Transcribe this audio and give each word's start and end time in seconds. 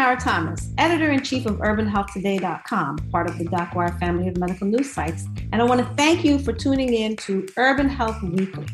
Tamara 0.00 0.18
Thomas, 0.18 0.72
editor 0.78 1.10
in 1.10 1.22
chief 1.22 1.44
of 1.44 1.56
UrbanHealthToday.com, 1.58 3.10
part 3.12 3.28
of 3.28 3.36
the 3.36 3.44
DocWire 3.44 4.00
family 4.00 4.28
of 4.28 4.38
medical 4.38 4.66
news 4.66 4.90
sites, 4.90 5.26
and 5.52 5.60
I 5.60 5.64
want 5.66 5.86
to 5.86 5.94
thank 5.94 6.24
you 6.24 6.38
for 6.38 6.54
tuning 6.54 6.94
in 6.94 7.16
to 7.16 7.46
Urban 7.58 7.86
Health 7.86 8.16
Weekly. 8.22 8.66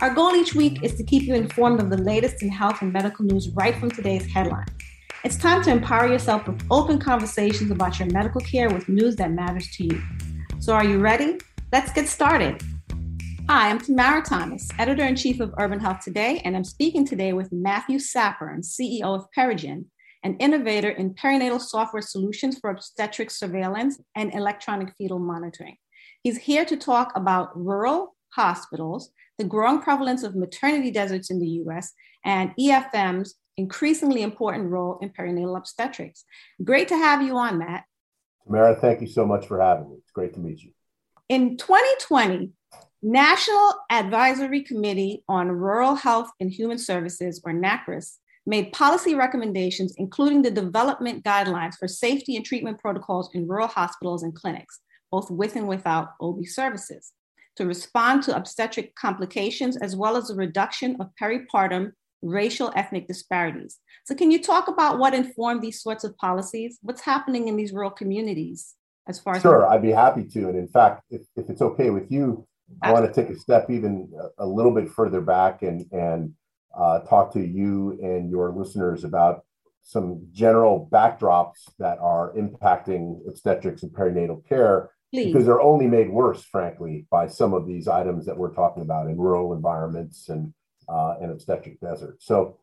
Our 0.00 0.14
goal 0.14 0.34
each 0.34 0.54
week 0.54 0.82
is 0.82 0.94
to 0.94 1.04
keep 1.04 1.24
you 1.24 1.34
informed 1.34 1.82
of 1.82 1.90
the 1.90 1.98
latest 1.98 2.42
in 2.42 2.48
health 2.48 2.80
and 2.80 2.90
medical 2.90 3.26
news 3.26 3.50
right 3.50 3.76
from 3.76 3.90
today's 3.90 4.24
headlines. 4.32 4.70
It's 5.24 5.36
time 5.36 5.62
to 5.64 5.70
empower 5.70 6.06
yourself 6.06 6.46
with 6.48 6.64
open 6.70 6.98
conversations 6.98 7.70
about 7.70 7.98
your 7.98 8.08
medical 8.08 8.40
care 8.40 8.70
with 8.70 8.88
news 8.88 9.14
that 9.16 9.30
matters 9.30 9.68
to 9.72 9.84
you. 9.84 10.02
So, 10.58 10.72
are 10.72 10.86
you 10.86 11.00
ready? 11.00 11.36
Let's 11.70 11.92
get 11.92 12.08
started. 12.08 12.62
Hi, 13.46 13.68
I'm 13.68 13.78
Tamara 13.78 14.22
Thomas, 14.22 14.70
editor 14.78 15.04
in 15.04 15.16
chief 15.16 15.38
of 15.40 15.52
Urban 15.58 15.80
Health 15.80 16.00
Today, 16.00 16.40
and 16.46 16.56
I'm 16.56 16.64
speaking 16.64 17.06
today 17.06 17.34
with 17.34 17.52
Matthew 17.52 17.98
Sappern, 17.98 18.60
CEO 18.64 19.02
of 19.02 19.26
Perigen, 19.36 19.84
an 20.22 20.36
innovator 20.36 20.90
in 20.90 21.14
perinatal 21.14 21.60
software 21.60 22.02
solutions 22.02 22.58
for 22.58 22.70
obstetric 22.70 23.30
surveillance 23.30 24.00
and 24.14 24.32
electronic 24.34 24.94
fetal 24.96 25.18
monitoring. 25.18 25.76
He's 26.22 26.38
here 26.38 26.64
to 26.64 26.76
talk 26.76 27.12
about 27.16 27.50
rural 27.56 28.14
hospitals, 28.30 29.10
the 29.38 29.44
growing 29.44 29.80
prevalence 29.80 30.22
of 30.22 30.36
maternity 30.36 30.90
deserts 30.90 31.30
in 31.30 31.40
the 31.40 31.48
US, 31.64 31.92
and 32.24 32.52
EFM's 32.58 33.34
increasingly 33.56 34.22
important 34.22 34.70
role 34.70 34.98
in 35.02 35.10
perinatal 35.10 35.56
obstetrics. 35.56 36.24
Great 36.62 36.88
to 36.88 36.96
have 36.96 37.22
you 37.22 37.36
on, 37.36 37.58
Matt. 37.58 37.84
Tamara, 38.44 38.76
thank 38.76 39.00
you 39.00 39.06
so 39.06 39.26
much 39.26 39.46
for 39.46 39.60
having 39.60 39.90
me. 39.90 39.96
It's 39.98 40.10
great 40.10 40.34
to 40.34 40.40
meet 40.40 40.62
you. 40.62 40.70
In 41.28 41.56
2020, 41.56 42.50
National 43.02 43.74
Advisory 43.90 44.62
Committee 44.62 45.24
on 45.28 45.50
Rural 45.50 45.96
Health 45.96 46.30
and 46.40 46.50
Human 46.50 46.78
Services, 46.78 47.40
or 47.44 47.52
NACRHS, 47.52 48.18
made 48.46 48.72
policy 48.72 49.14
recommendations, 49.14 49.94
including 49.98 50.42
the 50.42 50.50
development 50.50 51.24
guidelines 51.24 51.74
for 51.78 51.88
safety 51.88 52.36
and 52.36 52.44
treatment 52.44 52.78
protocols 52.78 53.30
in 53.34 53.46
rural 53.46 53.68
hospitals 53.68 54.22
and 54.22 54.34
clinics, 54.34 54.80
both 55.10 55.30
with 55.30 55.56
and 55.56 55.68
without 55.68 56.10
OB 56.20 56.44
services, 56.46 57.12
to 57.56 57.66
respond 57.66 58.22
to 58.24 58.36
obstetric 58.36 58.94
complications, 58.94 59.76
as 59.76 59.94
well 59.94 60.16
as 60.16 60.28
the 60.28 60.34
reduction 60.34 60.96
of 61.00 61.10
peripartum 61.20 61.92
racial 62.22 62.72
ethnic 62.76 63.06
disparities. 63.08 63.78
So, 64.04 64.14
can 64.14 64.30
you 64.30 64.42
talk 64.42 64.68
about 64.68 64.98
what 64.98 65.14
informed 65.14 65.62
these 65.62 65.82
sorts 65.82 66.04
of 66.04 66.16
policies? 66.16 66.78
What's 66.82 67.02
happening 67.02 67.48
in 67.48 67.56
these 67.56 67.72
rural 67.72 67.90
communities 67.90 68.74
as 69.08 69.18
far 69.18 69.36
as? 69.36 69.42
Sure, 69.42 69.66
I'd 69.66 69.82
be 69.82 69.90
happy 69.90 70.24
to. 70.24 70.48
And 70.48 70.56
in 70.56 70.68
fact, 70.68 71.02
if, 71.10 71.22
if 71.36 71.50
it's 71.50 71.62
okay 71.62 71.90
with 71.90 72.10
you, 72.10 72.46
I 72.80 72.92
want 72.92 73.12
to 73.12 73.12
take 73.12 73.30
a 73.30 73.38
step 73.38 73.70
even 73.70 74.08
a, 74.38 74.44
a 74.44 74.46
little 74.46 74.72
bit 74.72 74.88
further 74.88 75.20
back 75.20 75.62
and, 75.62 75.84
and 75.92 76.32
uh, 76.76 77.00
talk 77.00 77.32
to 77.32 77.40
you 77.40 77.98
and 78.02 78.30
your 78.30 78.52
listeners 78.52 79.04
about 79.04 79.44
some 79.82 80.26
general 80.32 80.88
backdrops 80.92 81.70
that 81.78 81.98
are 81.98 82.32
impacting 82.34 83.18
obstetrics 83.28 83.82
and 83.82 83.92
perinatal 83.92 84.46
care 84.48 84.90
Please. 85.12 85.26
because 85.26 85.44
they're 85.44 85.60
only 85.60 85.86
made 85.86 86.10
worse, 86.10 86.42
frankly, 86.42 87.06
by 87.10 87.26
some 87.26 87.52
of 87.52 87.66
these 87.66 87.88
items 87.88 88.24
that 88.26 88.36
we're 88.36 88.54
talking 88.54 88.82
about 88.82 89.08
in 89.08 89.18
rural 89.18 89.52
environments 89.52 90.28
and 90.28 90.54
uh, 90.88 91.14
and 91.20 91.30
obstetric 91.30 91.80
deserts. 91.80 92.26
So, 92.26 92.58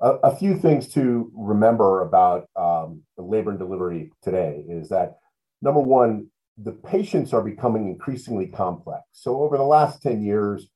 a, 0.00 0.10
a, 0.24 0.36
few 0.36 0.56
things 0.56 0.88
to 0.94 1.30
remember 1.34 2.02
about 2.02 2.48
um, 2.56 3.02
labor 3.16 3.50
and 3.50 3.58
delivery 3.58 4.12
today 4.22 4.64
is 4.68 4.88
that 4.88 5.18
number 5.60 5.80
one, 5.80 6.28
the 6.56 6.72
patients 6.72 7.32
are 7.32 7.42
becoming 7.42 7.88
increasingly 7.88 8.46
complex. 8.46 9.02
So, 9.12 9.42
over 9.42 9.56
the 9.56 9.64
last 9.64 10.02
ten 10.02 10.22
years, 10.22 10.68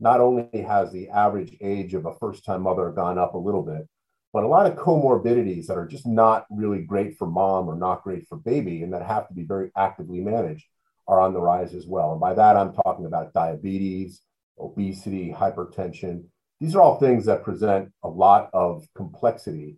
not 0.00 0.20
only 0.20 0.62
has 0.62 0.92
the 0.92 1.08
average 1.10 1.56
age 1.60 1.94
of 1.94 2.06
a 2.06 2.14
first 2.14 2.44
time 2.44 2.62
mother 2.62 2.90
gone 2.90 3.18
up 3.18 3.34
a 3.34 3.38
little 3.38 3.62
bit, 3.62 3.88
but 4.32 4.42
a 4.42 4.48
lot 4.48 4.66
of 4.66 4.76
comorbidities 4.76 5.66
that 5.66 5.78
are 5.78 5.86
just 5.86 6.06
not 6.06 6.44
really 6.50 6.82
great 6.82 7.16
for 7.16 7.26
mom 7.26 7.68
or 7.68 7.76
not 7.76 8.02
great 8.02 8.26
for 8.26 8.36
baby 8.36 8.82
and 8.82 8.92
that 8.92 9.06
have 9.06 9.28
to 9.28 9.34
be 9.34 9.44
very 9.44 9.70
actively 9.76 10.20
managed 10.20 10.66
are 11.06 11.20
on 11.20 11.32
the 11.32 11.40
rise 11.40 11.72
as 11.74 11.86
well. 11.86 12.12
And 12.12 12.20
by 12.20 12.34
that, 12.34 12.56
I'm 12.56 12.72
talking 12.72 13.06
about 13.06 13.32
diabetes, 13.32 14.22
obesity, 14.58 15.32
hypertension. 15.32 16.24
These 16.60 16.74
are 16.74 16.82
all 16.82 16.98
things 16.98 17.26
that 17.26 17.44
present 17.44 17.92
a 18.02 18.08
lot 18.08 18.50
of 18.52 18.86
complexity 18.96 19.76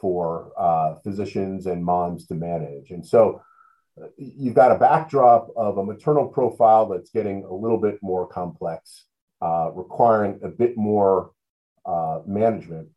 for 0.00 0.52
uh, 0.56 0.94
physicians 1.02 1.66
and 1.66 1.84
moms 1.84 2.26
to 2.28 2.34
manage. 2.34 2.92
And 2.92 3.06
so 3.06 3.42
uh, 4.00 4.06
you've 4.16 4.54
got 4.54 4.72
a 4.72 4.78
backdrop 4.78 5.48
of 5.56 5.76
a 5.76 5.84
maternal 5.84 6.28
profile 6.28 6.88
that's 6.88 7.10
getting 7.10 7.44
a 7.44 7.52
little 7.52 7.78
bit 7.78 7.98
more 8.00 8.26
complex 8.26 9.06
uh, 9.42 9.70
requiring 9.74 10.40
a 10.42 10.48
bit 10.48 10.76
more 10.76 11.32
uh, 11.86 12.20
management. 12.26 12.88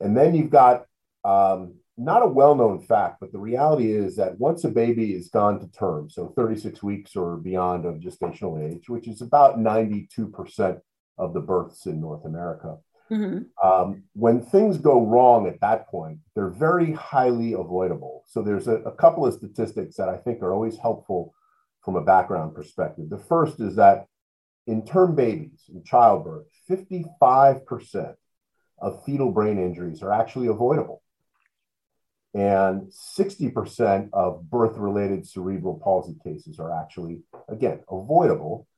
And 0.00 0.16
then 0.16 0.34
you've 0.34 0.50
got 0.50 0.86
um, 1.24 1.74
not 1.96 2.22
a 2.22 2.26
well 2.26 2.54
known 2.54 2.80
fact, 2.80 3.18
but 3.20 3.32
the 3.32 3.38
reality 3.38 3.92
is 3.92 4.16
that 4.16 4.38
once 4.38 4.64
a 4.64 4.68
baby 4.68 5.12
is 5.12 5.28
gone 5.28 5.58
to 5.60 5.70
term, 5.72 6.08
so 6.08 6.32
36 6.36 6.82
weeks 6.82 7.16
or 7.16 7.36
beyond 7.36 7.84
of 7.84 7.96
gestational 7.96 8.62
age, 8.62 8.88
which 8.88 9.08
is 9.08 9.20
about 9.20 9.58
92% 9.58 10.80
of 11.18 11.34
the 11.34 11.40
births 11.40 11.86
in 11.86 12.00
North 12.00 12.24
America, 12.24 12.76
mm-hmm. 13.10 13.40
um, 13.66 14.04
when 14.14 14.40
things 14.40 14.78
go 14.78 15.04
wrong 15.04 15.48
at 15.48 15.60
that 15.60 15.88
point, 15.88 16.20
they're 16.36 16.50
very 16.50 16.92
highly 16.92 17.54
avoidable. 17.54 18.22
So 18.28 18.42
there's 18.42 18.68
a, 18.68 18.76
a 18.76 18.92
couple 18.92 19.26
of 19.26 19.34
statistics 19.34 19.96
that 19.96 20.08
I 20.08 20.18
think 20.18 20.40
are 20.40 20.54
always 20.54 20.78
helpful 20.78 21.34
from 21.84 21.96
a 21.96 22.04
background 22.04 22.54
perspective. 22.54 23.10
The 23.10 23.18
first 23.18 23.58
is 23.58 23.74
that 23.74 24.06
in 24.68 24.84
term 24.84 25.14
babies, 25.14 25.62
in 25.72 25.82
childbirth, 25.82 26.46
55% 26.70 28.14
of 28.78 29.04
fetal 29.04 29.32
brain 29.32 29.58
injuries 29.58 30.02
are 30.02 30.12
actually 30.12 30.48
avoidable. 30.48 31.02
And 32.34 32.92
60% 32.92 34.10
of 34.12 34.48
birth 34.50 34.76
related 34.76 35.26
cerebral 35.26 35.80
palsy 35.82 36.16
cases 36.22 36.60
are 36.60 36.70
actually, 36.70 37.22
again, 37.48 37.80
avoidable. 37.90 38.68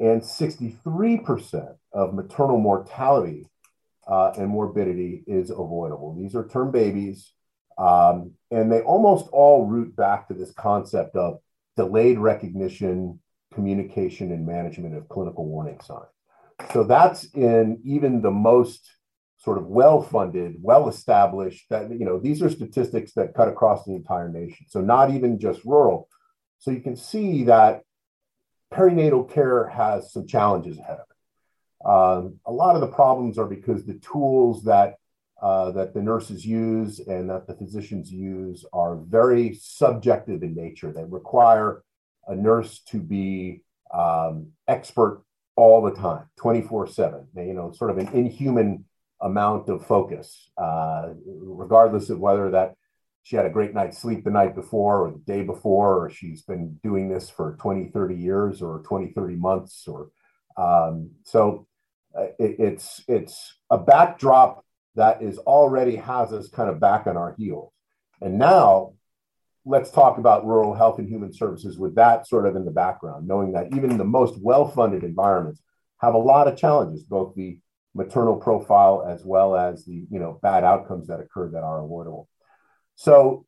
And 0.00 0.22
63% 0.22 1.76
of 1.92 2.14
maternal 2.14 2.58
mortality 2.58 3.50
uh, 4.08 4.32
and 4.38 4.48
morbidity 4.48 5.22
is 5.26 5.50
avoidable. 5.50 6.16
These 6.18 6.34
are 6.34 6.48
term 6.48 6.70
babies, 6.70 7.32
um, 7.76 8.32
and 8.50 8.72
they 8.72 8.80
almost 8.80 9.28
all 9.32 9.66
root 9.66 9.94
back 9.94 10.28
to 10.28 10.34
this 10.34 10.52
concept 10.52 11.14
of 11.14 11.40
delayed 11.76 12.18
recognition, 12.18 13.20
communication, 13.56 14.30
and 14.30 14.46
management 14.46 14.94
of 14.94 15.08
clinical 15.08 15.44
warning 15.46 15.80
signs. 15.80 16.06
So 16.72 16.84
that's 16.84 17.24
in 17.34 17.80
even 17.84 18.22
the 18.22 18.30
most 18.30 18.82
sort 19.38 19.58
of 19.58 19.66
well-funded, 19.66 20.56
well-established. 20.60 21.64
That 21.70 21.90
you 21.90 22.04
know, 22.04 22.20
these 22.20 22.42
are 22.42 22.50
statistics 22.50 23.12
that 23.14 23.34
cut 23.34 23.48
across 23.48 23.84
the 23.84 23.94
entire 23.94 24.28
nation. 24.28 24.66
So 24.68 24.80
not 24.80 25.10
even 25.10 25.40
just 25.40 25.64
rural. 25.64 26.08
So 26.58 26.70
you 26.70 26.80
can 26.80 26.96
see 26.96 27.44
that 27.44 27.82
perinatal 28.72 29.32
care 29.32 29.68
has 29.68 30.12
some 30.12 30.26
challenges 30.26 30.78
ahead 30.78 30.98
of 30.98 31.06
it. 31.10 31.86
Um, 31.94 32.40
a 32.46 32.52
lot 32.52 32.74
of 32.76 32.80
the 32.80 32.94
problems 33.00 33.38
are 33.38 33.46
because 33.46 33.84
the 33.84 34.00
tools 34.12 34.64
that 34.64 34.94
uh, 35.42 35.70
that 35.72 35.92
the 35.92 36.02
nurses 36.02 36.46
use 36.46 36.98
and 36.98 37.28
that 37.28 37.46
the 37.46 37.54
physicians 37.54 38.10
use 38.10 38.64
are 38.72 38.96
very 38.96 39.54
subjective 39.60 40.42
in 40.42 40.54
nature. 40.54 40.92
They 40.92 41.04
require 41.04 41.82
a 42.26 42.34
nurse 42.34 42.80
to 42.88 42.98
be 42.98 43.62
um, 43.92 44.48
expert 44.68 45.22
all 45.56 45.82
the 45.82 45.94
time, 45.94 46.24
24 46.36 46.86
7, 46.88 47.28
you 47.36 47.54
know, 47.54 47.72
sort 47.72 47.90
of 47.90 47.98
an 47.98 48.08
inhuman 48.08 48.84
amount 49.20 49.68
of 49.68 49.86
focus, 49.86 50.50
uh, 50.58 51.08
regardless 51.26 52.10
of 52.10 52.18
whether 52.18 52.50
that 52.50 52.74
she 53.22 53.36
had 53.36 53.46
a 53.46 53.50
great 53.50 53.74
night's 53.74 53.98
sleep 53.98 54.22
the 54.22 54.30
night 54.30 54.54
before 54.54 55.06
or 55.06 55.10
the 55.10 55.18
day 55.18 55.42
before, 55.42 56.04
or 56.04 56.10
she's 56.10 56.42
been 56.42 56.78
doing 56.82 57.08
this 57.08 57.28
for 57.28 57.56
20, 57.58 57.88
30 57.88 58.14
years 58.14 58.62
or 58.62 58.82
20, 58.86 59.12
30 59.12 59.34
months. 59.36 59.88
Or 59.88 60.10
um, 60.56 61.10
so 61.24 61.66
uh, 62.16 62.26
it, 62.38 62.56
it's 62.60 63.02
it's 63.08 63.54
a 63.70 63.78
backdrop 63.78 64.64
that 64.94 65.22
is 65.22 65.38
already 65.38 65.96
has 65.96 66.32
us 66.32 66.48
kind 66.48 66.70
of 66.70 66.78
back 66.78 67.06
on 67.06 67.16
our 67.16 67.34
heels. 67.36 67.72
And 68.20 68.38
now 68.38 68.92
let's 69.66 69.90
talk 69.90 70.16
about 70.16 70.46
rural 70.46 70.72
health 70.74 71.00
and 71.00 71.08
human 71.08 71.32
services 71.32 71.76
with 71.76 71.96
that 71.96 72.26
sort 72.26 72.46
of 72.46 72.54
in 72.54 72.64
the 72.64 72.70
background, 72.70 73.26
knowing 73.26 73.52
that 73.52 73.74
even 73.74 73.98
the 73.98 74.04
most 74.04 74.40
well-funded 74.40 75.02
environments 75.02 75.60
have 75.98 76.14
a 76.14 76.18
lot 76.18 76.46
of 76.46 76.56
challenges, 76.56 77.02
both 77.02 77.34
the 77.34 77.58
maternal 77.92 78.36
profile 78.36 79.04
as 79.08 79.24
well 79.24 79.56
as 79.56 79.84
the 79.84 80.06
you 80.10 80.20
know 80.20 80.38
bad 80.42 80.62
outcomes 80.62 81.08
that 81.08 81.18
occur 81.18 81.50
that 81.50 81.64
are 81.64 81.82
avoidable. 81.82 82.28
So, 82.94 83.44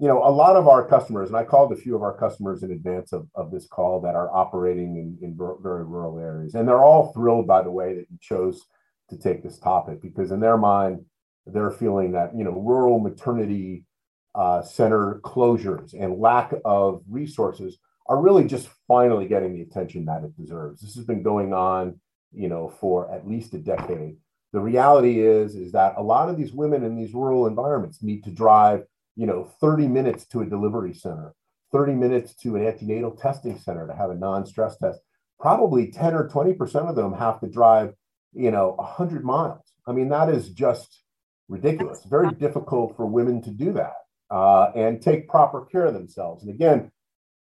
you 0.00 0.08
know, 0.08 0.24
a 0.24 0.30
lot 0.30 0.56
of 0.56 0.66
our 0.66 0.86
customers, 0.88 1.28
and 1.28 1.36
I 1.36 1.44
called 1.44 1.72
a 1.72 1.76
few 1.76 1.94
of 1.94 2.02
our 2.02 2.16
customers 2.18 2.64
in 2.64 2.72
advance 2.72 3.12
of, 3.12 3.28
of 3.34 3.52
this 3.52 3.66
call 3.66 4.00
that 4.00 4.16
are 4.16 4.34
operating 4.34 4.96
in, 4.96 5.18
in 5.22 5.36
very 5.62 5.84
rural 5.84 6.18
areas, 6.18 6.54
and 6.54 6.66
they're 6.66 6.82
all 6.82 7.12
thrilled 7.12 7.46
by 7.46 7.62
the 7.62 7.70
way 7.70 7.94
that 7.94 8.06
you 8.10 8.18
chose 8.20 8.66
to 9.10 9.18
take 9.18 9.42
this 9.42 9.58
topic 9.58 10.02
because 10.02 10.32
in 10.32 10.40
their 10.40 10.56
mind 10.56 11.04
they're 11.46 11.70
feeling 11.70 12.12
that 12.12 12.34
you 12.36 12.42
know 12.42 12.52
rural 12.52 12.98
maternity 12.98 13.84
uh, 14.34 14.62
center 14.62 15.20
closures 15.22 15.94
and 15.98 16.18
lack 16.20 16.52
of 16.64 17.02
resources 17.08 17.78
are 18.06 18.20
really 18.20 18.44
just 18.44 18.68
finally 18.86 19.26
getting 19.26 19.54
the 19.54 19.62
attention 19.62 20.04
that 20.04 20.24
it 20.24 20.36
deserves. 20.36 20.80
This 20.80 20.94
has 20.96 21.04
been 21.04 21.22
going 21.22 21.52
on, 21.52 22.00
you 22.32 22.48
know, 22.48 22.68
for 22.68 23.10
at 23.10 23.28
least 23.28 23.54
a 23.54 23.58
decade. 23.58 24.16
The 24.52 24.60
reality 24.60 25.20
is 25.20 25.56
is 25.56 25.72
that 25.72 25.94
a 25.96 26.02
lot 26.02 26.28
of 26.28 26.36
these 26.36 26.52
women 26.52 26.84
in 26.84 26.96
these 26.96 27.14
rural 27.14 27.46
environments 27.46 28.02
need 28.02 28.24
to 28.24 28.30
drive, 28.30 28.84
you 29.16 29.26
know, 29.26 29.44
30 29.60 29.88
minutes 29.88 30.26
to 30.26 30.42
a 30.42 30.46
delivery 30.46 30.94
center, 30.94 31.34
30 31.72 31.94
minutes 31.94 32.34
to 32.36 32.56
an 32.56 32.66
antenatal 32.66 33.12
testing 33.12 33.58
center 33.58 33.86
to 33.86 33.94
have 33.94 34.10
a 34.10 34.14
non-stress 34.14 34.76
test. 34.76 35.00
Probably 35.40 35.90
10 35.90 36.14
or 36.14 36.28
20% 36.28 36.88
of 36.88 36.94
them 36.94 37.12
have 37.14 37.40
to 37.40 37.48
drive 37.48 37.94
you 38.34 38.50
know, 38.50 38.74
100 38.78 39.24
miles. 39.24 39.72
I 39.86 39.92
mean, 39.92 40.08
that 40.08 40.28
is 40.28 40.50
just 40.50 41.02
ridiculous. 41.48 42.02
Very 42.04 42.32
difficult 42.34 42.96
for 42.96 43.06
women 43.06 43.40
to 43.42 43.50
do 43.50 43.72
that 43.72 43.94
uh, 44.30 44.70
and 44.74 45.00
take 45.00 45.28
proper 45.28 45.64
care 45.66 45.86
of 45.86 45.94
themselves. 45.94 46.42
And 46.42 46.54
again, 46.54 46.90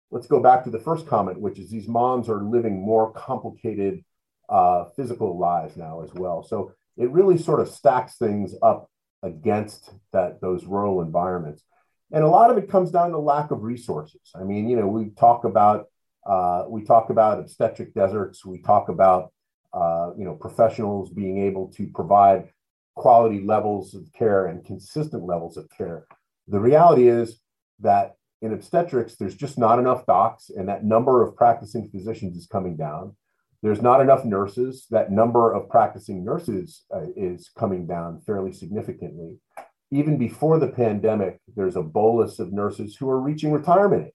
let's 0.09 0.27
go 0.27 0.41
back 0.41 0.63
to 0.63 0.69
the 0.69 0.79
first 0.79 1.07
comment, 1.07 1.39
which 1.39 1.59
is 1.59 1.69
these 1.69 1.87
moms 1.87 2.29
are 2.29 2.43
living 2.43 2.81
more 2.81 3.11
complicated 3.13 4.03
uh, 4.49 4.85
physical 4.95 5.37
lives 5.37 5.77
now 5.77 6.03
as 6.03 6.13
well. 6.13 6.43
So 6.43 6.73
it 6.97 7.09
really 7.11 7.37
sort 7.37 7.61
of 7.61 7.69
stacks 7.69 8.17
things 8.17 8.53
up 8.61 8.89
against 9.23 9.91
that 10.11 10.41
those 10.41 10.65
rural 10.65 11.01
environments. 11.01 11.63
And 12.11 12.23
a 12.23 12.27
lot 12.27 12.51
of 12.51 12.57
it 12.57 12.69
comes 12.69 12.91
down 12.91 13.11
to 13.11 13.19
lack 13.19 13.51
of 13.51 13.63
resources. 13.63 14.21
I 14.35 14.43
mean, 14.43 14.67
you 14.67 14.75
know, 14.75 14.87
we 14.87 15.11
talk 15.11 15.45
about 15.45 15.85
uh, 16.25 16.65
we 16.67 16.83
talk 16.83 17.09
about 17.09 17.39
obstetric 17.39 17.93
deserts. 17.93 18.45
We 18.45 18.61
talk 18.61 18.89
about 18.89 19.31
uh, 19.73 20.11
you 20.17 20.25
know, 20.25 20.35
professionals 20.35 21.09
being 21.09 21.37
able 21.37 21.67
to 21.69 21.87
provide 21.87 22.49
quality 22.95 23.41
levels 23.41 23.93
of 23.95 24.11
care 24.11 24.47
and 24.47 24.65
consistent 24.65 25.23
levels 25.23 25.55
of 25.55 25.69
care. 25.75 26.05
The 26.47 26.59
reality 26.59 27.07
is 27.07 27.39
that 27.79 28.15
in 28.41 28.53
obstetrics, 28.53 29.15
there's 29.15 29.35
just 29.35 29.57
not 29.57 29.79
enough 29.79 30.05
docs, 30.05 30.49
and 30.49 30.67
that 30.67 30.83
number 30.83 31.23
of 31.23 31.35
practicing 31.35 31.89
physicians 31.89 32.35
is 32.35 32.47
coming 32.47 32.75
down. 32.75 33.15
There's 33.61 33.81
not 33.81 34.01
enough 34.01 34.25
nurses. 34.25 34.87
That 34.89 35.11
number 35.11 35.53
of 35.53 35.69
practicing 35.69 36.25
nurses 36.25 36.83
uh, 36.93 37.05
is 37.15 37.51
coming 37.55 37.85
down 37.85 38.21
fairly 38.21 38.51
significantly. 38.51 39.37
Even 39.91 40.17
before 40.17 40.57
the 40.57 40.69
pandemic, 40.69 41.39
there's 41.55 41.75
a 41.75 41.83
bolus 41.83 42.39
of 42.39 42.51
nurses 42.51 42.95
who 42.95 43.09
are 43.09 43.19
reaching 43.19 43.51
retirement 43.51 44.07
age. 44.07 44.13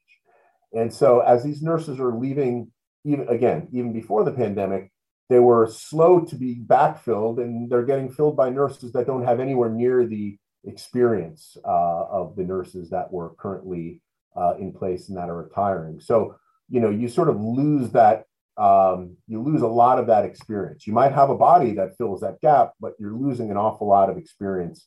And 0.73 0.93
so, 0.93 1.20
as 1.20 1.44
these 1.44 1.62
nurses 1.62 2.00
are 2.00 2.12
leaving, 2.12 2.73
even 3.05 3.28
again, 3.28 3.69
even 3.73 3.93
before 3.93 4.25
the 4.25 4.32
pandemic, 4.32 4.90
they 5.28 5.38
were 5.38 5.69
slow 5.69 6.20
to 6.20 6.34
be 6.34 6.56
backfilled 6.56 7.40
and 7.40 7.70
they're 7.70 7.84
getting 7.84 8.11
filled 8.11 8.37
by 8.37 8.50
nurses 8.50 8.93
that 8.93 9.06
don't 9.06 9.25
have 9.25 9.38
anywhere 9.38 9.70
near 9.70 10.06
the 10.06 10.38
experience 10.66 11.56
uh, 11.64 12.04
of 12.10 12.36
the 12.36 12.42
nurses 12.42 12.90
that 12.90 13.12
were 13.12 13.34
currently 13.38 14.02
uh, 14.36 14.54
in 14.58 14.72
place 14.72 15.08
and 15.08 15.16
that 15.16 15.30
are 15.30 15.42
retiring. 15.42 16.00
So 16.00 16.36
you 16.68 16.80
know 16.80 16.90
you 16.90 17.08
sort 17.08 17.28
of 17.28 17.40
lose 17.40 17.90
that 17.92 18.24
um, 18.58 19.16
you 19.28 19.42
lose 19.42 19.62
a 19.62 19.66
lot 19.66 19.98
of 19.98 20.06
that 20.06 20.24
experience. 20.24 20.86
You 20.86 20.92
might 20.92 21.12
have 21.12 21.30
a 21.30 21.36
body 21.36 21.72
that 21.74 21.96
fills 21.96 22.20
that 22.20 22.40
gap 22.40 22.72
but 22.80 22.94
you're 22.98 23.12
losing 23.12 23.50
an 23.50 23.56
awful 23.56 23.88
lot 23.88 24.10
of 24.10 24.16
experience 24.16 24.86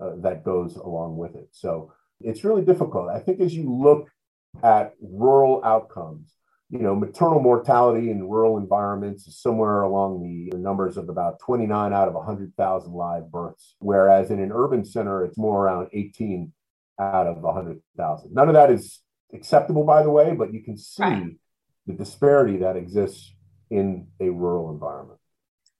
uh, 0.00 0.12
that 0.18 0.44
goes 0.44 0.76
along 0.76 1.16
with 1.16 1.34
it. 1.34 1.48
So 1.52 1.92
it's 2.20 2.44
really 2.44 2.62
difficult. 2.62 3.08
I 3.08 3.20
think 3.20 3.40
as 3.40 3.54
you 3.54 3.72
look 3.72 4.08
at 4.62 4.94
rural 5.00 5.62
outcomes 5.64 6.34
you 6.70 6.78
know, 6.78 6.94
maternal 6.94 7.40
mortality 7.40 8.10
in 8.10 8.28
rural 8.28 8.56
environments 8.56 9.26
is 9.26 9.40
somewhere 9.40 9.82
along 9.82 10.22
the 10.22 10.56
numbers 10.56 10.96
of 10.96 11.08
about 11.08 11.40
29 11.40 11.92
out 11.92 12.06
of 12.06 12.14
100,000 12.14 12.92
live 12.92 13.30
births, 13.30 13.74
whereas 13.80 14.30
in 14.30 14.38
an 14.40 14.52
urban 14.52 14.84
center, 14.84 15.24
it's 15.24 15.36
more 15.36 15.64
around 15.66 15.88
18 15.92 16.52
out 17.00 17.26
of 17.26 17.38
100,000. 17.38 18.32
None 18.32 18.48
of 18.48 18.54
that 18.54 18.70
is 18.70 19.00
acceptable, 19.34 19.84
by 19.84 20.04
the 20.04 20.10
way, 20.10 20.32
but 20.32 20.54
you 20.54 20.62
can 20.62 20.76
see 20.76 21.02
right. 21.02 21.36
the 21.88 21.94
disparity 21.94 22.58
that 22.58 22.76
exists 22.76 23.34
in 23.70 24.06
a 24.20 24.30
rural 24.30 24.70
environment. 24.70 25.18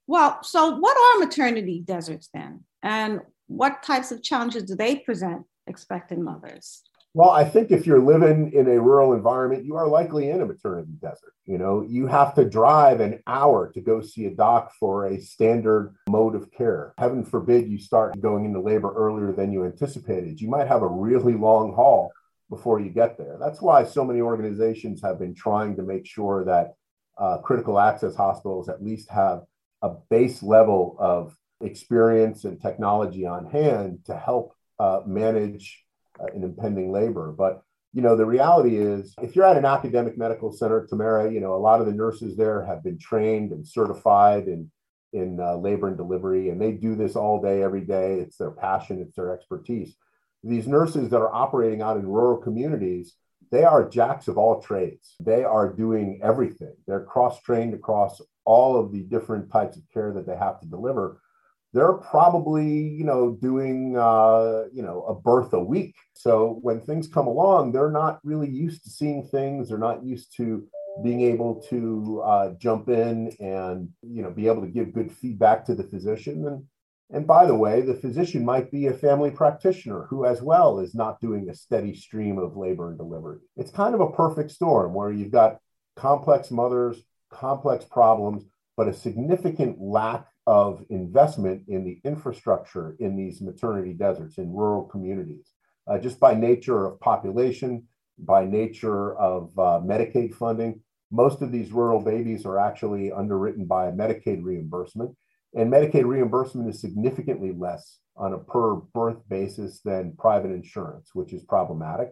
Well, 0.07 0.43
so 0.43 0.75
what 0.75 0.97
are 0.97 1.25
maternity 1.25 1.81
deserts 1.85 2.29
then? 2.33 2.65
And 2.83 3.21
what 3.47 3.81
types 3.81 4.11
of 4.11 4.23
challenges 4.23 4.63
do 4.63 4.75
they 4.75 4.97
present 4.97 5.43
expectant 5.67 6.21
mothers? 6.21 6.83
Well, 7.13 7.29
I 7.29 7.43
think 7.43 7.71
if 7.71 7.85
you're 7.85 7.99
living 8.01 8.53
in 8.53 8.69
a 8.69 8.79
rural 8.79 9.11
environment, 9.11 9.65
you 9.65 9.75
are 9.75 9.87
likely 9.87 10.29
in 10.29 10.41
a 10.41 10.45
maternity 10.45 10.93
desert. 11.01 11.33
You 11.45 11.57
know, 11.57 11.81
you 11.81 12.07
have 12.07 12.33
to 12.35 12.49
drive 12.49 13.01
an 13.01 13.21
hour 13.27 13.69
to 13.73 13.81
go 13.81 13.99
see 13.99 14.27
a 14.27 14.33
doc 14.33 14.71
for 14.79 15.07
a 15.07 15.19
standard 15.19 15.93
mode 16.07 16.35
of 16.35 16.49
care. 16.51 16.93
Heaven 16.97 17.25
forbid 17.25 17.67
you 17.67 17.79
start 17.79 18.21
going 18.21 18.45
into 18.45 18.61
labor 18.61 18.93
earlier 18.95 19.33
than 19.33 19.51
you 19.51 19.65
anticipated. 19.65 20.39
You 20.39 20.49
might 20.49 20.69
have 20.69 20.83
a 20.83 20.87
really 20.87 21.33
long 21.33 21.73
haul 21.73 22.13
before 22.49 22.79
you 22.79 22.89
get 22.89 23.17
there. 23.17 23.37
That's 23.41 23.61
why 23.61 23.83
so 23.83 24.05
many 24.05 24.21
organizations 24.21 25.01
have 25.01 25.19
been 25.19 25.35
trying 25.35 25.75
to 25.75 25.83
make 25.83 26.05
sure 26.05 26.45
that 26.45 26.75
uh, 27.17 27.39
critical 27.39 27.77
access 27.77 28.15
hospitals 28.15 28.69
at 28.69 28.81
least 28.81 29.09
have 29.09 29.43
a 29.81 29.89
base 30.09 30.41
level 30.41 30.95
of 30.97 31.35
experience 31.59 32.45
and 32.45 32.61
technology 32.61 33.25
on 33.25 33.51
hand 33.51 33.99
to 34.05 34.17
help 34.17 34.55
uh, 34.79 35.01
manage 35.05 35.83
uh, 36.19 36.27
in 36.35 36.43
impending 36.43 36.91
labor. 36.91 37.33
But 37.35 37.63
you 37.93 38.01
know, 38.01 38.15
the 38.15 38.25
reality 38.25 38.77
is, 38.77 39.13
if 39.21 39.35
you're 39.35 39.45
at 39.45 39.57
an 39.57 39.65
academic 39.65 40.17
medical 40.17 40.51
center, 40.51 40.85
Tamara, 40.85 41.31
you 41.31 41.41
know, 41.41 41.55
a 41.55 41.57
lot 41.57 41.81
of 41.81 41.87
the 41.87 41.93
nurses 41.93 42.37
there 42.37 42.63
have 42.65 42.83
been 42.83 42.97
trained 42.97 43.51
and 43.51 43.67
certified 43.67 44.47
in 44.47 44.71
in 45.13 45.39
uh, 45.41 45.55
labor 45.57 45.89
and 45.89 45.97
delivery, 45.97 46.49
and 46.49 46.61
they 46.61 46.71
do 46.71 46.95
this 46.95 47.17
all 47.17 47.41
day, 47.41 47.61
every 47.61 47.81
day. 47.81 48.19
It's 48.19 48.37
their 48.37 48.51
passion, 48.51 49.01
it's 49.01 49.15
their 49.15 49.33
expertise. 49.33 49.95
These 50.43 50.67
nurses 50.67 51.09
that 51.09 51.19
are 51.19 51.33
operating 51.33 51.81
out 51.81 51.97
in 51.97 52.07
rural 52.07 52.37
communities, 52.37 53.15
they 53.51 53.65
are 53.65 53.87
jacks 53.87 54.29
of 54.29 54.37
all 54.37 54.61
trades. 54.61 55.15
They 55.19 55.43
are 55.43 55.71
doing 55.71 56.21
everything. 56.23 56.73
They're 56.87 57.03
cross 57.03 57.41
trained 57.41 57.73
across 57.73 58.21
all 58.45 58.79
of 58.79 58.91
the 58.91 59.01
different 59.01 59.51
types 59.51 59.75
of 59.75 59.83
care 59.93 60.13
that 60.13 60.25
they 60.25 60.35
have 60.35 60.61
to 60.61 60.67
deliver 60.67 61.20
they're 61.73 61.93
probably 61.93 62.69
you 62.69 63.03
know 63.03 63.37
doing 63.41 63.97
uh, 63.97 64.63
you 64.73 64.81
know 64.81 65.03
a 65.03 65.15
birth 65.15 65.53
a 65.53 65.59
week. 65.59 65.95
So 66.13 66.59
when 66.61 66.81
things 66.81 67.07
come 67.07 67.27
along 67.27 67.71
they're 67.71 67.91
not 67.91 68.19
really 68.23 68.49
used 68.49 68.83
to 68.83 68.89
seeing 68.89 69.27
things. 69.27 69.69
They're 69.69 69.77
not 69.77 70.03
used 70.03 70.35
to 70.37 70.67
being 71.03 71.21
able 71.21 71.61
to 71.69 72.21
uh, 72.25 72.49
jump 72.57 72.89
in 72.89 73.31
and 73.39 73.89
you 74.01 74.21
know 74.21 74.31
be 74.31 74.47
able 74.47 74.61
to 74.61 74.67
give 74.67 74.93
good 74.93 75.11
feedback 75.11 75.65
to 75.65 75.75
the 75.75 75.83
physician. 75.83 76.45
And 76.47 76.65
And 77.13 77.27
by 77.27 77.45
the 77.45 77.55
way, 77.55 77.81
the 77.81 78.01
physician 78.03 78.45
might 78.45 78.71
be 78.71 78.87
a 78.87 78.93
family 78.93 79.31
practitioner 79.31 80.05
who, 80.09 80.25
as 80.25 80.41
well, 80.41 80.79
is 80.79 80.95
not 80.95 81.19
doing 81.19 81.49
a 81.49 81.53
steady 81.55 81.93
stream 81.93 82.37
of 82.37 82.55
labor 82.55 82.89
and 82.89 82.97
delivery. 82.97 83.39
It's 83.57 83.71
kind 83.71 83.93
of 83.93 84.01
a 84.01 84.11
perfect 84.11 84.51
storm 84.51 84.93
where 84.93 85.11
you've 85.11 85.31
got 85.31 85.57
complex 85.97 86.51
mothers, 86.51 87.03
complex 87.29 87.83
problems, 87.83 88.45
but 88.77 88.87
a 88.87 88.93
significant 88.93 89.75
lack 89.79 90.25
of 90.51 90.83
investment 90.89 91.63
in 91.69 91.85
the 91.85 92.01
infrastructure 92.03 92.97
in 92.99 93.15
these 93.15 93.39
maternity 93.39 93.93
deserts 93.93 94.37
in 94.37 94.53
rural 94.53 94.83
communities, 94.83 95.53
uh, 95.87 95.97
just 95.97 96.19
by 96.19 96.33
nature 96.33 96.85
of 96.85 96.99
population, 96.99 97.87
by 98.17 98.43
nature 98.43 99.15
of 99.15 99.57
uh, 99.57 99.79
Medicaid 99.81 100.33
funding. 100.33 100.81
Most 101.09 101.41
of 101.41 101.53
these 101.53 101.71
rural 101.71 102.01
babies 102.01 102.45
are 102.45 102.59
actually 102.59 103.13
underwritten 103.13 103.65
by 103.65 103.91
Medicaid 103.91 104.43
reimbursement. 104.43 105.15
And 105.55 105.71
Medicaid 105.71 106.05
reimbursement 106.05 106.67
is 106.67 106.81
significantly 106.81 107.53
less 107.57 107.99
on 108.17 108.33
a 108.33 108.37
per 108.37 108.75
birth 108.75 109.21
basis 109.29 109.79
than 109.79 110.17
private 110.17 110.51
insurance, 110.51 111.11
which 111.13 111.31
is 111.31 111.43
problematic. 111.45 112.09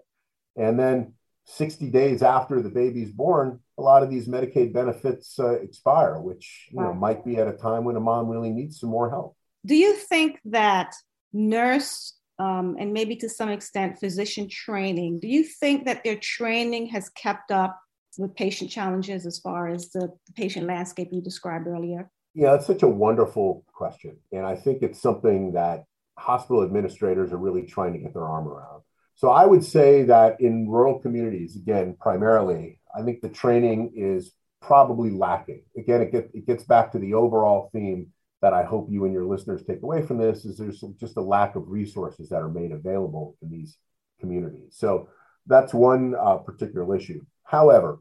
And 0.56 0.80
then 0.80 1.14
60 1.44 1.90
days 1.90 2.24
after 2.24 2.62
the 2.62 2.70
baby's 2.70 3.12
born, 3.12 3.60
a 3.80 3.82
lot 3.82 4.04
of 4.04 4.10
these 4.10 4.28
Medicaid 4.28 4.74
benefits 4.74 5.40
uh, 5.40 5.54
expire, 5.54 6.20
which 6.20 6.68
you 6.72 6.82
know 6.82 6.94
might 6.94 7.26
be 7.26 7.38
at 7.38 7.48
a 7.48 7.54
time 7.54 7.84
when 7.86 7.96
a 7.96 8.00
mom 8.00 8.28
really 8.28 8.52
needs 8.52 8.80
some 8.80 8.90
more 8.90 9.10
help. 9.10 9.36
Do 9.66 9.76
you 9.76 9.94
think 9.94 10.40
that 10.46 10.94
nurse 11.34 12.20
um, 12.40 12.78
and 12.80 12.94
maybe 12.94 13.16
to 13.18 13.30
some 13.30 13.50
extent 13.50 14.00
physician 14.00 14.48
training, 14.50 15.20
do 15.20 15.28
you 15.28 15.44
think 15.44 15.86
that 15.86 16.04
their 16.04 16.16
training 16.16 16.88
has 16.88 17.10
kept 17.10 17.52
up 17.52 17.78
with 18.18 18.36
patient 18.36 18.72
challenges 18.72 19.26
as 19.26 19.40
far 19.40 19.68
as 19.68 19.90
the 19.90 20.10
patient 20.36 20.66
landscape 20.66 21.10
you 21.12 21.22
described 21.22 21.68
earlier? 21.68 22.10
Yeah, 22.34 22.56
it's 22.56 22.66
such 22.66 22.84
a 22.84 22.88
wonderful 22.88 23.66
question. 23.74 24.18
And 24.32 24.46
I 24.46 24.56
think 24.56 24.82
it's 24.82 25.02
something 25.02 25.54
that 25.54 25.84
hospital 26.18 26.64
administrators 26.64 27.34
are 27.34 27.38
really 27.38 27.64
trying 27.64 27.94
to 27.94 28.00
get 28.00 28.14
their 28.14 28.26
arm 28.26 28.48
around. 28.48 28.84
So 29.16 29.30
I 29.30 29.46
would 29.46 29.66
say 29.66 30.04
that 30.04 30.40
in 30.40 30.70
rural 30.70 31.00
communities, 31.00 31.58
again, 31.58 31.98
primarily, 32.00 32.79
I 32.96 33.04
think 33.04 33.22
the 33.22 33.30
training 33.30 33.94
is 33.96 34.32
probably 34.62 35.12
lacking. 35.12 35.64
Again, 35.78 36.02
it, 36.02 36.12
get, 36.12 36.30
it 36.34 36.46
gets 36.46 36.64
back 36.64 36.92
to 36.92 37.00
the 37.00 37.14
overall 37.14 37.70
theme 37.74 38.08
that 38.42 38.54
I 38.54 38.64
hope 38.64 38.88
you 38.90 39.06
and 39.06 39.14
your 39.14 39.26
listeners 39.26 39.64
take 39.64 39.82
away 39.84 40.02
from 40.02 40.18
this 40.18 40.46
is 40.46 40.58
there's 40.58 40.84
just 41.00 41.18
a 41.18 41.22
lack 41.22 41.56
of 41.56 41.70
resources 41.70 42.30
that 42.30 42.42
are 42.42 42.50
made 42.50 42.72
available 42.72 43.36
in 43.42 43.50
these 43.50 43.78
communities. 44.20 44.76
So 44.78 45.10
that's 45.46 45.74
one 45.74 46.16
uh, 46.16 46.38
particular 46.38 46.96
issue. 46.96 47.22
However, 47.44 48.00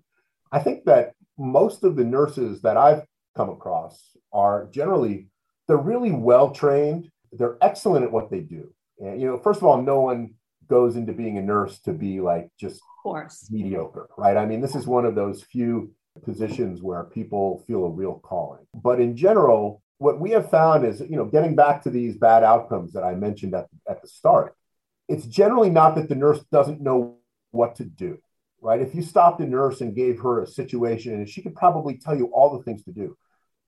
I 0.53 0.61
think 0.61 0.85
that 0.85 1.13
most 1.37 1.85
of 1.85 1.97
the 1.97 2.05
nurses 2.05 2.63
that 2.63 2.77
I've 2.77 3.05
come 3.37 3.51
across 3.51 4.17
are 4.33 4.69
generally 4.71 5.29
they're 5.67 5.77
really 5.77 6.11
well 6.11 6.51
trained. 6.51 7.11
They're 7.33 7.59
excellent 7.61 8.05
at 8.05 8.13
what 8.13 8.31
they 8.31 8.41
do. 8.41 8.73
And 8.99 9.21
you 9.21 9.27
know, 9.27 9.39
first 9.39 9.59
of 9.59 9.65
all, 9.65 9.81
no 9.83 10.01
one 10.01 10.35
goes 10.69 10.97
into 10.97 11.13
being 11.13 11.39
a 11.39 11.43
nurse 11.43 11.79
to 11.81 11.93
be 11.93 12.21
like 12.21 12.51
just 12.59 12.81
course 13.03 13.49
mediocre, 13.51 14.09
right? 14.17 14.37
I 14.37 14.47
mean, 14.47 14.61
this 14.61 14.75
is 14.75 14.87
one 14.87 15.05
of 15.05 15.15
those 15.15 15.43
few 15.43 15.93
positions 16.25 16.83
where 16.83 17.05
people 17.05 17.65
feel 17.67 17.85
a 17.85 17.91
real 17.91 18.19
calling. 18.19 18.67
But 18.75 19.01
in 19.01 19.17
general, 19.17 19.83
what 19.99 20.21
we 20.21 20.31
have 20.31 20.51
found 20.51 20.85
is, 20.85 21.01
you 21.01 21.17
know, 21.17 21.25
getting 21.25 21.55
back 21.55 21.83
to 21.83 21.91
these 21.91 22.17
bad 22.17 22.43
outcomes 22.45 22.93
that 22.93 23.05
I 23.05 23.15
mentioned 23.15 23.55
at, 23.55 23.69
at 23.89 24.03
the 24.03 24.09
start, 24.09 24.55
it's 25.09 25.27
generally 25.27 25.71
not 25.71 25.95
that 25.95 26.09
the 26.09 26.15
nurse 26.15 26.41
doesn't 26.53 26.81
know 26.81 27.17
what 27.51 27.77
to 27.77 27.85
do, 27.85 28.19
right? 28.61 28.81
If 28.81 28.95
you 28.95 29.03
stopped 29.03 29.41
a 29.41 29.47
nurse 29.47 29.81
and 29.81 29.95
gave 29.95 30.21
her 30.21 30.43
a 30.43 30.47
situation, 30.47 31.15
and 31.15 31.29
she 31.29 31.43
could 31.43 31.55
probably 31.55 31.97
tell 31.97 32.17
you 32.17 32.27
all 32.27 32.57
the 32.57 32.63
things 32.63 32.85
to 32.85 32.93
do. 32.93 33.17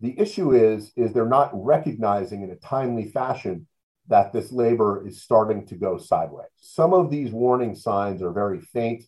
The 0.00 0.19
issue 0.19 0.52
is, 0.52 0.92
is 0.97 1.12
they're 1.12 1.26
not 1.26 1.50
recognizing 1.52 2.42
in 2.42 2.50
a 2.50 2.57
timely 2.57 3.07
fashion 3.09 3.66
that 4.10 4.32
this 4.32 4.52
labor 4.52 5.06
is 5.06 5.22
starting 5.22 5.64
to 5.66 5.76
go 5.76 5.96
sideways. 5.96 6.48
Some 6.56 6.92
of 6.92 7.10
these 7.10 7.30
warning 7.30 7.76
signs 7.76 8.22
are 8.22 8.32
very 8.32 8.60
faint. 8.60 9.04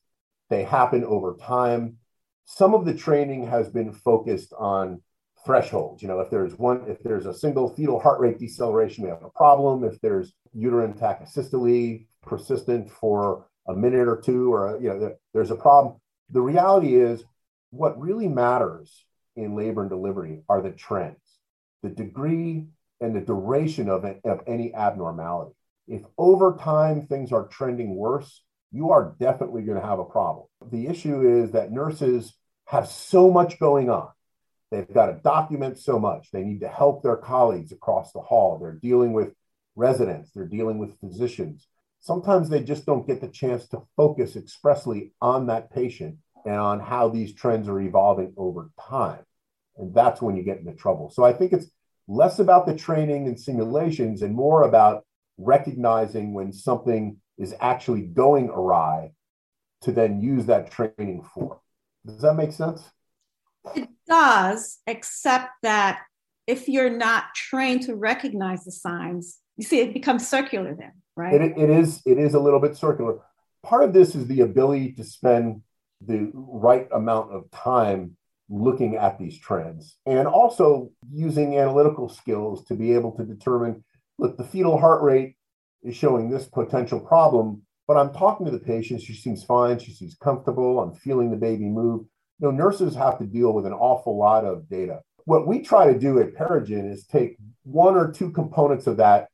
They 0.48 0.62
happen 0.62 1.04
over 1.04 1.36
time. 1.40 1.96
Some 2.44 2.72
of 2.72 2.84
the 2.84 2.94
training 2.94 3.46
has 3.48 3.68
been 3.68 3.92
focused 3.92 4.52
on 4.56 5.02
thresholds. 5.44 6.02
You 6.02 6.08
know, 6.08 6.20
if 6.20 6.30
there's 6.30 6.56
one, 6.56 6.84
if 6.86 7.02
there's 7.02 7.26
a 7.26 7.34
single 7.34 7.68
fetal 7.74 7.98
heart 7.98 8.20
rate 8.20 8.38
deceleration, 8.38 9.02
we 9.02 9.10
have 9.10 9.24
a 9.24 9.30
problem. 9.30 9.82
If 9.82 10.00
there's 10.00 10.32
uterine 10.54 10.94
tachysystole 10.94 12.06
persistent 12.22 12.88
for 12.88 13.46
a 13.66 13.74
minute 13.74 14.06
or 14.06 14.20
two, 14.20 14.52
or 14.52 14.78
you 14.80 14.88
know, 14.88 15.16
there's 15.34 15.50
a 15.50 15.56
problem. 15.56 15.96
The 16.30 16.40
reality 16.40 16.94
is, 16.94 17.24
what 17.70 18.00
really 18.00 18.28
matters 18.28 19.04
in 19.34 19.56
labor 19.56 19.80
and 19.80 19.90
delivery 19.90 20.42
are 20.48 20.62
the 20.62 20.70
trends, 20.70 21.16
the 21.82 21.88
degree 21.88 22.66
and 23.02 23.14
the 23.14 23.20
duration 23.20 23.88
of, 23.88 24.04
it, 24.04 24.20
of 24.24 24.40
any 24.46 24.74
abnormality. 24.74 25.52
If 25.88 26.02
over 26.16 26.56
time 26.58 27.06
things 27.06 27.32
are 27.32 27.46
trending 27.48 27.96
worse, 27.96 28.42
you 28.70 28.92
are 28.92 29.14
definitely 29.20 29.62
going 29.62 29.80
to 29.80 29.86
have 29.86 29.98
a 29.98 30.04
problem. 30.04 30.46
The 30.70 30.86
issue 30.86 31.42
is 31.42 31.50
that 31.52 31.72
nurses 31.72 32.34
have 32.66 32.88
so 32.88 33.30
much 33.30 33.58
going 33.58 33.90
on 33.90 34.08
They've 34.72 34.90
got 34.90 35.06
to 35.06 35.20
document 35.22 35.78
so 35.78 35.98
much. 35.98 36.30
They 36.30 36.42
need 36.42 36.60
to 36.60 36.68
help 36.68 37.02
their 37.02 37.18
colleagues 37.18 37.72
across 37.72 38.12
the 38.12 38.22
hall. 38.22 38.58
They're 38.58 38.72
dealing 38.72 39.12
with 39.12 39.34
residents, 39.76 40.30
they're 40.32 40.46
dealing 40.46 40.78
with 40.78 40.98
physicians. 40.98 41.68
Sometimes 42.00 42.48
they 42.48 42.62
just 42.62 42.86
don't 42.86 43.06
get 43.06 43.20
the 43.20 43.28
chance 43.28 43.68
to 43.68 43.82
focus 43.96 44.34
expressly 44.34 45.12
on 45.20 45.46
that 45.46 45.70
patient 45.70 46.16
and 46.46 46.56
on 46.56 46.80
how 46.80 47.10
these 47.10 47.34
trends 47.34 47.68
are 47.68 47.80
evolving 47.80 48.32
over 48.36 48.70
time. 48.88 49.20
And 49.76 49.94
that's 49.94 50.22
when 50.22 50.36
you 50.36 50.42
get 50.42 50.58
into 50.58 50.72
trouble. 50.72 51.10
So 51.10 51.22
I 51.22 51.34
think 51.34 51.52
it's 51.52 51.66
less 52.12 52.38
about 52.38 52.66
the 52.66 52.74
training 52.74 53.26
and 53.26 53.40
simulations 53.40 54.22
and 54.22 54.34
more 54.34 54.62
about 54.64 55.04
recognizing 55.38 56.34
when 56.34 56.52
something 56.52 57.16
is 57.38 57.54
actually 57.60 58.02
going 58.02 58.50
awry 58.50 59.12
to 59.80 59.92
then 59.92 60.20
use 60.20 60.46
that 60.46 60.70
training 60.70 61.24
for. 61.34 61.60
Does 62.04 62.20
that 62.20 62.34
make 62.34 62.52
sense? 62.52 62.82
It 63.74 63.88
does, 64.06 64.78
except 64.86 65.50
that 65.62 66.02
if 66.46 66.68
you're 66.68 66.90
not 66.90 67.34
trained 67.34 67.82
to 67.82 67.94
recognize 67.94 68.64
the 68.64 68.72
signs, 68.72 69.38
you 69.56 69.64
see 69.64 69.80
it 69.80 69.94
becomes 69.94 70.28
circular 70.28 70.74
then, 70.74 70.92
right? 71.16 71.34
It, 71.34 71.56
it 71.56 71.70
is 71.70 72.02
it 72.04 72.18
is 72.18 72.34
a 72.34 72.40
little 72.40 72.60
bit 72.60 72.76
circular. 72.76 73.20
Part 73.62 73.84
of 73.84 73.92
this 73.92 74.14
is 74.14 74.26
the 74.26 74.40
ability 74.40 74.92
to 74.92 75.04
spend 75.04 75.62
the 76.04 76.30
right 76.34 76.88
amount 76.92 77.32
of 77.32 77.50
time 77.52 78.16
looking 78.48 78.96
at 78.96 79.18
these 79.18 79.38
trends 79.38 79.96
and 80.06 80.26
also 80.26 80.90
using 81.10 81.58
analytical 81.58 82.08
skills 82.08 82.64
to 82.66 82.74
be 82.74 82.92
able 82.92 83.12
to 83.12 83.24
determine 83.24 83.82
look 84.18 84.36
the 84.36 84.44
fetal 84.44 84.78
heart 84.78 85.02
rate 85.02 85.36
is 85.82 85.96
showing 85.96 86.28
this 86.28 86.46
potential 86.46 87.00
problem 87.00 87.62
but 87.88 87.96
i'm 87.96 88.12
talking 88.12 88.46
to 88.46 88.52
the 88.52 88.58
patient. 88.58 89.02
She 89.02 89.14
seems 89.14 89.44
fine. 89.44 89.78
She 89.78 89.92
seems 89.92 90.14
comfortable. 90.14 90.80
I'm 90.80 90.94
feeling 90.94 91.30
the 91.30 91.36
baby 91.36 91.64
move. 91.64 92.06
You 92.38 92.48
know, 92.48 92.50
nurses 92.50 92.94
have 92.94 93.18
to 93.18 93.26
deal 93.26 93.52
with 93.52 93.66
an 93.66 93.72
awful 93.72 94.16
lot 94.18 94.44
of 94.44 94.68
data. 94.68 95.00
What 95.24 95.46
we 95.46 95.60
try 95.60 95.92
to 95.92 95.98
do 95.98 96.18
at 96.18 96.34
Perigen 96.34 96.90
is 96.90 97.04
take 97.04 97.36
one 97.62 97.94
or 97.96 98.10
two 98.10 98.30
components 98.30 98.86
of 98.86 98.96
that 98.96 99.28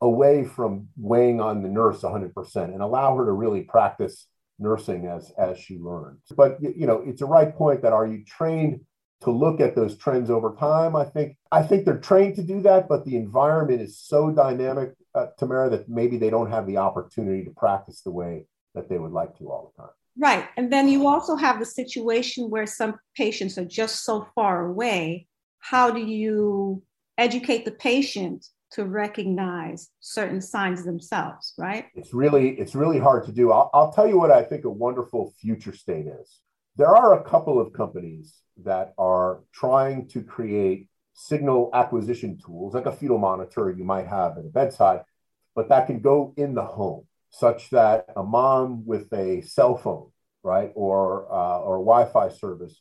away 0.00 0.44
from 0.44 0.88
weighing 0.96 1.40
on 1.40 1.62
the 1.62 1.68
nurse 1.68 2.00
100% 2.00 2.56
and 2.56 2.82
allow 2.82 3.16
her 3.16 3.26
to 3.26 3.32
really 3.32 3.62
practice 3.62 4.26
nursing 4.60 5.06
as 5.06 5.32
as 5.38 5.58
she 5.58 5.78
learns. 5.78 6.20
But 6.36 6.58
you 6.60 6.86
know, 6.86 7.02
it's 7.06 7.22
a 7.22 7.26
right 7.26 7.54
point 7.54 7.82
that 7.82 7.92
are 7.92 8.06
you 8.06 8.24
trained 8.24 8.80
to 9.22 9.30
look 9.30 9.60
at 9.60 9.74
those 9.74 9.96
trends 9.96 10.30
over 10.30 10.54
time? 10.58 10.96
I 10.96 11.04
think 11.04 11.36
I 11.52 11.62
think 11.62 11.84
they're 11.84 11.98
trained 11.98 12.36
to 12.36 12.42
do 12.42 12.60
that, 12.62 12.88
but 12.88 13.04
the 13.04 13.16
environment 13.16 13.80
is 13.80 13.98
so 13.98 14.30
dynamic, 14.30 14.94
uh, 15.14 15.26
Tamara, 15.38 15.70
that 15.70 15.88
maybe 15.88 16.16
they 16.16 16.30
don't 16.30 16.50
have 16.50 16.66
the 16.66 16.78
opportunity 16.78 17.44
to 17.44 17.50
practice 17.50 18.00
the 18.02 18.10
way 18.10 18.46
that 18.74 18.88
they 18.88 18.98
would 18.98 19.12
like 19.12 19.36
to 19.38 19.50
all 19.50 19.72
the 19.76 19.82
time. 19.82 19.92
Right. 20.18 20.48
And 20.56 20.72
then 20.72 20.88
you 20.88 21.06
also 21.06 21.36
have 21.36 21.58
the 21.58 21.66
situation 21.66 22.50
where 22.50 22.66
some 22.66 22.96
patients 23.16 23.58
are 23.58 23.64
just 23.64 24.04
so 24.04 24.26
far 24.34 24.66
away. 24.66 25.26
How 25.60 25.90
do 25.90 26.00
you 26.00 26.82
educate 27.18 27.64
the 27.64 27.72
patient 27.72 28.46
to 28.72 28.84
recognize 28.84 29.88
certain 30.00 30.40
signs 30.40 30.84
themselves, 30.84 31.54
right? 31.58 31.86
It's 31.94 32.14
really 32.14 32.50
it's 32.50 32.74
really 32.74 32.98
hard 32.98 33.24
to 33.26 33.32
do. 33.32 33.52
I'll, 33.52 33.70
I'll 33.74 33.92
tell 33.92 34.08
you 34.08 34.18
what 34.18 34.30
I 34.30 34.42
think 34.42 34.64
a 34.64 34.70
wonderful 34.70 35.32
future 35.40 35.74
state 35.74 36.06
is. 36.06 36.40
There 36.76 36.94
are 36.96 37.18
a 37.18 37.24
couple 37.24 37.60
of 37.60 37.72
companies 37.72 38.38
that 38.64 38.94
are 38.96 39.40
trying 39.52 40.08
to 40.08 40.22
create 40.22 40.88
signal 41.14 41.70
acquisition 41.74 42.38
tools, 42.44 42.74
like 42.74 42.86
a 42.86 42.92
fetal 42.92 43.18
monitor 43.18 43.70
you 43.70 43.84
might 43.84 44.06
have 44.06 44.38
at 44.38 44.44
a 44.44 44.48
bedside, 44.48 45.02
but 45.54 45.68
that 45.68 45.86
can 45.86 46.00
go 46.00 46.32
in 46.36 46.54
the 46.54 46.64
home 46.64 47.06
such 47.30 47.70
that 47.70 48.06
a 48.16 48.22
mom 48.22 48.84
with 48.86 49.12
a 49.12 49.40
cell 49.42 49.76
phone, 49.76 50.10
right, 50.42 50.70
or 50.74 51.32
uh, 51.32 51.58
or 51.58 51.78
Wi-Fi 51.78 52.28
service 52.28 52.80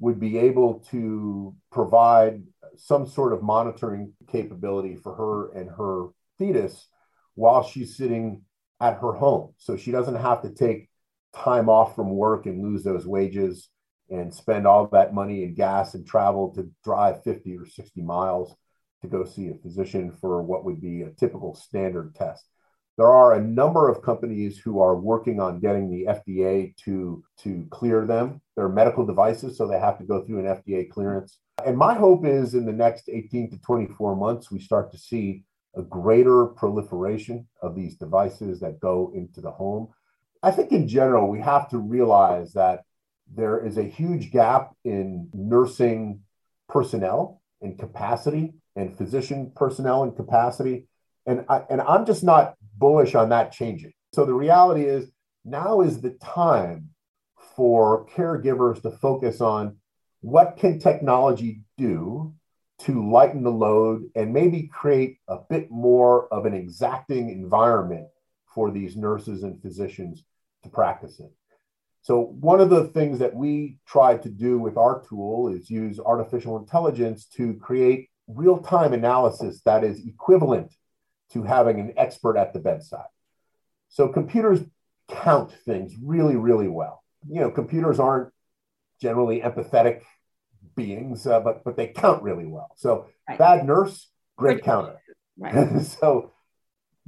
would 0.00 0.20
be 0.20 0.38
able 0.38 0.80
to 0.90 1.54
provide 1.72 2.42
some 2.76 3.06
sort 3.06 3.32
of 3.32 3.42
monitoring 3.42 4.12
capability 4.30 4.96
for 4.96 5.14
her 5.14 5.58
and 5.58 5.68
her 5.70 6.08
fetus 6.38 6.86
while 7.34 7.62
she's 7.62 7.96
sitting 7.96 8.42
at 8.80 8.98
her 9.00 9.12
home. 9.12 9.52
So 9.58 9.76
she 9.76 9.90
doesn't 9.90 10.14
have 10.14 10.42
to 10.42 10.50
take 10.50 10.88
time 11.34 11.68
off 11.68 11.94
from 11.96 12.10
work 12.10 12.46
and 12.46 12.62
lose 12.62 12.84
those 12.84 13.06
wages 13.06 13.68
and 14.10 14.32
spend 14.32 14.66
all 14.66 14.86
that 14.88 15.14
money 15.14 15.42
in 15.42 15.54
gas 15.54 15.94
and 15.94 16.06
travel 16.06 16.54
to 16.54 16.70
drive 16.84 17.22
50 17.24 17.56
or 17.56 17.66
60 17.66 18.02
miles 18.02 18.54
to 19.02 19.08
go 19.08 19.24
see 19.24 19.48
a 19.48 19.54
physician 19.54 20.12
for 20.20 20.42
what 20.42 20.64
would 20.64 20.80
be 20.80 21.02
a 21.02 21.10
typical 21.10 21.54
standard 21.54 22.14
test. 22.14 22.44
There 22.98 23.12
are 23.12 23.34
a 23.34 23.40
number 23.40 23.88
of 23.88 24.02
companies 24.02 24.58
who 24.58 24.80
are 24.80 24.96
working 24.96 25.38
on 25.38 25.60
getting 25.60 25.88
the 25.88 26.06
FDA 26.06 26.76
to, 26.78 27.22
to 27.44 27.64
clear 27.70 28.04
them. 28.04 28.42
They're 28.56 28.68
medical 28.68 29.06
devices, 29.06 29.56
so 29.56 29.68
they 29.68 29.78
have 29.78 29.98
to 29.98 30.04
go 30.04 30.24
through 30.24 30.40
an 30.40 30.46
FDA 30.46 30.90
clearance. 30.90 31.38
And 31.64 31.78
my 31.78 31.94
hope 31.94 32.26
is 32.26 32.54
in 32.54 32.66
the 32.66 32.72
next 32.72 33.08
18 33.08 33.52
to 33.52 33.58
24 33.60 34.16
months, 34.16 34.50
we 34.50 34.58
start 34.58 34.90
to 34.90 34.98
see 34.98 35.44
a 35.76 35.82
greater 35.82 36.46
proliferation 36.46 37.46
of 37.62 37.76
these 37.76 37.96
devices 37.96 38.58
that 38.60 38.80
go 38.80 39.12
into 39.14 39.40
the 39.40 39.52
home. 39.52 39.88
I 40.42 40.50
think 40.50 40.72
in 40.72 40.88
general, 40.88 41.28
we 41.28 41.40
have 41.40 41.68
to 41.70 41.78
realize 41.78 42.52
that 42.54 42.82
there 43.32 43.64
is 43.64 43.78
a 43.78 43.84
huge 43.84 44.32
gap 44.32 44.72
in 44.84 45.28
nursing 45.32 46.22
personnel 46.68 47.42
and 47.62 47.78
capacity 47.78 48.54
and 48.74 48.96
physician 48.96 49.52
personnel 49.54 50.02
and 50.02 50.16
capacity. 50.16 50.88
And, 51.26 51.44
I, 51.48 51.62
and 51.70 51.80
I'm 51.80 52.06
just 52.06 52.24
not 52.24 52.54
bullish 52.78 53.14
on 53.14 53.28
that 53.30 53.52
changing. 53.52 53.92
So 54.14 54.24
the 54.24 54.34
reality 54.34 54.84
is 54.84 55.10
now 55.44 55.80
is 55.80 56.00
the 56.00 56.10
time 56.10 56.90
for 57.56 58.06
caregivers 58.06 58.82
to 58.82 58.90
focus 58.90 59.40
on 59.40 59.76
what 60.20 60.56
can 60.56 60.78
technology 60.78 61.62
do 61.76 62.34
to 62.80 63.10
lighten 63.10 63.42
the 63.42 63.50
load 63.50 64.04
and 64.14 64.32
maybe 64.32 64.68
create 64.72 65.18
a 65.28 65.38
bit 65.50 65.70
more 65.70 66.32
of 66.32 66.46
an 66.46 66.54
exacting 66.54 67.30
environment 67.30 68.06
for 68.54 68.70
these 68.70 68.96
nurses 68.96 69.42
and 69.42 69.60
physicians 69.60 70.24
to 70.62 70.68
practice 70.68 71.18
in. 71.20 71.30
So, 72.02 72.20
one 72.40 72.60
of 72.60 72.70
the 72.70 72.84
things 72.88 73.18
that 73.18 73.34
we 73.34 73.78
try 73.86 74.16
to 74.16 74.28
do 74.28 74.58
with 74.58 74.76
our 74.76 75.02
tool 75.08 75.48
is 75.48 75.68
use 75.68 75.98
artificial 75.98 76.56
intelligence 76.56 77.26
to 77.36 77.54
create 77.54 78.08
real 78.28 78.58
time 78.58 78.92
analysis 78.92 79.60
that 79.64 79.84
is 79.84 80.06
equivalent 80.06 80.72
to 81.32 81.42
having 81.42 81.80
an 81.80 81.92
expert 81.96 82.36
at 82.36 82.52
the 82.52 82.60
bedside. 82.60 83.08
So, 83.88 84.08
computers 84.08 84.60
count 85.08 85.52
things 85.64 85.94
really, 86.02 86.36
really 86.36 86.68
well. 86.68 87.02
You 87.28 87.40
know, 87.40 87.50
computers 87.50 87.98
aren't 87.98 88.32
generally 89.00 89.40
empathetic 89.40 90.02
beings, 90.76 91.26
uh, 91.26 91.40
but 91.40 91.64
but 91.64 91.76
they 91.76 91.88
count 91.88 92.22
really 92.22 92.46
well. 92.46 92.70
So 92.76 93.06
right. 93.28 93.38
bad 93.38 93.66
nurse, 93.66 94.08
great 94.36 94.62
counter. 94.62 95.00
Right. 95.36 95.82
so 96.00 96.32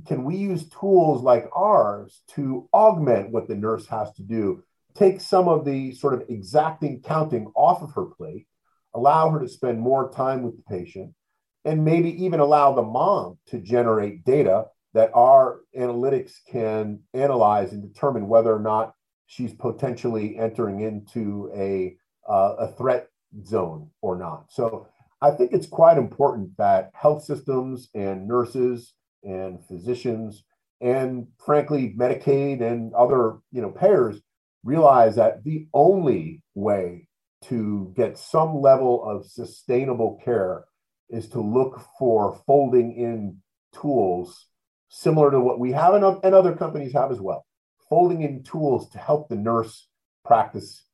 can 0.07 0.25
we 0.25 0.37
use 0.37 0.69
tools 0.69 1.23
like 1.23 1.49
ours 1.55 2.23
to 2.35 2.69
augment 2.73 3.31
what 3.31 3.49
the 3.49 3.55
nurse 3.55 3.87
has 3.87 4.13
to 4.15 4.23
do? 4.23 4.63
Take 4.95 5.21
some 5.21 5.49
of 5.49 5.65
the 5.65 5.93
sort 5.93 6.15
of 6.15 6.25
exacting 6.29 7.01
counting 7.03 7.53
off 7.55 7.83
of 7.83 7.93
her 7.93 8.07
plate, 8.07 8.47
allow 8.95 9.31
her 9.31 9.41
to 9.41 9.49
spend 9.49 9.81
more 9.81 10.11
time 10.11 10.43
with 10.43 10.57
the 10.57 10.63
patient, 10.63 11.15
and 11.65 11.85
maybe 11.85 12.25
even 12.25 12.41
allow 12.41 12.73
the 12.73 12.83
mom 12.83 13.39
to 13.47 13.59
generate 13.61 14.25
data 14.25 14.67
that 14.95 15.11
our 15.15 15.61
analytics 15.77 16.33
can 16.51 17.01
analyze 17.15 17.73
and 17.73 17.83
determine 17.83 18.29
whether 18.29 18.55
or 18.55 18.61
not 18.61 18.95
she's 19.27 19.53
potentially 19.53 20.37
entering 20.37 20.81
into 20.81 21.51
a, 21.55 21.97
uh, 22.29 22.55
a 22.59 22.73
threat 22.73 23.09
zone 23.45 23.89
or 24.03 24.17
not. 24.17 24.47
So 24.51 24.89
I 25.23 25.31
think 25.31 25.53
it's 25.53 25.67
quite 25.67 25.99
important 25.99 26.57
that 26.57 26.91
health 26.95 27.23
systems 27.25 27.89
and 27.95 28.27
nurses 28.27 28.95
and 29.23 29.65
physicians 29.67 30.45
and 30.81 31.27
frankly 31.39 31.95
Medicaid 31.97 32.63
and 32.63 32.95
other 32.95 33.37
you 33.53 33.61
know 33.61 33.71
payers 33.71 34.21
realize 34.65 35.17
that 35.17 35.45
the 35.45 35.69
only 35.75 36.43
way 36.55 37.07
to 37.45 37.93
get 37.97 38.19
some 38.19 38.61
level 38.61 39.05
of 39.05 39.27
sustainable 39.27 40.21
care 40.25 40.65
is 41.11 41.29
to 41.31 41.41
look 41.41 41.81
for 41.99 42.41
folding 42.47 42.93
in 42.93 43.39
tools 43.81 44.47
similar 44.89 45.31
to 45.31 45.41
what 45.41 45.61
we 45.61 45.73
have 45.73 45.95
and, 45.95 46.05
other 46.05 46.57
companies 46.57 46.93
have 46.93 47.13
as 47.13 47.21
well 47.21 47.45
folding 47.91 48.23
in 48.23 48.43
tools 48.43 48.89
to 48.91 48.99
help 48.99 49.29
the 49.29 49.37
nurse 49.37 49.89
practice 50.25 50.85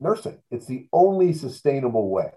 nursing. 0.00 0.38
It's 0.50 0.66
the 0.66 0.88
only 0.92 1.34
sustainable 1.34 2.10
way 2.10 2.32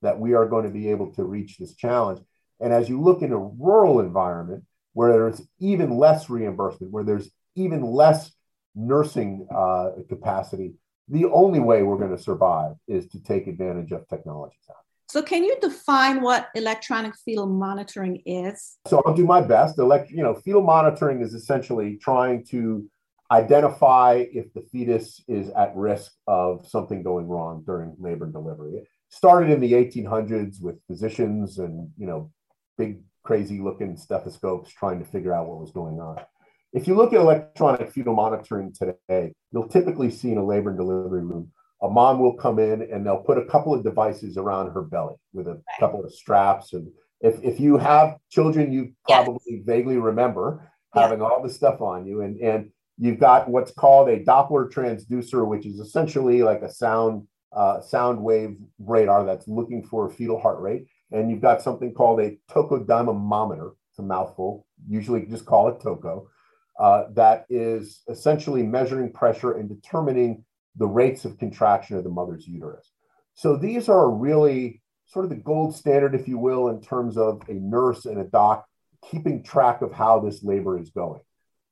that 0.00 0.18
we 0.18 0.34
are 0.34 0.48
going 0.48 0.64
to 0.64 0.70
be 0.70 0.90
able 0.90 1.12
to 1.14 1.24
reach 1.24 1.58
this 1.58 1.74
challenge. 1.74 2.20
And 2.60 2.72
as 2.72 2.88
you 2.88 3.00
look 3.00 3.20
in 3.20 3.32
a 3.32 3.38
rural 3.38 4.00
environment 4.00 4.64
where 4.92 5.12
there's 5.12 5.42
even 5.58 5.98
less 5.98 6.30
reimbursement, 6.30 6.92
where 6.92 7.04
there's 7.04 7.28
even 7.56 7.82
less 7.82 8.30
nursing 8.76 9.48
uh, 9.54 9.90
capacity, 10.08 10.74
the 11.08 11.26
only 11.26 11.58
way 11.58 11.82
we're 11.82 11.98
going 11.98 12.16
to 12.16 12.22
survive 12.22 12.74
is 12.86 13.08
to 13.08 13.22
take 13.22 13.48
advantage 13.48 13.90
of 13.90 14.06
technologies 14.08 14.62
So, 15.10 15.22
can 15.22 15.42
you 15.42 15.56
define 15.60 16.20
what 16.20 16.48
electronic 16.54 17.14
fetal 17.24 17.46
monitoring 17.46 18.22
is? 18.26 18.76
So, 18.86 19.02
I'll 19.06 19.14
do 19.14 19.24
my 19.24 19.40
best. 19.40 19.78
Elect, 19.78 20.10
you 20.10 20.22
know, 20.22 20.34
fetal 20.34 20.62
monitoring 20.62 21.22
is 21.22 21.32
essentially 21.32 21.96
trying 21.96 22.44
to 22.50 22.88
identify 23.30 24.24
if 24.32 24.52
the 24.54 24.62
fetus 24.72 25.22
is 25.28 25.50
at 25.50 25.74
risk 25.76 26.12
of 26.26 26.66
something 26.66 27.02
going 27.02 27.26
wrong 27.26 27.62
during 27.66 27.94
labor 27.98 28.24
and 28.24 28.32
delivery. 28.32 28.76
It 28.76 28.88
started 29.08 29.50
in 29.50 29.60
the 29.60 29.72
1800s 29.72 30.62
with 30.62 30.76
physicians 30.86 31.58
and 31.58 31.90
you 31.98 32.06
know 32.06 32.30
big 32.76 33.02
crazy 33.22 33.60
looking 33.60 33.96
stethoscopes 33.96 34.72
trying 34.72 34.98
to 34.98 35.04
figure 35.04 35.34
out 35.34 35.46
what 35.46 35.60
was 35.60 35.70
going 35.70 36.00
on. 36.00 36.20
If 36.72 36.86
you 36.86 36.94
look 36.94 37.12
at 37.12 37.20
electronic 37.20 37.90
fetal 37.90 38.14
monitoring 38.14 38.72
today, 38.72 39.34
you'll 39.52 39.68
typically 39.68 40.10
see 40.10 40.32
in 40.32 40.38
a 40.38 40.44
labor 40.44 40.70
and 40.70 40.78
delivery 40.78 41.24
room 41.24 41.50
a 41.82 41.88
mom 41.88 42.18
will 42.18 42.34
come 42.34 42.58
in 42.58 42.82
and 42.82 43.06
they'll 43.06 43.22
put 43.22 43.38
a 43.38 43.44
couple 43.44 43.74
of 43.74 43.84
devices 43.84 44.36
around 44.36 44.72
her 44.72 44.82
belly 44.82 45.14
with 45.32 45.46
a 45.46 45.60
couple 45.78 46.04
of 46.04 46.12
straps 46.12 46.72
and 46.72 46.88
if, 47.20 47.42
if 47.42 47.58
you 47.58 47.76
have 47.76 48.16
children 48.30 48.72
you 48.72 48.92
probably 49.08 49.40
yes. 49.46 49.62
vaguely 49.64 49.96
remember 49.96 50.70
having 50.94 51.20
all 51.20 51.42
the 51.42 51.52
stuff 51.52 51.80
on 51.80 52.06
you 52.06 52.22
and 52.22 52.40
and 52.40 52.70
You've 53.00 53.20
got 53.20 53.48
what's 53.48 53.70
called 53.70 54.08
a 54.08 54.24
Doppler 54.24 54.68
transducer, 54.68 55.46
which 55.46 55.64
is 55.64 55.78
essentially 55.78 56.42
like 56.42 56.62
a 56.62 56.70
sound 56.70 57.28
uh, 57.52 57.80
sound 57.80 58.22
wave 58.22 58.56
radar 58.78 59.24
that's 59.24 59.46
looking 59.46 59.84
for 59.84 60.10
fetal 60.10 60.40
heart 60.40 60.60
rate. 60.60 60.86
And 61.12 61.30
you've 61.30 61.40
got 61.40 61.62
something 61.62 61.94
called 61.94 62.20
a 62.20 62.36
tocodynamometer. 62.50 63.72
It's 63.90 64.00
a 64.00 64.02
mouthful. 64.02 64.66
Usually, 64.88 65.24
just 65.26 65.46
call 65.46 65.68
it 65.68 65.78
toco. 65.78 66.26
Uh, 66.78 67.04
that 67.14 67.46
is 67.48 68.02
essentially 68.08 68.64
measuring 68.64 69.12
pressure 69.12 69.52
and 69.52 69.68
determining 69.68 70.44
the 70.76 70.86
rates 70.86 71.24
of 71.24 71.38
contraction 71.38 71.96
of 71.96 72.04
the 72.04 72.10
mother's 72.10 72.46
uterus. 72.46 72.90
So 73.34 73.56
these 73.56 73.88
are 73.88 74.10
really 74.10 74.82
sort 75.06 75.24
of 75.24 75.30
the 75.30 75.36
gold 75.36 75.74
standard, 75.74 76.14
if 76.14 76.28
you 76.28 76.38
will, 76.38 76.68
in 76.68 76.80
terms 76.80 77.16
of 77.16 77.42
a 77.48 77.54
nurse 77.54 78.04
and 78.04 78.20
a 78.20 78.24
doc 78.24 78.66
keeping 79.10 79.42
track 79.42 79.80
of 79.82 79.92
how 79.92 80.20
this 80.20 80.42
labor 80.42 80.78
is 80.78 80.90
going. 80.90 81.20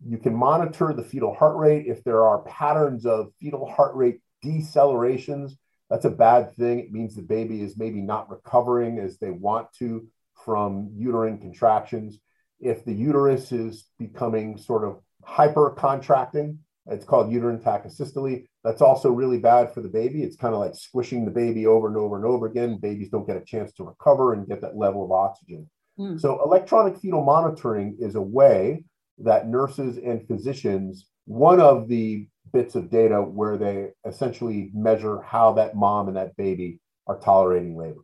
You 0.05 0.19
can 0.19 0.35
monitor 0.35 0.93
the 0.93 1.05
fetal 1.05 1.35
heart 1.35 1.57
rate. 1.57 1.87
If 1.87 2.05
there 2.05 2.25
are 2.25 2.43
patterns 2.43 3.07
of 3.07 3.33
fetal 3.41 3.71
heart 3.71 3.95
rate 3.95 4.21
decelerations, 4.45 5.53
that's 5.91 6.05
a 6.05 6.11
bad 6.11 6.55
thing. 6.55 6.81
It 6.81 6.93
means 6.93 7.15
the 7.15 7.23
baby 7.23 7.63
is 7.63 7.77
maybe 7.77 8.01
not 8.01 8.31
recovering 8.31 8.99
as 8.99 9.19
they 9.19 9.31
want 9.31 9.73
to 9.79 10.07
from 10.45 10.91
uterine 10.95 11.39
contractions. 11.39 12.19
If 12.61 12.85
the 12.85 12.95
uterus 12.95 13.53
is 13.53 13.85
becoming 13.99 14.57
sort 14.57 14.85
of 14.85 15.01
hypercontracting, 15.27 16.59
it's 16.89 17.05
called 17.05 17.33
uterine 17.33 17.59
tachysystole. 17.59 18.45
That's 18.63 18.83
also 18.83 19.11
really 19.11 19.39
bad 19.39 19.73
for 19.73 19.81
the 19.81 19.89
baby. 19.89 20.23
It's 20.23 20.37
kind 20.37 20.55
of 20.55 20.61
like 20.61 20.75
squishing 20.75 21.25
the 21.25 21.31
baby 21.31 21.67
over 21.67 21.89
and 21.89 21.97
over 21.97 22.17
and 22.17 22.25
over 22.25 22.47
again. 22.47 22.79
Babies 22.79 23.09
don't 23.11 23.27
get 23.27 23.37
a 23.37 23.45
chance 23.45 23.73
to 23.75 23.85
recover 23.85 24.33
and 24.33 24.47
get 24.47 24.61
that 24.61 24.77
level 24.77 25.05
of 25.05 25.11
oxygen. 25.11 25.69
Mm. 25.99 26.21
So, 26.21 26.43
electronic 26.45 26.99
fetal 26.99 27.25
monitoring 27.25 27.97
is 27.99 28.15
a 28.15 28.21
way 28.21 28.85
that 29.19 29.49
nurses 29.49 29.97
and 29.99 30.27
physicians, 30.27 31.07
one 31.25 31.61
of 31.61 31.89
the 31.89 32.29
bits 32.53 32.75
of 32.75 32.91
data 32.91 33.21
where 33.21 33.57
they 33.57 33.89
essentially 34.05 34.71
measure 34.75 35.21
how 35.23 35.53
that 35.55 35.75
mom 35.75 36.09
and 36.09 36.17
that 36.17 36.37
baby 36.37 36.81
are 37.07 37.19
tolerating 37.19 37.77
labor. 37.77 38.01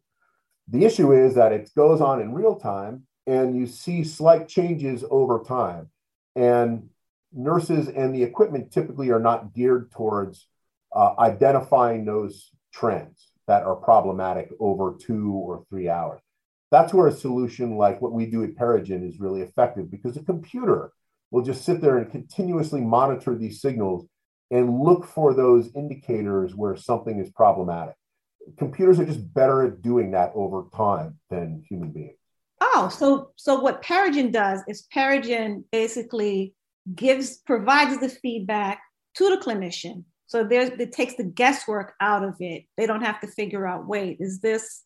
The 0.69 0.85
issue 0.85 1.13
is 1.13 1.35
that 1.35 1.53
it 1.53 1.71
goes 1.77 2.01
on 2.01 2.21
in 2.21 2.35
real 2.35 2.57
time 2.57 3.07
and 3.27 3.57
you 3.57 3.67
see 3.67 4.05
slight 4.05 4.49
changes 4.49 5.05
over 5.11 5.43
time. 5.47 5.91
And 6.35 6.89
nurses 7.35 7.89
and 7.89 8.15
the 8.15 8.23
equipment 8.23 8.73
typically 8.73 9.11
are 9.11 9.21
not 9.21 9.55
geared 9.55 9.91
towards 9.93 10.47
uh, 10.95 11.15
identifying 11.19 12.05
those 12.05 12.51
trends 12.73 13.29
that 13.47 13.65
are 13.65 13.77
problematic 13.77 14.51
over 14.61 14.97
two 15.01 15.33
or 15.33 15.65
three 15.69 15.89
hours. 15.89 16.21
That's 16.71 16.95
where 16.95 17.09
a 17.09 17.13
solution 17.13 17.77
like 17.77 18.01
what 18.01 18.13
we 18.13 18.27
do 18.27 18.45
at 18.45 18.55
Perigen 18.55 19.07
is 19.07 19.21
really 19.21 19.43
effective 19.43 19.91
because 19.91 20.17
a 20.17 20.25
computer 20.25 20.93
will 21.31 21.43
just 21.43 21.65
sit 21.65 21.81
there 21.81 21.99
and 21.99 22.11
continuously 22.11 22.81
monitor 22.81 23.35
these 23.35 23.61
signals 23.61 24.07
and 24.51 24.81
look 24.81 25.07
for 25.07 25.35
those 25.35 25.71
indicators 25.75 26.55
where 26.55 26.77
something 26.77 27.19
is 27.19 27.31
problematic. 27.31 27.95
Computers 28.59 29.01
are 29.01 29.07
just 29.07 29.33
better 29.33 29.63
at 29.63 29.83
doing 29.83 30.11
that 30.13 30.33
over 30.35 30.67
time 30.75 31.19
than 31.31 31.65
human 31.69 31.91
beings. 31.91 32.17
Oh, 32.61 32.89
so 32.89 33.33
so 33.37 33.61
what 33.61 33.83
Perigen 33.83 34.31
does 34.31 34.63
is 34.69 34.87
Perigen 34.95 35.65
basically 35.73 36.55
gives 36.93 37.39
provides 37.39 37.99
the 38.01 38.09
feedback 38.09 38.81
to 39.17 39.29
the 39.31 39.37
clinician. 39.37 40.05
So 40.27 40.45
there's 40.45 40.71
it 40.71 40.93
takes 40.93 41.15
the 41.17 41.25
guesswork 41.25 41.95
out 42.01 42.25
of 42.25 42.37
it. 42.41 42.65
They 42.77 42.87
don't 42.87 43.03
have 43.03 43.21
to 43.21 43.27
figure 43.27 43.67
out, 43.67 43.87
wait, 43.87 44.17
is 44.21 44.41
this 44.41 44.83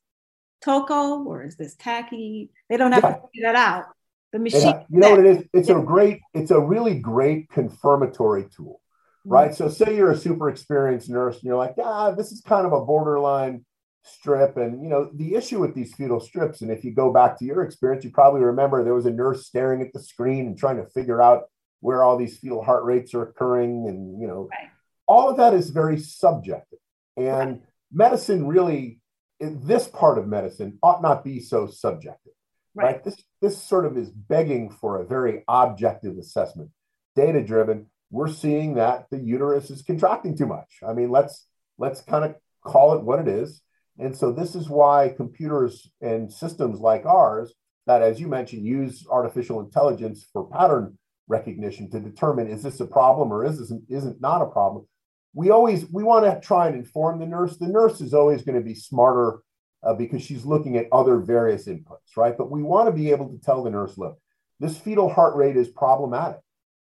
Toco 0.64 1.24
or 1.24 1.44
is 1.44 1.56
this 1.56 1.74
Khaki? 1.76 2.50
They 2.68 2.76
don't 2.76 2.92
have 2.92 3.04
yeah. 3.04 3.14
to 3.14 3.20
figure 3.20 3.52
that 3.52 3.56
out. 3.56 3.84
The 4.32 4.38
machine. 4.40 4.62
Yeah. 4.62 4.82
You 4.90 5.00
know 5.00 5.10
what 5.10 5.20
it 5.20 5.26
is? 5.26 5.44
It's 5.52 5.68
a 5.68 5.74
great, 5.74 6.20
it's 6.34 6.50
a 6.50 6.58
really 6.58 6.98
great 6.98 7.48
confirmatory 7.48 8.46
tool, 8.54 8.80
mm-hmm. 9.20 9.32
right? 9.32 9.54
So 9.54 9.68
say 9.68 9.94
you're 9.94 10.10
a 10.10 10.16
super 10.16 10.50
experienced 10.50 11.08
nurse 11.08 11.36
and 11.36 11.44
you're 11.44 11.56
like, 11.56 11.74
ah, 11.80 12.10
this 12.10 12.32
is 12.32 12.40
kind 12.40 12.66
of 12.66 12.72
a 12.72 12.84
borderline 12.84 13.64
strip. 14.02 14.56
And 14.56 14.82
you 14.82 14.88
know, 14.88 15.10
the 15.14 15.36
issue 15.36 15.60
with 15.60 15.74
these 15.74 15.94
fetal 15.94 16.18
strips, 16.18 16.60
and 16.62 16.70
if 16.70 16.84
you 16.84 16.92
go 16.92 17.12
back 17.12 17.38
to 17.38 17.44
your 17.44 17.62
experience, 17.62 18.04
you 18.04 18.10
probably 18.10 18.40
remember 18.40 18.82
there 18.82 18.94
was 18.94 19.06
a 19.06 19.12
nurse 19.12 19.46
staring 19.46 19.80
at 19.80 19.92
the 19.92 20.02
screen 20.02 20.46
and 20.46 20.58
trying 20.58 20.78
to 20.78 20.86
figure 20.86 21.22
out 21.22 21.44
where 21.80 22.02
all 22.02 22.16
these 22.16 22.38
fetal 22.38 22.62
heart 22.62 22.84
rates 22.84 23.14
are 23.14 23.22
occurring. 23.22 23.86
And 23.88 24.20
you 24.20 24.26
know, 24.26 24.48
right. 24.50 24.70
all 25.06 25.28
of 25.28 25.36
that 25.38 25.54
is 25.54 25.70
very 25.70 25.98
subjective. 25.98 26.78
And 27.16 27.50
right. 27.50 27.62
medicine 27.92 28.46
really 28.46 29.00
this 29.40 29.88
part 29.88 30.18
of 30.18 30.26
medicine 30.26 30.78
ought 30.82 31.02
not 31.02 31.24
be 31.24 31.40
so 31.40 31.66
subjective, 31.66 32.32
right. 32.74 32.84
right? 32.84 33.04
This 33.04 33.22
this 33.40 33.62
sort 33.62 33.86
of 33.86 33.96
is 33.96 34.10
begging 34.10 34.70
for 34.70 35.00
a 35.00 35.06
very 35.06 35.44
objective 35.48 36.16
assessment, 36.18 36.70
data 37.14 37.42
driven. 37.42 37.86
We're 38.10 38.28
seeing 38.28 38.74
that 38.74 39.06
the 39.10 39.18
uterus 39.18 39.70
is 39.70 39.82
contracting 39.82 40.36
too 40.36 40.46
much. 40.46 40.78
I 40.86 40.92
mean, 40.92 41.10
let's 41.10 41.46
let's 41.78 42.00
kind 42.00 42.24
of 42.24 42.36
call 42.64 42.94
it 42.94 43.02
what 43.02 43.20
it 43.20 43.28
is. 43.28 43.62
And 43.98 44.16
so 44.16 44.32
this 44.32 44.54
is 44.54 44.68
why 44.68 45.14
computers 45.16 45.90
and 46.00 46.32
systems 46.32 46.80
like 46.80 47.06
ours 47.06 47.54
that, 47.86 48.02
as 48.02 48.20
you 48.20 48.28
mentioned, 48.28 48.64
use 48.64 49.06
artificial 49.10 49.60
intelligence 49.60 50.26
for 50.32 50.48
pattern 50.48 50.98
recognition 51.28 51.90
to 51.90 52.00
determine 52.00 52.48
is 52.48 52.62
this 52.62 52.80
a 52.80 52.86
problem 52.86 53.32
or 53.32 53.44
is 53.44 53.58
this 53.58 53.72
isn't 53.88 54.20
not 54.20 54.42
a 54.42 54.46
problem? 54.46 54.86
We 55.34 55.50
always 55.50 55.88
we 55.90 56.02
want 56.02 56.24
to 56.24 56.46
try 56.46 56.68
and 56.68 56.76
inform 56.76 57.18
the 57.18 57.26
nurse. 57.26 57.56
The 57.56 57.68
nurse 57.68 58.00
is 58.00 58.14
always 58.14 58.42
going 58.42 58.58
to 58.58 58.64
be 58.64 58.74
smarter 58.74 59.40
uh, 59.82 59.94
because 59.94 60.22
she's 60.22 60.44
looking 60.44 60.76
at 60.76 60.86
other 60.92 61.18
various 61.18 61.66
inputs 61.66 62.16
right? 62.16 62.36
But 62.36 62.50
we 62.50 62.62
want 62.62 62.88
to 62.88 62.92
be 62.92 63.10
able 63.10 63.28
to 63.28 63.38
tell 63.38 63.62
the 63.62 63.70
nurse 63.70 63.98
look 63.98 64.18
this 64.60 64.78
fetal 64.78 65.12
heart 65.12 65.36
rate 65.36 65.56
is 65.56 65.68
problematic. 65.68 66.40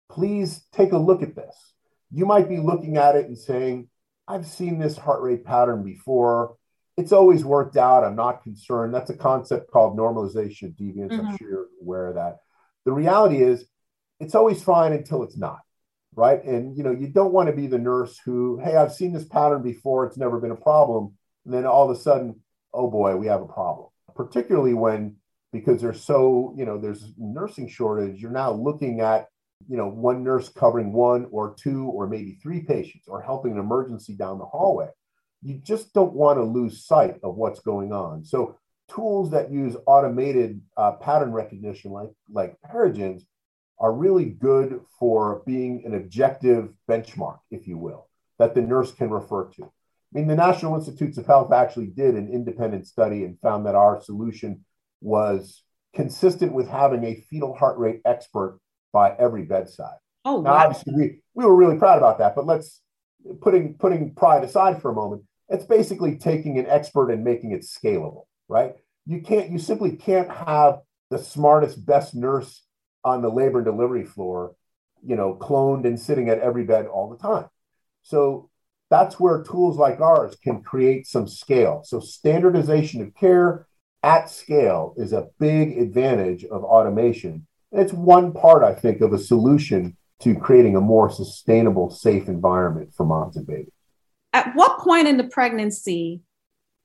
Please 0.09 0.65
take 0.71 0.91
a 0.91 0.97
look 0.97 1.21
at 1.21 1.35
this. 1.35 1.55
You 2.11 2.25
might 2.25 2.49
be 2.49 2.57
looking 2.57 2.97
at 2.97 3.15
it 3.15 3.27
and 3.27 3.37
saying 3.37 3.87
i've 4.27 4.45
seen 4.45 4.79
this 4.79 4.97
heart 4.97 5.21
rate 5.21 5.45
pattern 5.45 5.83
before. 5.83 6.55
It's 6.97 7.11
always 7.11 7.45
worked 7.45 7.77
out. 7.77 8.03
I'm 8.03 8.15
not 8.15 8.43
concerned. 8.43 8.93
That's 8.93 9.09
a 9.09 9.17
concept 9.17 9.71
called 9.71 9.97
normalization 9.97 10.63
of 10.63 10.71
deviance. 10.71 11.11
Mm-hmm. 11.11 11.27
i'm 11.27 11.37
sure 11.37 11.49
you're 11.49 11.67
aware 11.81 12.07
of 12.07 12.15
that. 12.15 12.37
The 12.85 12.91
reality 12.91 13.41
is 13.41 13.65
it's 14.21 14.35
always 14.35 14.63
fine 14.63 14.93
until 14.93 15.23
it's 15.23 15.37
not 15.37 15.59
right? 16.15 16.43
And 16.43 16.77
you 16.77 16.83
know, 16.83 16.91
you 16.91 17.07
don't 17.07 17.33
want 17.33 17.47
to 17.49 17.55
be 17.55 17.67
the 17.67 17.77
nurse 17.77 18.19
who, 18.25 18.59
hey, 18.63 18.75
I've 18.75 18.93
seen 18.93 19.13
this 19.13 19.25
pattern 19.25 19.61
before, 19.61 20.05
it's 20.05 20.17
never 20.17 20.39
been 20.39 20.51
a 20.51 20.55
problem, 20.55 21.13
and 21.45 21.53
then 21.53 21.65
all 21.65 21.89
of 21.89 21.95
a 21.95 21.99
sudden, 21.99 22.39
oh 22.73 22.89
boy, 22.89 23.15
we 23.15 23.27
have 23.27 23.41
a 23.41 23.47
problem. 23.47 23.87
Particularly 24.15 24.73
when 24.73 25.15
because 25.53 25.81
there's 25.81 26.01
so, 26.01 26.53
you 26.57 26.65
know, 26.65 26.77
there's 26.77 27.13
nursing 27.17 27.67
shortage, 27.67 28.21
you're 28.21 28.31
now 28.31 28.53
looking 28.53 29.01
at, 29.01 29.27
you 29.67 29.75
know, 29.75 29.87
one 29.87 30.23
nurse 30.23 30.47
covering 30.47 30.93
one 30.93 31.27
or 31.29 31.55
two 31.59 31.87
or 31.87 32.07
maybe 32.07 32.39
three 32.41 32.61
patients 32.61 33.07
or 33.07 33.21
helping 33.21 33.51
an 33.51 33.59
emergency 33.59 34.15
down 34.15 34.37
the 34.37 34.45
hallway. 34.45 34.87
You 35.43 35.55
just 35.55 35.93
don't 35.93 36.13
want 36.13 36.37
to 36.37 36.43
lose 36.43 36.85
sight 36.85 37.15
of 37.21 37.35
what's 37.35 37.59
going 37.59 37.91
on. 37.91 38.23
So 38.23 38.57
tools 38.89 39.31
that 39.31 39.51
use 39.51 39.75
automated 39.87 40.61
uh, 40.77 40.93
pattern 40.93 41.33
recognition 41.33 41.91
like 41.91 42.09
like 42.31 42.55
Perigen's 42.71 43.25
are 43.81 43.91
really 43.91 44.25
good 44.25 44.79
for 44.99 45.41
being 45.45 45.83
an 45.85 45.95
objective 45.95 46.69
benchmark, 46.87 47.39
if 47.49 47.67
you 47.67 47.79
will, 47.79 48.07
that 48.37 48.53
the 48.53 48.61
nurse 48.61 48.93
can 48.93 49.09
refer 49.09 49.45
to. 49.45 49.63
I 49.63 49.69
mean, 50.13 50.27
the 50.27 50.35
National 50.35 50.75
Institutes 50.75 51.17
of 51.17 51.25
Health 51.25 51.51
actually 51.51 51.87
did 51.87 52.13
an 52.13 52.31
independent 52.31 52.85
study 52.85 53.23
and 53.23 53.39
found 53.39 53.65
that 53.65 53.73
our 53.73 53.99
solution 53.99 54.63
was 55.01 55.63
consistent 55.95 56.53
with 56.53 56.69
having 56.69 57.03
a 57.03 57.25
fetal 57.29 57.55
heart 57.55 57.79
rate 57.79 58.01
expert 58.05 58.59
by 58.93 59.15
every 59.17 59.43
bedside. 59.43 59.97
Oh, 60.25 60.41
now, 60.41 60.51
wow. 60.51 60.65
obviously, 60.65 60.93
we, 60.95 61.21
we 61.33 61.45
were 61.45 61.55
really 61.55 61.79
proud 61.79 61.97
about 61.97 62.19
that, 62.19 62.35
but 62.35 62.45
let's 62.45 62.81
putting 63.41 63.75
putting 63.79 64.13
pride 64.13 64.43
aside 64.43 64.79
for 64.79 64.91
a 64.91 64.95
moment. 64.95 65.23
It's 65.49 65.65
basically 65.65 66.17
taking 66.17 66.59
an 66.59 66.67
expert 66.67 67.09
and 67.09 67.23
making 67.23 67.51
it 67.51 67.61
scalable, 67.61 68.25
right? 68.47 68.73
You 69.07 69.21
can't, 69.21 69.49
you 69.49 69.57
simply 69.57 69.95
can't 69.95 70.29
have 70.29 70.79
the 71.09 71.17
smartest, 71.17 71.83
best 71.83 72.13
nurse 72.13 72.63
on 73.03 73.21
the 73.21 73.29
labor 73.29 73.59
and 73.59 73.65
delivery 73.65 74.05
floor, 74.05 74.55
you 75.05 75.15
know, 75.15 75.35
cloned 75.35 75.85
and 75.85 75.99
sitting 75.99 76.29
at 76.29 76.39
every 76.39 76.63
bed 76.63 76.85
all 76.85 77.09
the 77.09 77.17
time. 77.17 77.47
So 78.03 78.49
that's 78.89 79.19
where 79.19 79.43
tools 79.43 79.77
like 79.77 80.01
ours 80.01 80.35
can 80.43 80.61
create 80.61 81.07
some 81.07 81.27
scale. 81.27 81.81
So 81.83 81.99
standardization 81.99 83.01
of 83.01 83.15
care 83.15 83.67
at 84.03 84.29
scale 84.29 84.93
is 84.97 85.13
a 85.13 85.29
big 85.39 85.77
advantage 85.77 86.43
of 86.45 86.63
automation. 86.63 87.47
It's 87.71 87.93
one 87.93 88.33
part, 88.33 88.63
I 88.63 88.73
think, 88.73 89.01
of 89.01 89.13
a 89.13 89.17
solution 89.17 89.95
to 90.21 90.35
creating 90.35 90.75
a 90.75 90.81
more 90.81 91.09
sustainable, 91.09 91.89
safe 91.89 92.27
environment 92.27 92.93
for 92.93 93.05
moms 93.05 93.37
and 93.37 93.47
babies. 93.47 93.71
At 94.33 94.55
what 94.55 94.79
point 94.79 95.07
in 95.07 95.17
the 95.17 95.23
pregnancy 95.25 96.21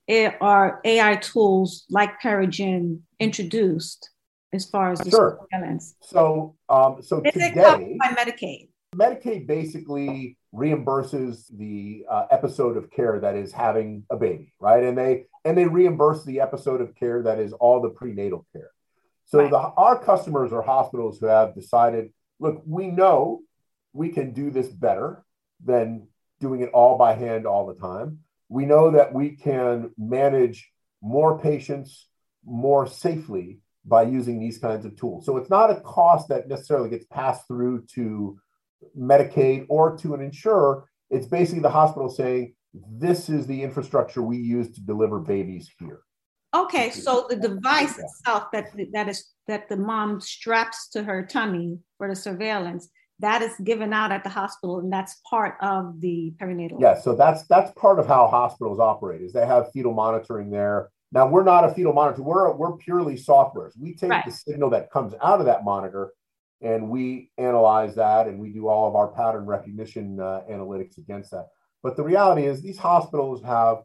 eh, 0.07 0.31
are 0.41 0.79
AI 0.83 1.17
tools 1.17 1.85
like 1.89 2.21
Perigen 2.21 3.01
introduced? 3.19 4.09
As 4.53 4.65
far 4.65 4.91
as 4.91 4.99
the 4.99 5.09
sure. 5.09 5.39
surveillance? 5.51 5.95
So, 6.01 6.55
um, 6.69 7.01
so 7.01 7.21
is 7.23 7.33
today, 7.33 7.47
it 7.47 7.53
covered 7.55 7.97
by 7.99 8.07
Medicaid? 8.09 8.69
Medicaid 8.95 9.47
basically 9.47 10.37
reimburses 10.53 11.45
the 11.55 12.05
uh, 12.09 12.25
episode 12.31 12.77
of 12.77 12.89
care 12.89 13.19
that 13.19 13.35
is 13.35 13.51
having 13.51 14.03
a 14.09 14.15
baby, 14.15 14.53
right? 14.59 14.83
And 14.83 14.97
they 14.97 15.25
and 15.45 15.57
they 15.57 15.65
reimburse 15.65 16.23
the 16.25 16.39
episode 16.39 16.81
of 16.81 16.95
care 16.95 17.23
that 17.23 17.39
is 17.39 17.53
all 17.53 17.81
the 17.81 17.89
prenatal 17.89 18.45
care. 18.53 18.71
So 19.25 19.39
right. 19.39 19.51
the, 19.51 19.57
our 19.57 20.01
customers 20.03 20.53
are 20.53 20.61
hospitals 20.61 21.19
who 21.19 21.25
have 21.25 21.53
decided, 21.53 22.13
look, 22.39 22.63
we 22.65 22.87
know 22.87 23.41
we 23.93 24.09
can 24.09 24.31
do 24.31 24.51
this 24.51 24.67
better 24.67 25.23
than 25.63 26.07
doing 26.39 26.61
it 26.61 26.69
all 26.69 26.97
by 26.97 27.13
hand 27.13 27.45
all 27.45 27.67
the 27.67 27.75
time. 27.75 28.19
We 28.47 28.65
know 28.65 28.91
that 28.91 29.13
we 29.13 29.31
can 29.31 29.91
manage 29.97 30.71
more 31.01 31.39
patients 31.39 32.07
more 32.45 32.87
safely 32.87 33.59
by 33.87 34.03
using 34.03 34.39
these 34.39 34.57
kinds 34.57 34.85
of 34.85 34.95
tools. 34.95 35.25
So 35.25 35.37
it's 35.37 35.49
not 35.49 35.71
a 35.71 35.79
cost 35.81 36.27
that 36.29 36.47
necessarily 36.47 36.89
gets 36.89 37.05
passed 37.05 37.47
through 37.47 37.85
to 37.93 38.37
Medicaid 38.97 39.65
or 39.69 39.97
to 39.97 40.13
an 40.13 40.21
insurer. 40.21 40.89
It's 41.09 41.27
basically 41.27 41.61
the 41.61 41.69
hospital 41.69 42.09
saying, 42.09 42.53
this 42.73 43.29
is 43.29 43.47
the 43.47 43.63
infrastructure 43.63 44.21
we 44.21 44.37
use 44.37 44.71
to 44.71 44.81
deliver 44.81 45.19
babies 45.19 45.69
here. 45.79 46.01
Okay, 46.53 46.89
so 46.89 47.27
the 47.29 47.35
device 47.35 47.97
itself 47.97 48.45
that 48.53 48.71
that 48.93 49.09
is 49.09 49.33
that 49.47 49.69
the 49.69 49.77
mom 49.77 50.21
straps 50.21 50.89
to 50.89 51.03
her 51.03 51.25
tummy 51.25 51.79
for 51.97 52.09
the 52.09 52.15
surveillance 52.15 52.89
that 53.19 53.41
is 53.41 53.53
given 53.63 53.93
out 53.93 54.11
at 54.11 54.23
the 54.23 54.29
hospital 54.29 54.79
and 54.79 54.91
that's 54.91 55.19
part 55.29 55.55
of 55.61 55.99
the 55.99 56.33
perinatal. 56.41 56.79
Yeah, 56.79 56.99
so 56.99 57.15
that's 57.15 57.45
that's 57.47 57.71
part 57.79 57.99
of 57.99 58.07
how 58.07 58.27
hospitals 58.27 58.79
operate 58.79 59.21
is 59.21 59.33
they 59.33 59.45
have 59.45 59.71
fetal 59.71 59.93
monitoring 59.93 60.49
there 60.49 60.89
now 61.11 61.27
we're 61.27 61.43
not 61.43 61.63
a 61.63 61.73
fetal 61.73 61.93
monitor. 61.93 62.21
We're 62.21 62.51
we're 62.55 62.77
purely 62.77 63.15
softwares. 63.15 63.71
We 63.79 63.95
take 63.95 64.09
right. 64.09 64.25
the 64.25 64.31
signal 64.31 64.69
that 64.71 64.91
comes 64.91 65.13
out 65.21 65.39
of 65.39 65.45
that 65.45 65.63
monitor, 65.63 66.11
and 66.61 66.89
we 66.89 67.31
analyze 67.37 67.95
that, 67.95 68.27
and 68.27 68.39
we 68.39 68.49
do 68.49 68.67
all 68.67 68.87
of 68.87 68.95
our 68.95 69.07
pattern 69.07 69.45
recognition 69.45 70.19
uh, 70.19 70.41
analytics 70.49 70.97
against 70.97 71.31
that. 71.31 71.47
But 71.83 71.95
the 71.95 72.03
reality 72.03 72.45
is, 72.45 72.61
these 72.61 72.77
hospitals 72.77 73.43
have 73.43 73.83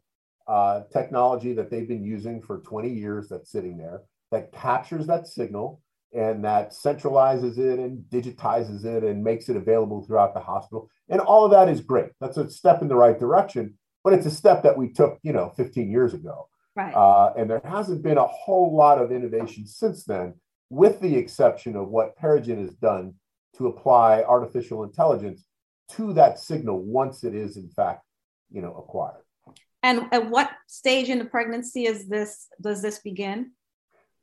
uh, 0.49 0.83
technology 0.93 1.53
that 1.55 1.71
they've 1.71 1.87
been 1.87 2.05
using 2.05 2.43
for 2.43 2.59
20 2.59 2.89
years 2.89 3.29
that's 3.29 3.51
sitting 3.51 3.77
there 3.77 4.03
that 4.33 4.51
captures 4.53 5.07
that 5.07 5.29
signal 5.29 5.81
and 6.13 6.45
that 6.45 6.73
centralizes 6.73 7.59
it 7.59 7.79
and 7.79 8.05
digitizes 8.11 8.85
it 8.85 9.05
and 9.05 9.23
makes 9.23 9.49
it 9.49 9.57
available 9.57 10.05
throughout 10.05 10.35
the 10.35 10.41
hospital. 10.41 10.89
And 11.09 11.21
all 11.21 11.45
of 11.45 11.53
that 11.53 11.69
is 11.69 11.81
great. 11.81 12.11
That's 12.21 12.37
a 12.37 12.51
step 12.51 12.83
in 12.83 12.89
the 12.89 12.97
right 12.97 13.19
direction, 13.19 13.79
but 14.03 14.13
it's 14.13 14.27
a 14.27 14.31
step 14.31 14.63
that 14.65 14.77
we 14.77 14.93
took, 14.93 15.19
you 15.23 15.33
know, 15.33 15.53
15 15.57 15.91
years 15.91 16.13
ago. 16.13 16.49
Right. 16.75 16.95
Uh, 16.95 17.33
and 17.37 17.51
there 17.51 17.61
hasn't 17.65 18.03
been 18.03 18.19
a 18.19 18.27
whole 18.27 18.75
lot 18.75 18.99
of 18.99 19.13
innovation 19.13 19.67
since 19.67 20.05
then, 20.05 20.35
with 20.71 21.01
the 21.01 21.17
exception 21.17 21.77
of 21.77 21.89
what 21.89 22.17
Perigen 22.17 22.59
has 22.59 22.75
done 22.75 23.15
to 23.59 23.67
apply 23.67 24.23
artificial 24.23 24.83
intelligence 24.83 25.45
to 25.91 26.15
that 26.15 26.39
signal 26.39 26.83
once 26.83 27.25
it 27.25 27.35
is 27.35 27.57
in 27.57 27.69
fact, 27.69 28.05
you 28.51 28.63
know, 28.63 28.75
acquired. 28.75 29.23
And 29.83 30.07
at 30.13 30.31
what 30.31 30.51
stage 30.67 31.09
in 31.09 31.19
the 31.19 31.25
pregnancy 31.25 31.87
is 31.87 32.09
this? 32.09 32.49
Does 32.61 32.81
this 32.83 33.01
begin? 33.01 33.53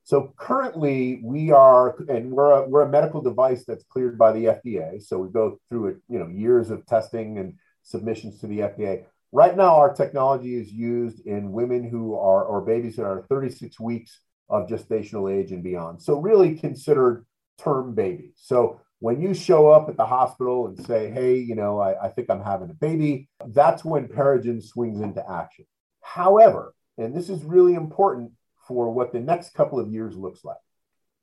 So 0.03 0.33
currently, 0.38 1.19
we 1.23 1.51
are, 1.51 1.95
and 2.09 2.31
we're 2.31 2.63
a, 2.63 2.67
we're 2.67 2.81
a 2.81 2.89
medical 2.89 3.21
device 3.21 3.65
that's 3.65 3.83
cleared 3.83 4.17
by 4.17 4.31
the 4.31 4.45
FDA. 4.45 5.03
So 5.03 5.19
we 5.19 5.29
go 5.29 5.59
through 5.69 5.88
it, 5.88 5.97
you 6.07 6.17
know, 6.17 6.27
years 6.27 6.71
of 6.71 6.85
testing 6.88 7.38
and 7.38 7.55
submissions 7.83 8.39
to 8.39 8.47
the 8.47 8.59
FDA. 8.59 9.05
Right 9.31 9.55
now, 9.55 9.75
our 9.75 9.93
technology 9.93 10.55
is 10.55 10.71
used 10.71 11.25
in 11.25 11.51
women 11.51 11.87
who 11.87 12.15
are, 12.15 12.43
or 12.43 12.61
babies 12.61 12.95
that 12.95 13.05
are 13.05 13.25
36 13.29 13.79
weeks 13.79 14.19
of 14.49 14.67
gestational 14.67 15.31
age 15.31 15.51
and 15.51 15.63
beyond. 15.63 16.01
So, 16.01 16.19
really 16.19 16.55
considered 16.55 17.25
term 17.59 17.93
babies. 17.93 18.33
So, 18.37 18.81
when 18.99 19.21
you 19.21 19.33
show 19.33 19.69
up 19.69 19.87
at 19.87 19.97
the 19.97 20.05
hospital 20.05 20.67
and 20.67 20.85
say, 20.85 21.09
hey, 21.11 21.35
you 21.35 21.55
know, 21.55 21.79
I, 21.79 22.07
I 22.07 22.09
think 22.09 22.29
I'm 22.29 22.43
having 22.43 22.69
a 22.69 22.73
baby, 22.73 23.29
that's 23.47 23.85
when 23.85 24.07
Perigen 24.07 24.61
swings 24.61 24.99
into 24.99 25.23
action. 25.29 25.65
However, 26.01 26.73
and 26.97 27.15
this 27.15 27.29
is 27.29 27.43
really 27.43 27.75
important 27.75 28.31
for 28.67 28.91
what 28.91 29.13
the 29.13 29.19
next 29.19 29.53
couple 29.53 29.79
of 29.79 29.91
years 29.91 30.15
looks 30.15 30.43
like. 30.43 30.57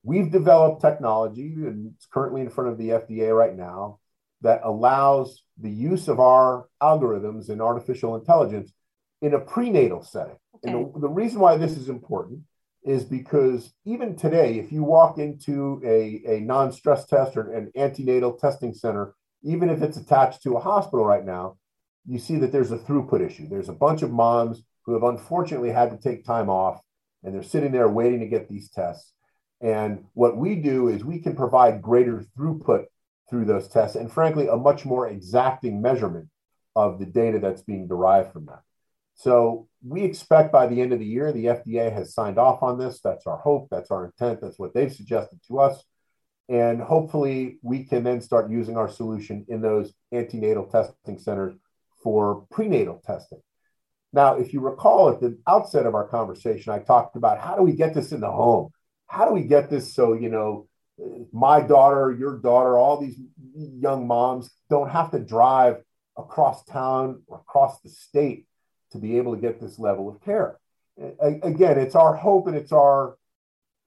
We've 0.03 0.31
developed 0.31 0.81
technology, 0.81 1.53
and 1.55 1.93
it's 1.95 2.07
currently 2.07 2.41
in 2.41 2.49
front 2.49 2.71
of 2.71 2.79
the 2.79 2.91
FDA 2.91 3.37
right 3.37 3.55
now, 3.55 3.99
that 4.43 4.61
allows 4.65 5.43
the 5.59 5.71
use 5.71 6.09
of 6.09 6.21
our 6.21 6.69
algorithms 6.83 7.49
and 7.49 7.63
artificial 7.63 8.17
intelligence 8.17 8.73
in 9.23 9.35
a 9.35 9.41
prenatal 9.41 10.03
setting. 10.03 10.37
Okay. 10.57 10.73
And 10.73 10.95
the, 10.95 11.01
the 11.01 11.09
reason 11.09 11.41
why 11.41 11.57
this 11.57 11.77
is 11.77 11.89
important 11.89 12.41
is 12.85 13.05
because 13.05 13.73
even 13.85 14.15
today, 14.15 14.59
if 14.59 14.71
you 14.71 14.85
walk 14.85 15.19
into 15.19 15.81
a, 15.85 16.37
a 16.37 16.41
non 16.41 16.73
stress 16.73 17.05
test 17.07 17.37
or 17.37 17.53
an 17.53 17.73
antenatal 17.77 18.35
testing 18.35 18.73
center, 18.73 19.15
even 19.43 19.71
if 19.71 19.83
it's 19.83 19.97
attached 19.97 20.43
to 20.43 20.57
a 20.57 20.61
hospital 20.61 21.05
right 21.05 21.25
now, 21.25 21.57
you 22.07 22.19
see 22.19 22.37
that 22.37 22.53
there's 22.53 22.71
a 22.71 22.79
throughput 22.79 23.27
issue. 23.27 23.49
There's 23.49 23.69
a 23.69 23.75
bunch 23.75 24.03
of 24.03 24.13
moms 24.13 24.63
who 24.85 24.93
have 24.93 25.03
unfortunately 25.03 25.71
had 25.71 25.91
to 25.91 25.99
take 25.99 26.25
time 26.25 26.49
off 26.49 26.81
and 27.25 27.35
they're 27.35 27.43
sitting 27.43 27.73
there 27.73 27.89
waiting 27.89 28.21
to 28.21 28.27
get 28.29 28.49
these 28.49 28.71
tests. 28.71 29.13
And 29.61 30.05
what 30.15 30.37
we 30.37 30.55
do 30.55 30.89
is 30.89 31.05
we 31.05 31.19
can 31.19 31.35
provide 31.35 31.83
greater 31.83 32.25
throughput 32.39 32.85
through 33.29 33.45
those 33.45 33.69
tests 33.69 33.97
and, 33.97 34.11
frankly, 34.11 34.49
a 34.49 34.57
much 34.57 34.85
more 34.85 35.09
exacting 35.09 35.83
measurement 35.83 36.29
of 36.75 36.99
the 36.99 37.07
data 37.07 37.39
that's 37.39 37.63
being 37.63 37.89
derived 37.89 38.33
from 38.33 38.47
that. 38.47 38.61
So 39.15 39.67
we 39.83 40.03
expect 40.03 40.53
by 40.53 40.67
the 40.67 40.81
end 40.81 40.93
of 40.93 40.99
the 40.99 41.07
year, 41.07 41.33
the 41.33 41.47
FDA 41.47 41.93
has 41.93 42.13
signed 42.15 42.39
off 42.39 42.63
on 42.63 42.79
this. 42.79 43.01
That's 43.03 43.27
our 43.27 43.39
hope. 43.39 43.69
That's 43.71 43.91
our 43.91 44.05
intent. 44.05 44.41
That's 44.41 44.59
what 44.59 44.75
they've 44.75 44.93
suggested 44.93 45.41
to 45.49 45.59
us. 45.59 45.83
And 46.49 46.81
hopefully, 46.81 47.59
we 47.63 47.85
can 47.85 48.05
then 48.05 48.21
start 48.21 48.51
using 48.51 48.77
our 48.77 48.89
solution 48.89 49.47
in 49.49 49.63
those 49.63 49.93
antenatal 50.13 50.67
testing 50.67 51.19
centers 51.19 51.55
for 52.03 52.47
prenatal 52.51 53.03
testing. 53.05 53.41
Now, 54.13 54.37
if 54.37 54.53
you 54.53 54.61
recall 54.61 55.11
at 55.11 55.21
the 55.21 55.39
outset 55.49 55.87
of 55.87 55.95
our 55.95 56.07
conversation, 56.07 56.73
I 56.73 56.79
talked 56.79 57.17
about 57.17 57.41
how 57.41 57.57
do 57.57 57.63
we 57.63 57.73
get 57.73 57.95
this 57.95 58.13
in 58.13 58.21
the 58.21 58.31
home? 58.31 58.71
How 59.09 59.27
do 59.27 59.33
we 59.33 59.43
get 59.43 59.71
this 59.71 59.93
so, 59.93 60.13
you 60.13 60.29
know, 60.29 60.69
my 61.33 61.61
daughter, 61.61 62.15
your 62.19 62.39
daughter, 62.39 62.79
all 62.79 63.01
these 63.01 63.19
young 63.55 64.07
moms 64.07 64.51
don't 64.71 64.91
have 64.91 65.11
to 65.11 65.19
drive 65.19 65.83
across 66.17 66.65
town 66.65 67.23
or 67.27 67.39
across 67.39 67.81
the 67.81 67.91
state 67.91 68.47
to 68.93 68.99
be 68.99 69.19
able 69.19 69.35
to 69.35 69.41
get 69.41 69.61
this 69.61 69.79
level 69.79 70.09
of 70.09 70.23
care. 70.23 70.59
Again, 71.21 71.79
it's 71.79 71.95
our 71.95 72.15
hope 72.15 72.47
and 72.47 72.57
it's 72.57 72.73
our 72.73 73.19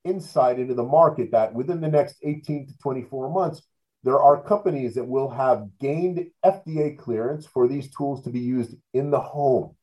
insight 0.06 0.60
into 0.60 0.76
the 0.76 0.84
market 0.84 1.32
that 1.32 1.54
within 1.54 1.82
the 1.82 1.88
next 1.88 2.18
18 2.24 2.68
to 2.68 2.78
24 2.78 3.32
months, 3.32 3.64
there 4.04 4.20
are 4.20 4.42
companies 4.42 4.96
that 4.96 5.08
will 5.08 5.30
have 5.30 5.68
gained 5.80 6.28
FDA 6.46 6.98
clearance 6.98 7.46
for 7.46 7.68
these 7.68 7.94
tools 7.94 8.24
to 8.24 8.30
be 8.30 8.40
used 8.40 8.76
in 8.94 9.12
the 9.12 9.20
home. 9.20 9.76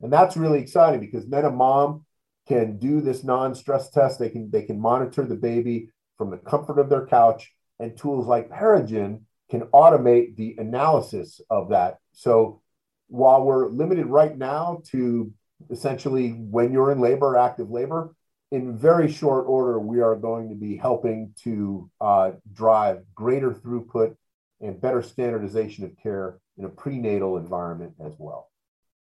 And 0.00 0.12
that's 0.12 0.36
really 0.36 0.60
exciting 0.60 1.00
because 1.00 1.26
then 1.28 1.44
a 1.44 1.50
mom 1.50 2.04
can 2.48 2.78
do 2.78 3.00
this 3.00 3.22
non-stress 3.22 3.90
test. 3.90 4.18
They 4.18 4.30
can 4.30 4.50
they 4.50 4.62
can 4.62 4.80
monitor 4.80 5.24
the 5.24 5.36
baby 5.36 5.90
from 6.20 6.28
the 6.28 6.36
comfort 6.36 6.78
of 6.78 6.90
their 6.90 7.06
couch, 7.06 7.50
and 7.78 7.96
tools 7.96 8.26
like 8.26 8.50
Perigen 8.50 9.22
can 9.50 9.62
automate 9.72 10.36
the 10.36 10.54
analysis 10.58 11.40
of 11.48 11.70
that. 11.70 11.96
So 12.12 12.60
while 13.08 13.42
we're 13.42 13.70
limited 13.70 14.04
right 14.04 14.36
now 14.36 14.82
to 14.90 15.32
essentially 15.70 16.32
when 16.32 16.74
you're 16.74 16.92
in 16.92 17.00
labor, 17.00 17.38
active 17.38 17.70
labor, 17.70 18.14
in 18.52 18.76
very 18.76 19.10
short 19.10 19.46
order, 19.48 19.80
we 19.80 20.02
are 20.02 20.14
going 20.14 20.50
to 20.50 20.54
be 20.54 20.76
helping 20.76 21.32
to 21.44 21.90
uh, 22.02 22.32
drive 22.52 22.98
greater 23.14 23.52
throughput 23.52 24.14
and 24.60 24.78
better 24.78 25.00
standardization 25.00 25.86
of 25.86 25.96
care 26.02 26.38
in 26.58 26.66
a 26.66 26.68
prenatal 26.68 27.38
environment 27.38 27.94
as 28.04 28.12
well. 28.18 28.50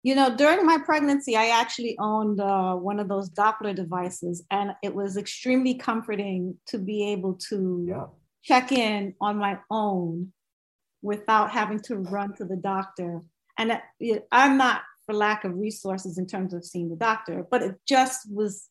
You 0.01 0.15
know, 0.15 0.35
during 0.35 0.65
my 0.65 0.77
pregnancy, 0.77 1.35
I 1.35 1.47
actually 1.47 1.97
owned 1.99 2.39
uh, 2.39 2.75
one 2.75 2.99
of 2.99 3.09
those 3.09 3.29
Doppler 3.31 3.75
devices, 3.75 4.43
and 4.49 4.71
it 4.81 4.95
was 4.95 5.17
extremely 5.17 5.73
comforting 5.73 6.57
to 6.67 6.77
be 6.77 7.11
able 7.11 7.33
to 7.49 7.85
yeah. 7.87 8.05
check 8.41 8.71
in 8.71 9.13
on 9.19 9.37
my 9.37 9.59
own 9.69 10.31
without 11.01 11.51
having 11.51 11.79
to 11.79 11.97
run 11.97 12.33
to 12.35 12.45
the 12.45 12.55
doctor 12.55 13.23
and 13.59 13.79
I'm 14.31 14.57
not 14.57 14.81
for 15.05 15.13
lack 15.13 15.43
of 15.43 15.55
resources 15.55 16.17
in 16.17 16.25
terms 16.25 16.53
of 16.53 16.63
seeing 16.63 16.89
the 16.89 16.95
doctor, 16.95 17.45
but 17.51 17.61
it 17.61 17.75
just 17.85 18.31
was, 18.31 18.69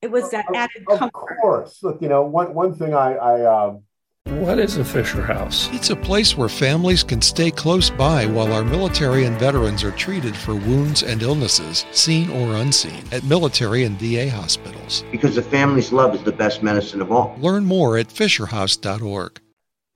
it 0.00 0.10
was 0.10 0.30
that 0.30 0.46
added 0.54 0.84
of, 0.88 0.98
comfort. 0.98 1.32
Of 1.32 1.42
course. 1.42 1.78
Look, 1.82 2.00
you 2.00 2.08
know, 2.08 2.22
one, 2.22 2.54
one 2.54 2.74
thing 2.74 2.94
I, 2.94 3.14
I 3.14 3.66
um, 3.66 3.82
what 4.38 4.58
is 4.60 4.76
a 4.76 4.84
Fisher 4.84 5.22
House? 5.22 5.68
It's 5.72 5.90
a 5.90 5.96
place 5.96 6.36
where 6.36 6.48
families 6.48 7.02
can 7.02 7.20
stay 7.20 7.50
close 7.50 7.90
by 7.90 8.26
while 8.26 8.52
our 8.52 8.64
military 8.64 9.24
and 9.24 9.36
veterans 9.38 9.82
are 9.82 9.90
treated 9.90 10.36
for 10.36 10.54
wounds 10.54 11.02
and 11.02 11.20
illnesses, 11.22 11.84
seen 11.90 12.30
or 12.30 12.54
unseen, 12.56 13.02
at 13.10 13.24
military 13.24 13.84
and 13.84 13.98
VA 13.98 14.30
hospitals. 14.30 15.04
Because 15.10 15.34
the 15.34 15.42
family's 15.42 15.92
love 15.92 16.14
is 16.14 16.22
the 16.22 16.32
best 16.32 16.62
medicine 16.62 17.00
of 17.00 17.10
all. 17.10 17.36
Learn 17.40 17.64
more 17.64 17.98
at 17.98 18.08
FisherHouse.org. 18.08 19.40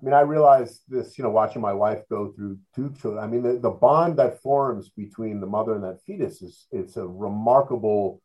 I 0.01 0.05
mean, 0.05 0.15
I 0.15 0.21
realized 0.21 0.83
this, 0.89 1.17
you 1.17 1.25
know, 1.25 1.31
watching 1.31 1.63
my 1.63 1.73
wife 1.73 2.03
go 2.11 2.33
through 2.33 2.59
two 2.75 2.93
children. 3.01 3.23
I 3.23 3.27
mean, 3.29 3.43
the, 3.43 3.59
the 3.59 3.71
bond 3.71 4.19
that 4.19 4.43
forms 4.43 4.91
between 4.91 5.41
the 5.41 5.47
mother 5.47 5.75
and 5.75 5.85
that 5.85 6.01
fetus 6.05 6.43
is 6.43 6.67
it's 6.73 6.97
a 6.97 7.07
remarkable 7.07 8.21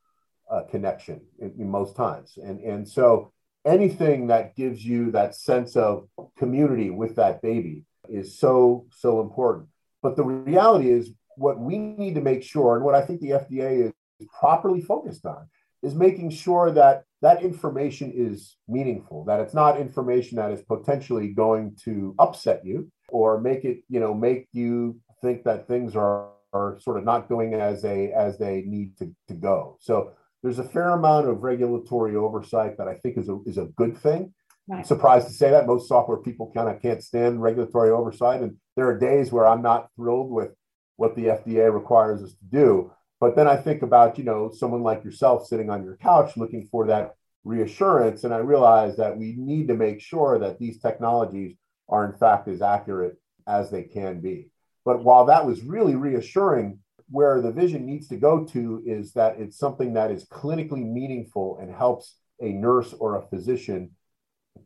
uh, 0.49 0.63
connection 0.63 1.21
in, 1.39 1.53
in, 1.59 1.69
most 1.69 1.95
times. 1.95 2.37
And 2.43 2.59
and 2.61 2.87
so 2.87 3.31
anything 3.65 4.27
that 4.27 4.55
gives 4.55 4.83
you 4.83 5.11
that 5.11 5.35
sense 5.35 5.75
of 5.75 6.07
community 6.37 6.89
with 6.89 7.15
that 7.15 7.41
baby 7.41 7.85
is 8.07 8.39
so 8.39 8.87
so 8.91 9.21
important. 9.21 9.67
But 10.01 10.15
the 10.15 10.23
reality 10.23 10.89
is, 10.89 11.11
what 11.35 11.59
we 11.59 11.77
need 11.77 12.15
to 12.15 12.21
make 12.21 12.43
sure, 12.43 12.75
and 12.75 12.83
what 12.83 12.95
I 12.95 13.01
think 13.01 13.21
the 13.21 13.31
FDA 13.31 13.87
is 13.87 14.27
properly 14.39 14.81
focused 14.81 15.25
on, 15.25 15.47
is 15.81 15.95
making 15.95 16.29
sure 16.29 16.71
that 16.71 17.03
that 17.21 17.43
information 17.43 18.11
is 18.15 18.57
meaningful 18.67 19.25
that 19.25 19.39
it's 19.39 19.53
not 19.53 19.79
information 19.79 20.37
that 20.37 20.51
is 20.51 20.61
potentially 20.61 21.29
going 21.29 21.75
to 21.83 22.15
upset 22.19 22.65
you 22.65 22.89
or 23.09 23.39
make 23.39 23.65
it 23.65 23.79
you 23.89 23.99
know 23.99 24.13
make 24.13 24.47
you 24.53 24.99
think 25.21 25.43
that 25.43 25.67
things 25.67 25.95
are 25.95 26.29
are 26.53 26.79
sort 26.79 26.97
of 26.97 27.03
not 27.03 27.29
going 27.29 27.53
as 27.53 27.81
they 27.81 28.11
as 28.11 28.37
they 28.37 28.63
need 28.65 28.97
to, 28.97 29.13
to 29.27 29.33
go 29.33 29.77
so 29.79 30.11
there's 30.41 30.59
a 30.59 30.63
fair 30.63 30.89
amount 30.89 31.27
of 31.27 31.43
regulatory 31.43 32.15
oversight 32.15 32.77
that 32.77 32.87
i 32.87 32.95
think 32.95 33.17
is 33.17 33.29
a, 33.29 33.39
is 33.45 33.57
a 33.57 33.65
good 33.77 33.97
thing 33.97 34.33
right. 34.67 34.79
I'm 34.79 34.83
surprised 34.83 35.27
to 35.27 35.33
say 35.33 35.51
that 35.51 35.67
most 35.67 35.87
software 35.87 36.17
people 36.17 36.51
kind 36.55 36.69
of 36.69 36.81
can't 36.81 37.03
stand 37.03 37.41
regulatory 37.41 37.91
oversight 37.91 38.41
and 38.41 38.57
there 38.75 38.87
are 38.87 38.97
days 38.97 39.31
where 39.31 39.47
i'm 39.47 39.61
not 39.61 39.89
thrilled 39.95 40.31
with 40.31 40.51
what 40.95 41.15
the 41.15 41.25
fda 41.25 41.73
requires 41.73 42.23
us 42.23 42.31
to 42.31 42.45
do 42.51 42.91
but 43.19 43.35
then 43.35 43.47
I 43.47 43.57
think 43.57 43.81
about, 43.81 44.17
you 44.17 44.23
know, 44.23 44.49
someone 44.49 44.81
like 44.81 45.03
yourself 45.03 45.45
sitting 45.45 45.69
on 45.69 45.83
your 45.83 45.97
couch 45.97 46.37
looking 46.37 46.67
for 46.71 46.87
that 46.87 47.15
reassurance. 47.43 48.23
And 48.23 48.33
I 48.33 48.37
realize 48.37 48.95
that 48.97 49.17
we 49.17 49.35
need 49.37 49.67
to 49.67 49.73
make 49.73 50.01
sure 50.01 50.39
that 50.39 50.57
these 50.57 50.79
technologies 50.79 51.55
are, 51.89 52.05
in 52.05 52.17
fact, 52.17 52.47
as 52.47 52.61
accurate 52.61 53.17
as 53.45 53.69
they 53.69 53.83
can 53.83 54.21
be. 54.21 54.51
But 54.85 55.03
while 55.03 55.25
that 55.25 55.45
was 55.45 55.63
really 55.63 55.95
reassuring, 55.95 56.79
where 57.09 57.41
the 57.41 57.51
vision 57.51 57.85
needs 57.85 58.07
to 58.09 58.17
go 58.17 58.45
to 58.45 58.83
is 58.85 59.13
that 59.13 59.39
it's 59.39 59.57
something 59.57 59.93
that 59.93 60.11
is 60.11 60.25
clinically 60.25 60.85
meaningful 60.85 61.57
and 61.61 61.73
helps 61.73 62.15
a 62.41 62.49
nurse 62.49 62.93
or 62.93 63.15
a 63.15 63.27
physician 63.27 63.91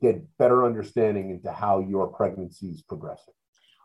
get 0.01 0.37
better 0.37 0.65
understanding 0.65 1.29
into 1.29 1.51
how 1.51 1.79
your 1.79 2.07
pregnancy 2.07 2.67
is 2.67 2.81
progressing. 2.81 3.33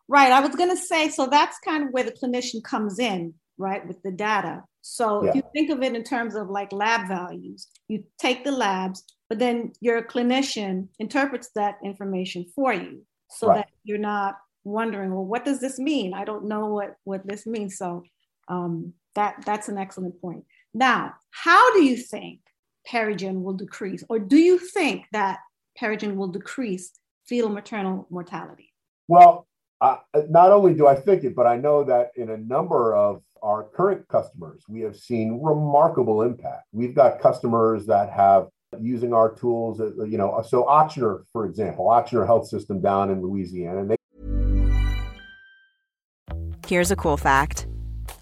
Right. 0.09 0.33
I 0.33 0.41
was 0.41 0.57
going 0.57 0.71
to 0.71 0.77
say, 0.77 1.09
so 1.11 1.27
that's 1.27 1.59
kind 1.59 1.85
of 1.85 1.91
where 1.91 2.05
the 2.05 2.13
clinician 2.13 2.63
comes 2.65 2.99
in 2.99 3.35
right, 3.59 3.87
with 3.87 4.03
the 4.03 4.13
data. 4.13 4.63
So 4.81 5.23
yeah. 5.23 5.31
if 5.31 5.37
you 5.37 5.43
think 5.53 5.71
of 5.71 5.83
it 5.83 5.95
in 5.95 6.05
terms 6.05 6.35
of 6.35 6.49
like 6.49 6.73
lab 6.73 7.09
values, 7.09 7.69
you 7.89 8.05
take 8.19 8.45
the 8.45 8.53
labs, 8.53 9.03
but 9.29 9.39
then 9.39 9.73
your 9.81 10.03
clinician 10.03 10.89
interprets 10.99 11.51
that 11.57 11.77
information 11.85 12.47
for 12.55 12.73
you 12.73 13.03
so 13.31 13.49
right. 13.49 13.57
that 13.57 13.69
you're 13.85 13.99
not 13.99 14.37
wondering, 14.65 15.13
well, 15.13 15.25
what 15.25 15.45
does 15.45 15.61
this 15.61 15.79
mean? 15.79 16.15
I 16.15 16.25
don't 16.25 16.47
know 16.47 16.67
what, 16.69 16.95
what 17.05 17.27
this 17.27 17.47
means. 17.47 17.77
So 17.77 18.05
um, 18.49 18.93
that, 19.15 19.43
that's 19.45 19.69
an 19.69 19.79
excellent 19.79 20.21
point. 20.21 20.45
Now, 20.75 21.15
how 21.31 21.73
do 21.75 21.83
you 21.83 21.97
think 21.97 22.41
Perigen 22.89 23.43
will 23.43 23.55
decrease, 23.55 24.05
or 24.09 24.19
do 24.19 24.37
you 24.37 24.59
think 24.59 25.05
that 25.13 25.41
Perigen 25.81 26.17
will 26.17 26.29
decrease 26.29 26.93
fetal 27.27 27.51
maternal 27.51 28.07
mortality? 28.11 28.73
Well, 29.07 29.47
uh, 29.81 29.99
not 30.29 30.51
only 30.51 30.75
do 30.75 30.87
I 30.87 30.95
think 30.95 31.25
it, 31.25 31.37
but 31.37 31.47
I 31.47 31.57
know 31.57 31.85
that 31.85 32.11
in 32.17 32.31
a 32.31 32.37
number 32.37 32.95
of 32.95 33.23
our 33.43 33.65
current 33.65 34.09
customers, 34.09 34.65
we 34.69 34.81
have 34.81 34.97
seen 34.97 35.41
remarkable 35.41 36.23
impact. 36.23 36.65
We've 36.73 36.95
got 36.95 37.21
customers 37.21 37.87
that 37.87 38.11
have 38.11 38.49
using 38.81 39.15
our 39.15 39.33
tools, 39.35 39.81
uh, 39.81 40.05
you 40.05 40.19
know, 40.19 40.43
so 40.47 40.65
Ochsner, 40.65 41.23
for 41.33 41.47
example, 41.47 41.87
Ochsner 41.87 42.27
Health 42.27 42.49
System 42.49 42.81
down 42.81 43.11
in 43.11 43.23
Louisiana, 43.23 43.81
and 43.81 43.91
they. 43.91 43.97
Here's 46.67 46.91
a 46.91 46.97
cool 46.97 47.17
fact: 47.17 47.68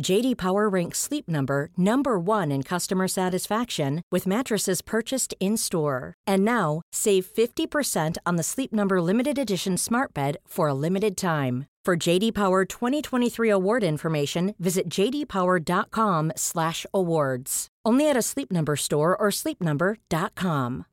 JD 0.00 0.38
Power 0.38 0.68
ranks 0.68 0.98
Sleep 0.98 1.28
Number 1.28 1.70
number 1.76 2.18
1 2.18 2.50
in 2.50 2.62
customer 2.62 3.06
satisfaction 3.08 4.00
with 4.10 4.26
mattresses 4.26 4.80
purchased 4.82 5.34
in-store. 5.40 6.14
And 6.26 6.44
now, 6.44 6.82
save 6.92 7.26
50% 7.26 8.16
on 8.24 8.36
the 8.36 8.42
Sleep 8.42 8.72
Number 8.72 9.02
limited 9.02 9.38
edition 9.38 9.76
Smart 9.76 10.14
Bed 10.14 10.38
for 10.46 10.68
a 10.68 10.74
limited 10.74 11.16
time. 11.16 11.66
For 11.84 11.96
JD 11.96 12.34
Power 12.34 12.64
2023 12.64 13.50
award 13.50 13.82
information, 13.82 14.54
visit 14.58 14.88
jdpower.com/awards. 14.88 17.68
Only 17.84 18.08
at 18.08 18.16
a 18.16 18.22
Sleep 18.22 18.52
Number 18.52 18.76
store 18.76 19.16
or 19.16 19.30
sleepnumber.com. 19.30 20.86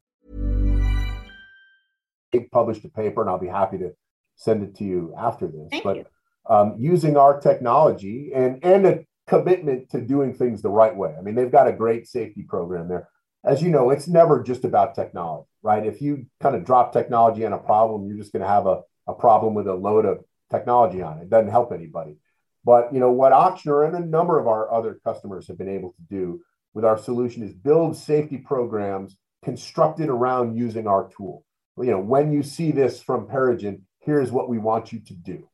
Published 2.52 2.86
a 2.86 2.90
paper, 2.90 3.22
and 3.22 3.30
I'll 3.30 3.40
be 3.40 3.48
happy 3.48 3.78
to 3.78 3.92
send 4.36 4.64
it 4.64 4.76
to 4.78 4.84
you 4.84 5.14
after 5.18 5.48
this. 5.48 5.70
Thank 5.70 5.84
but 5.84 5.98
you 5.98 6.06
um, 6.50 6.76
using 6.78 7.16
our 7.16 7.40
technology 7.40 8.32
and 8.34 8.64
and 8.64 8.86
a 8.86 9.06
commitment 9.28 9.90
to 9.92 10.02
doing 10.02 10.34
things 10.34 10.62
the 10.62 10.70
right 10.70 10.96
way. 10.96 11.16
I 11.18 11.22
mean, 11.22 11.36
they've 11.36 11.52
got 11.52 11.68
a 11.68 11.74
great 11.74 12.08
safety 12.08 12.42
program 12.42 12.88
there. 12.90 13.08
As 13.46 13.62
you 13.62 13.70
know, 13.70 13.92
it's 13.92 14.08
never 14.08 14.44
just 14.44 14.66
about 14.66 14.96
technology, 14.96 15.48
right? 15.62 15.86
If 15.86 16.02
you 16.02 16.26
kind 16.42 16.56
of 16.56 16.66
drop 16.66 16.92
technology 16.92 17.46
on 17.46 17.54
a 17.54 17.58
problem, 17.58 18.08
you're 18.08 18.18
just 18.18 18.34
going 18.34 18.42
to 18.42 18.50
have 18.50 18.66
a, 18.66 18.82
a 19.08 19.14
problem 19.14 19.54
with 19.54 19.68
a 19.68 19.74
load 19.74 20.06
of 20.06 20.20
technology 20.50 21.02
on 21.02 21.20
it. 21.20 21.24
It 21.24 21.30
doesn't 21.30 21.52
help 21.52 21.72
anybody. 21.72 22.18
But 22.66 22.94
you 22.94 23.00
know 23.00 23.12
what 23.12 23.32
Ochsner 23.32 23.88
and 23.88 23.96
a 23.96 24.06
number 24.06 24.40
of 24.40 24.48
our 24.48 24.72
other 24.74 25.00
customers 25.04 25.48
have 25.48 25.58
been 25.58 25.70
able 25.70 25.94
to 25.94 26.02
do 26.10 26.42
with 26.74 26.84
our 26.84 26.98
solution 26.98 27.44
is 27.44 27.54
build 27.54 27.96
safety 27.96 28.38
programs 28.38 29.18
constructed 29.44 30.10
around 30.10 30.58
using 30.58 30.88
our 30.88 31.10
tool. 31.16 31.46
You 31.78 31.92
know, 31.92 32.00
when 32.00 32.34
you 32.34 32.44
see 32.44 32.72
this 32.72 33.02
from 33.02 33.28
Perigen, 33.28 33.82
here's 34.00 34.32
what 34.32 34.50
we 34.50 34.58
want 34.58 34.92
you 34.92 35.00
to 35.00 35.14
do 35.14 35.49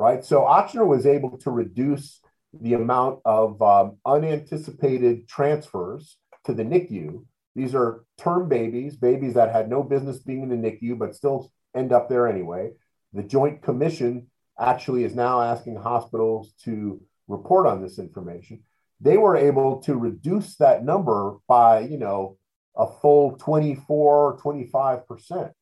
right? 0.00 0.24
So 0.24 0.40
Ochsner 0.40 0.86
was 0.86 1.04
able 1.04 1.36
to 1.38 1.50
reduce 1.50 2.20
the 2.58 2.72
amount 2.72 3.20
of 3.26 3.60
um, 3.60 3.98
unanticipated 4.06 5.28
transfers 5.28 6.16
to 6.46 6.54
the 6.54 6.64
NICU. 6.64 7.24
These 7.54 7.74
are 7.74 8.04
term 8.16 8.48
babies, 8.48 8.96
babies 8.96 9.34
that 9.34 9.52
had 9.52 9.68
no 9.68 9.82
business 9.82 10.18
being 10.18 10.42
in 10.42 10.48
the 10.48 10.56
NICU, 10.56 10.98
but 10.98 11.14
still 11.14 11.52
end 11.76 11.92
up 11.92 12.08
there 12.08 12.26
anyway. 12.26 12.70
The 13.12 13.22
Joint 13.22 13.60
Commission 13.60 14.28
actually 14.58 15.04
is 15.04 15.14
now 15.14 15.42
asking 15.42 15.76
hospitals 15.76 16.54
to 16.64 17.00
report 17.28 17.66
on 17.66 17.82
this 17.82 17.98
information. 17.98 18.62
They 19.02 19.18
were 19.18 19.36
able 19.36 19.82
to 19.82 19.94
reduce 19.96 20.56
that 20.56 20.82
number 20.82 21.36
by, 21.46 21.80
you 21.80 21.98
know, 21.98 22.38
a 22.74 22.86
full 22.86 23.36
24, 23.36 24.38
25%. 24.38 25.52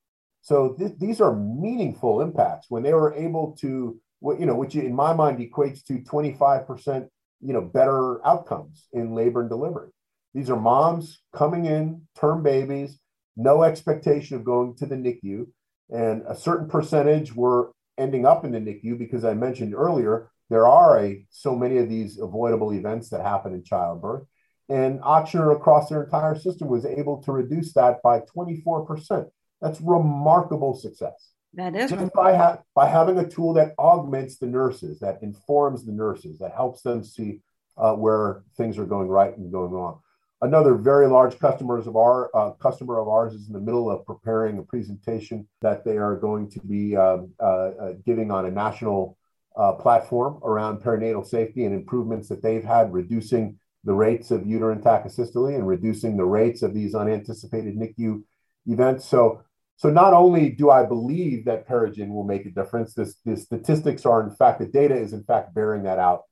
So 0.43 0.75
th- 0.79 0.93
these 0.99 1.21
are 1.21 1.35
meaningful 1.35 2.21
impacts 2.21 2.67
when 2.71 2.85
they 2.85 2.95
were 2.95 3.15
able 3.15 3.57
to 3.61 4.01
what 4.21 4.41
you 4.41 4.47
know, 4.47 4.55
which 4.55 4.75
in 4.75 4.95
my 4.95 5.13
mind 5.13 5.39
equates 5.39 5.85
to 5.85 5.99
25%, 5.99 7.09
you 7.41 7.53
know, 7.53 7.61
better 7.61 8.25
outcomes 8.27 8.89
in 8.93 9.15
labor 9.15 9.41
and 9.41 9.51
delivery. 9.51 9.91
These 10.35 10.51
are 10.51 10.61
moms 10.61 11.21
coming 11.33 11.67
in, 11.67 12.03
term 12.19 12.43
babies, 12.43 12.99
no 13.37 13.63
expectation 13.63 14.37
of 14.37 14.45
going 14.45 14.77
to 14.77 14.87
the 14.87 14.97
NICU, 14.97 15.47
and 15.91 16.23
a 16.29 16.37
certain 16.37 16.69
percentage 16.69 17.35
were 17.35 17.73
ending 17.97 18.27
up 18.27 18.45
in 18.45 18.53
the 18.53 18.59
NICU 18.59 18.99
because 18.99 19.25
I 19.25 19.35
mentioned 19.35 19.75
earlier 19.75 20.31
there 20.51 20.67
are 20.67 20.99
a 20.99 21.27
so 21.31 21.55
many 21.55 21.79
of 21.79 21.89
these 21.89 22.19
avoidable 22.19 22.73
events 22.73 23.11
that 23.11 23.23
happen 23.23 23.53
in 23.53 23.65
childbirth. 23.65 24.25
And 24.69 25.01
Ochsner 25.01 25.55
across 25.55 25.89
their 25.89 26.05
entire 26.05 26.39
system 26.39 26.69
was 26.69 26.85
able 26.85 27.23
to 27.23 27.33
reduce 27.33 27.73
that 27.75 28.03
by 28.03 28.21
24%. 28.21 29.27
That's 29.61 29.81
remarkable 29.81 30.75
success. 30.75 31.33
That 31.55 31.75
is 31.75 31.91
just 31.91 32.13
by, 32.13 32.37
ha- 32.37 32.59
by 32.75 32.89
having 32.89 33.19
a 33.19 33.29
tool 33.29 33.55
that 33.55 33.75
augments 33.79 34.39
the 34.39 34.47
nurses, 34.47 35.01
that 35.01 35.23
informs 35.23 35.85
the 35.85 35.93
nurses, 35.93 36.39
that 36.39 36.53
helps 36.55 36.83
them 36.83 37.03
see 37.03 37.41
uh, 37.77 37.95
where 37.95 38.43
things 38.57 38.79
are 38.79 38.85
going 38.85 39.09
right 39.09 39.37
and 39.37 39.51
going 39.51 39.71
wrong. 39.71 40.01
Another 40.41 40.75
very 40.75 41.09
large 41.09 41.39
customers 41.39 41.87
of 41.87 41.97
our 41.97 42.31
uh, 42.37 42.53
customer 42.53 43.01
of 43.01 43.09
ours 43.09 43.35
is 43.35 43.49
in 43.49 43.53
the 43.53 43.61
middle 43.61 43.91
of 43.91 44.07
preparing 44.07 44.59
a 44.59 44.63
presentation 44.63 45.49
that 45.63 45.85
they 45.85 45.97
are 45.97 46.17
going 46.17 46.49
to 46.51 46.61
be 46.61 46.97
um, 46.97 47.33
uh, 47.41 47.45
uh 47.45 47.93
giving 48.07 48.31
on 48.31 48.47
a 48.47 48.51
national 48.51 49.19
uh, 49.57 49.73
platform 49.73 50.39
around 50.45 50.81
perinatal 50.81 51.27
safety 51.27 51.65
and 51.65 51.75
improvements 51.75 52.29
that 52.29 52.43
they've 52.43 52.63
had, 52.63 52.93
reducing 52.93 53.59
the 53.83 53.93
rates 53.93 54.31
of 54.31 54.47
uterine 54.47 54.81
tachysystole 54.81 55.55
and 55.55 55.67
reducing 55.67 56.17
the 56.17 56.25
rates 56.25 56.63
of 56.63 56.73
these 56.73 56.95
unanticipated 56.95 57.77
NICU 57.77 58.23
events. 58.67 59.05
So 59.07 59.43
so 59.79 59.91
not 59.91 60.13
only 60.13 60.51
do 60.51 60.71
I 60.71 60.85
believe 60.85 61.45
that 61.47 61.69
Perigen 61.69 62.09
will 62.09 62.25
make 62.25 62.45
a 62.47 62.51
difference, 62.51 62.95
this, 62.95 63.15
the 63.25 63.37
statistics 63.37 64.05
are 64.05 64.23
in 64.23 64.35
fact, 64.35 64.59
the 64.59 64.67
data 64.67 64.95
is 64.95 65.13
in 65.13 65.23
fact 65.23 65.55
bearing 65.55 65.85
that 65.85 65.99
out 65.99 66.23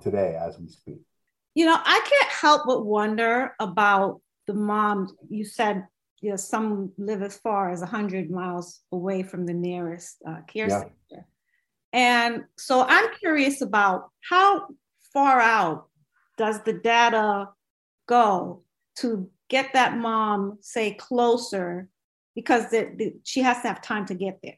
today 0.00 0.36
as 0.38 0.58
we 0.58 0.68
speak. 0.68 1.00
You 1.54 1.66
know, 1.66 1.78
I 1.78 2.00
can't 2.04 2.32
help 2.32 2.62
but 2.66 2.84
wonder 2.84 3.54
about 3.60 4.20
the 4.46 4.54
moms. 4.54 5.14
You 5.28 5.44
said 5.44 5.86
you 6.20 6.30
know, 6.30 6.36
some 6.36 6.92
live 6.98 7.22
as 7.22 7.36
far 7.36 7.70
as 7.70 7.80
100 7.80 8.30
miles 8.30 8.80
away 8.92 9.22
from 9.22 9.46
the 9.46 9.54
nearest 9.54 10.16
uh, 10.26 10.40
care 10.46 10.68
yeah. 10.68 10.80
center. 10.80 11.26
And 11.92 12.44
so 12.56 12.86
I'm 12.88 13.14
curious 13.18 13.60
about 13.60 14.10
how 14.28 14.68
far 15.12 15.40
out 15.40 15.88
does 16.38 16.62
the 16.62 16.72
data 16.72 17.48
go 18.06 18.62
to 18.96 19.28
get 19.48 19.74
that 19.74 19.96
mom, 19.98 20.58
say, 20.60 20.94
closer 20.94 21.88
because 22.34 22.70
the, 22.70 22.92
the, 22.96 23.14
she 23.24 23.42
has 23.42 23.60
to 23.62 23.68
have 23.68 23.82
time 23.82 24.06
to 24.06 24.14
get 24.14 24.38
there. 24.42 24.56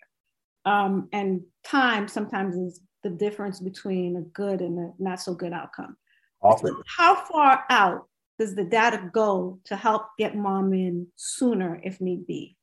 Um, 0.65 1.09
and 1.13 1.43
time 1.65 2.09
sometimes 2.09 2.57
is 2.57 2.81
the 3.03 3.11
difference 3.11 3.61
between 3.61 4.17
a 4.17 4.23
good 4.23 4.61
and 4.61 4.79
a 4.79 4.93
not 4.99 5.21
so 5.21 5.35
good 5.35 5.53
outcome. 5.53 5.97
Often. 6.43 6.83
how 6.87 7.25
far 7.25 7.65
out 7.71 8.07
does 8.39 8.55
the 8.55 8.65
data 8.65 9.11
go 9.13 9.59
to 9.65 9.77
help 9.77 10.09
get 10.19 10.37
mom 10.37 10.75
in 10.75 11.07
sooner 11.17 11.81
if 11.83 12.01
need 12.01 12.27
be? 12.27 12.57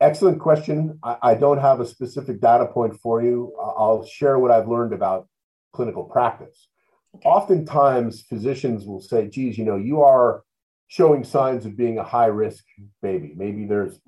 Excellent 0.00 0.38
question. 0.38 0.98
I, 1.02 1.16
I 1.22 1.34
don't 1.34 1.58
have 1.58 1.80
a 1.80 1.86
specific 1.86 2.40
data 2.40 2.66
point 2.66 3.00
for 3.00 3.22
you. 3.22 3.52
I'll 3.60 4.04
share 4.04 4.38
what 4.38 4.50
I've 4.50 4.68
learned 4.68 4.92
about 4.92 5.28
clinical 5.72 6.04
practice. 6.04 6.68
Okay. 7.16 7.28
Oftentimes, 7.28 8.22
physicians 8.22 8.84
will 8.84 9.00
say, 9.00 9.28
geez, 9.28 9.56
you 9.56 9.64
know, 9.64 9.76
you 9.76 10.02
are 10.02 10.42
showing 10.88 11.24
signs 11.24 11.64
of 11.64 11.76
being 11.76 11.98
a 11.98 12.04
high 12.04 12.26
risk 12.26 12.64
baby. 13.02 13.32
Maybe 13.36 13.66
there's 13.66 14.00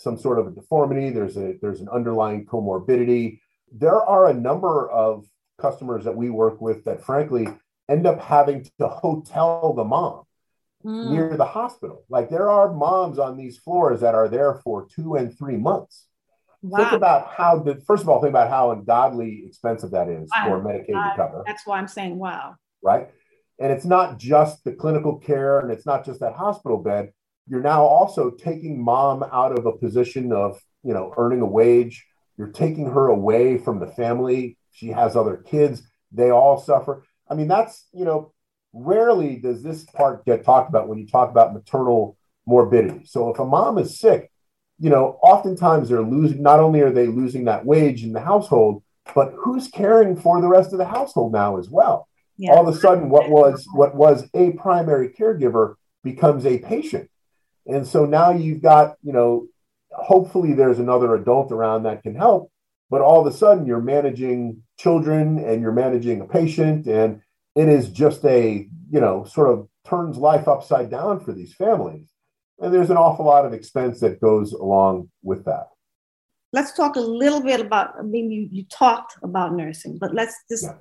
some 0.00 0.18
sort 0.18 0.38
of 0.38 0.46
a 0.46 0.50
deformity, 0.50 1.10
there's 1.10 1.36
a 1.36 1.54
there's 1.60 1.80
an 1.80 1.88
underlying 1.88 2.46
comorbidity. 2.46 3.40
There 3.72 4.00
are 4.02 4.28
a 4.28 4.34
number 4.34 4.90
of 4.90 5.26
customers 5.60 6.04
that 6.04 6.16
we 6.16 6.30
work 6.30 6.60
with 6.60 6.84
that 6.84 7.04
frankly 7.04 7.46
end 7.88 8.06
up 8.06 8.20
having 8.20 8.66
to 8.78 8.88
hotel 8.88 9.74
the 9.74 9.84
mom 9.84 10.22
mm. 10.84 11.10
near 11.10 11.36
the 11.36 11.44
hospital. 11.44 12.04
Like 12.08 12.30
there 12.30 12.50
are 12.50 12.72
moms 12.72 13.18
on 13.18 13.36
these 13.36 13.58
floors 13.58 14.00
that 14.00 14.14
are 14.14 14.28
there 14.28 14.54
for 14.64 14.86
two 14.86 15.16
and 15.16 15.36
three 15.36 15.56
months. 15.56 16.06
Wow. 16.62 16.78
Think 16.78 16.92
about 16.92 17.32
how 17.34 17.58
the 17.58 17.76
first 17.86 18.02
of 18.02 18.08
all, 18.08 18.20
think 18.20 18.30
about 18.30 18.50
how 18.50 18.70
ungodly 18.72 19.44
expensive 19.46 19.90
that 19.92 20.08
is 20.08 20.30
wow. 20.34 20.48
for 20.48 20.62
Medicaid 20.62 20.86
to 20.88 21.12
cover. 21.16 21.42
That's 21.46 21.66
why 21.66 21.78
I'm 21.78 21.88
saying 21.88 22.18
wow. 22.18 22.56
Right. 22.82 23.08
And 23.58 23.72
it's 23.72 23.84
not 23.84 24.18
just 24.18 24.64
the 24.64 24.72
clinical 24.72 25.18
care 25.18 25.60
and 25.60 25.70
it's 25.70 25.84
not 25.84 26.04
just 26.04 26.20
that 26.20 26.34
hospital 26.34 26.78
bed 26.78 27.12
you're 27.50 27.60
now 27.60 27.84
also 27.84 28.30
taking 28.30 28.82
mom 28.82 29.24
out 29.24 29.58
of 29.58 29.66
a 29.66 29.76
position 29.76 30.32
of 30.32 30.58
you 30.82 30.94
know 30.94 31.12
earning 31.18 31.40
a 31.40 31.46
wage. 31.46 32.06
You're 32.38 32.48
taking 32.48 32.86
her 32.86 33.08
away 33.08 33.58
from 33.58 33.80
the 33.80 33.88
family. 33.88 34.56
She 34.72 34.88
has 34.88 35.16
other 35.16 35.36
kids. 35.36 35.82
They 36.12 36.30
all 36.30 36.58
suffer. 36.58 37.04
I 37.28 37.34
mean 37.34 37.48
that's 37.48 37.86
you 37.92 38.04
know 38.04 38.32
rarely 38.72 39.36
does 39.36 39.62
this 39.62 39.84
part 39.84 40.24
get 40.24 40.44
talked 40.44 40.68
about 40.68 40.88
when 40.88 40.98
you 40.98 41.06
talk 41.06 41.30
about 41.30 41.52
maternal 41.52 42.16
morbidity. 42.46 43.04
So 43.04 43.30
if 43.30 43.38
a 43.40 43.44
mom 43.44 43.78
is 43.78 43.98
sick 43.98 44.30
you 44.80 44.88
know 44.88 45.18
oftentimes 45.22 45.88
they're 45.88 46.02
losing 46.02 46.42
not 46.42 46.58
only 46.58 46.80
are 46.80 46.90
they 46.90 47.06
losing 47.06 47.44
that 47.44 47.64
wage 47.64 48.02
in 48.02 48.12
the 48.12 48.20
household 48.20 48.82
but 49.14 49.32
who's 49.36 49.68
caring 49.68 50.16
for 50.16 50.40
the 50.40 50.48
rest 50.48 50.72
of 50.72 50.78
the 50.78 50.84
household 50.84 51.32
now 51.32 51.58
as 51.58 51.68
well? 51.68 52.08
Yeah. 52.36 52.52
all 52.52 52.66
of 52.66 52.74
a 52.74 52.78
sudden 52.78 53.10
what 53.10 53.28
was 53.28 53.66
what 53.74 53.94
was 53.94 54.26
a 54.34 54.52
primary 54.52 55.10
caregiver 55.10 55.74
becomes 56.02 56.46
a 56.46 56.58
patient 56.58 57.10
and 57.66 57.86
so 57.86 58.06
now 58.06 58.30
you've 58.30 58.62
got, 58.62 58.96
you 59.02 59.12
know, 59.12 59.46
hopefully 59.90 60.54
there's 60.54 60.78
another 60.78 61.14
adult 61.14 61.52
around 61.52 61.82
that 61.82 62.02
can 62.02 62.14
help, 62.14 62.50
but 62.90 63.00
all 63.00 63.26
of 63.26 63.32
a 63.32 63.36
sudden 63.36 63.66
you're 63.66 63.80
managing 63.80 64.62
children 64.78 65.38
and 65.38 65.62
you're 65.62 65.72
managing 65.72 66.20
a 66.20 66.26
patient 66.26 66.86
and 66.86 67.20
it 67.54 67.68
is 67.68 67.88
just 67.90 68.24
a, 68.24 68.68
you 68.90 69.00
know, 69.00 69.24
sort 69.24 69.50
of 69.50 69.68
turns 69.84 70.16
life 70.16 70.48
upside 70.48 70.90
down 70.90 71.20
for 71.20 71.32
these 71.32 71.54
families. 71.54 72.08
And 72.58 72.72
there's 72.72 72.90
an 72.90 72.96
awful 72.96 73.24
lot 73.24 73.46
of 73.46 73.52
expense 73.52 74.00
that 74.00 74.20
goes 74.20 74.52
along 74.52 75.10
with 75.22 75.44
that. 75.46 75.68
Let's 76.52 76.72
talk 76.72 76.96
a 76.96 77.00
little 77.00 77.40
bit 77.40 77.60
about, 77.60 77.94
I 77.98 78.02
mean, 78.02 78.30
you, 78.30 78.48
you 78.50 78.64
talked 78.64 79.16
about 79.22 79.54
nursing, 79.54 79.98
but 79.98 80.14
let's 80.14 80.34
just, 80.50 80.64
yeah. 80.64 80.74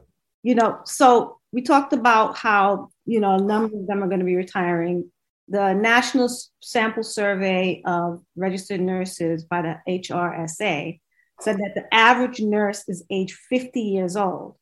you 0.43 0.55
know, 0.55 0.79
so 0.85 1.39
we 1.51 1.61
talked 1.61 1.93
about 1.93 2.35
how, 2.35 2.89
you 3.05 3.19
know, 3.19 3.35
a 3.35 3.41
number 3.41 3.77
of 3.77 3.87
them 3.87 4.03
are 4.03 4.07
going 4.07 4.19
to 4.19 4.25
be 4.25 4.35
retiring. 4.35 5.11
The 5.49 5.73
National 5.73 6.29
Sample 6.61 7.03
Survey 7.03 7.81
of 7.85 8.21
Registered 8.35 8.81
Nurses 8.81 9.43
by 9.43 9.61
the 9.61 9.77
HRSA 9.87 10.99
said 11.41 11.57
that 11.57 11.73
the 11.75 11.93
average 11.93 12.39
nurse 12.39 12.83
is 12.87 13.03
age 13.09 13.33
50 13.49 13.81
years 13.81 14.15
old. 14.15 14.55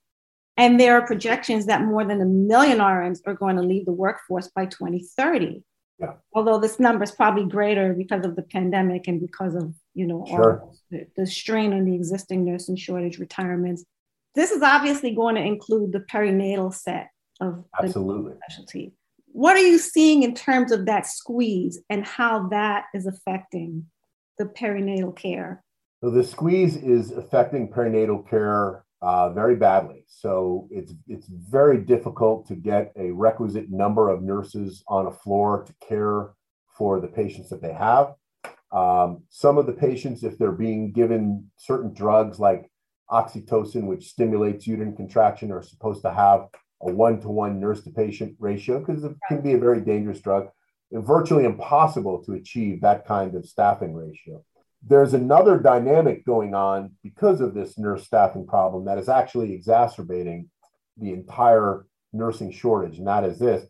And 0.56 0.80
there 0.80 0.96
are 0.96 1.06
projections 1.06 1.68
that 1.68 1.84
more 1.84 2.04
than 2.04 2.22
a 2.22 2.26
million 2.26 2.80
RNs 2.80 3.20
are 3.28 3.36
going 3.36 3.58
to 3.58 3.62
leave 3.62 3.86
the 3.86 3.92
workforce 3.92 4.48
by 4.48 4.66
2030. 4.66 5.64
Yeah. 6.00 6.14
Although 6.34 6.60
this 6.60 6.80
number 6.80 7.04
is 7.04 7.12
probably 7.12 7.46
greater 7.46 7.94
because 7.94 8.26
of 8.26 8.36
the 8.36 8.44
pandemic 8.44 9.08
and 9.08 9.20
because 9.20 9.56
of, 9.56 9.74
you 9.94 10.06
know, 10.06 10.26
sure. 10.28 10.70
the, 10.90 11.08
the 11.16 11.28
strain 11.28 11.74
on 11.74 11.86
the 11.86 11.96
existing 11.96 12.46
nursing 12.46 12.76
shortage 12.76 13.20
retirements. 13.20 13.84
This 14.36 14.52
is 14.52 14.62
obviously 14.62 15.16
going 15.16 15.36
to 15.36 15.42
include 15.42 15.92
the 15.92 16.00
perinatal 16.00 16.74
set 16.74 17.10
of 17.40 17.66
Absolutely. 17.80 18.34
specialty. 18.44 18.94
What 19.38 19.56
are 19.56 19.60
you 19.60 19.78
seeing 19.78 20.24
in 20.24 20.34
terms 20.34 20.72
of 20.72 20.88
that 20.88 21.06
squeeze 21.06 21.80
and 21.92 22.04
how 22.04 22.48
that 22.48 22.86
is 22.96 23.06
affecting 23.06 23.86
the 24.40 24.46
perinatal 24.46 25.16
care? 25.16 25.64
So 26.04 26.10
the 26.10 26.24
squeeze 26.24 26.76
is 26.76 27.12
affecting 27.12 27.70
perinatal 27.72 28.28
care 28.28 28.84
uh, 29.04 29.30
very 29.30 29.56
badly. 29.56 30.06
So 30.08 30.68
it's 30.72 30.96
it's 31.08 31.28
very 31.28 31.78
difficult 31.78 32.48
to 32.48 32.56
get 32.56 32.92
a 32.98 33.12
requisite 33.12 33.70
number 33.70 34.10
of 34.10 34.24
nurses 34.24 34.84
on 34.88 35.06
a 35.06 35.12
floor 35.12 35.66
to 35.66 35.88
care 35.88 36.32
for 36.76 37.00
the 37.00 37.08
patients 37.08 37.52
that 37.52 37.62
they 37.62 37.74
have. 37.74 38.16
Um, 38.72 39.22
some 39.30 39.60
of 39.60 39.68
the 39.68 39.74
patients, 39.74 40.24
if 40.24 40.40
they're 40.40 40.52
being 40.52 40.94
given 40.94 41.52
certain 41.58 41.94
drugs 41.94 42.40
like 42.40 42.72
oxytocin, 43.12 43.84
which 43.84 44.10
stimulates 44.10 44.66
uterine 44.66 44.96
contraction, 44.96 45.52
are 45.52 45.62
supposed 45.62 46.02
to 46.02 46.12
have 46.12 46.48
a 46.82 46.91
one-to-one 46.91 47.59
nurse-to-patient 47.59 48.36
ratio 48.39 48.80
because 48.80 49.03
it 49.03 49.15
can 49.28 49.41
be 49.41 49.53
a 49.53 49.59
very 49.59 49.82
dangerous 49.82 50.19
drug 50.21 50.47
and 50.91 51.05
virtually 51.05 51.45
impossible 51.45 52.23
to 52.23 52.34
achieve 52.34 52.82
that 52.82 53.05
kind 53.05 53.36
of 53.36 53.45
staffing 53.45 53.93
ratio 53.93 54.43
there's 54.84 55.13
another 55.13 55.57
dynamic 55.57 56.25
going 56.25 56.53
on 56.53 56.91
because 57.03 57.41
of 57.41 57.53
this 57.53 57.78
nurse 57.78 58.05
staffing 58.05 58.45
problem 58.45 58.86
that 58.86 58.97
is 58.97 59.09
actually 59.09 59.53
exacerbating 59.53 60.49
the 60.97 61.11
entire 61.11 61.86
nursing 62.13 62.51
shortage. 62.51 62.97
And 62.97 63.07
that 63.07 63.23
is 63.23 63.39
this 63.39 63.65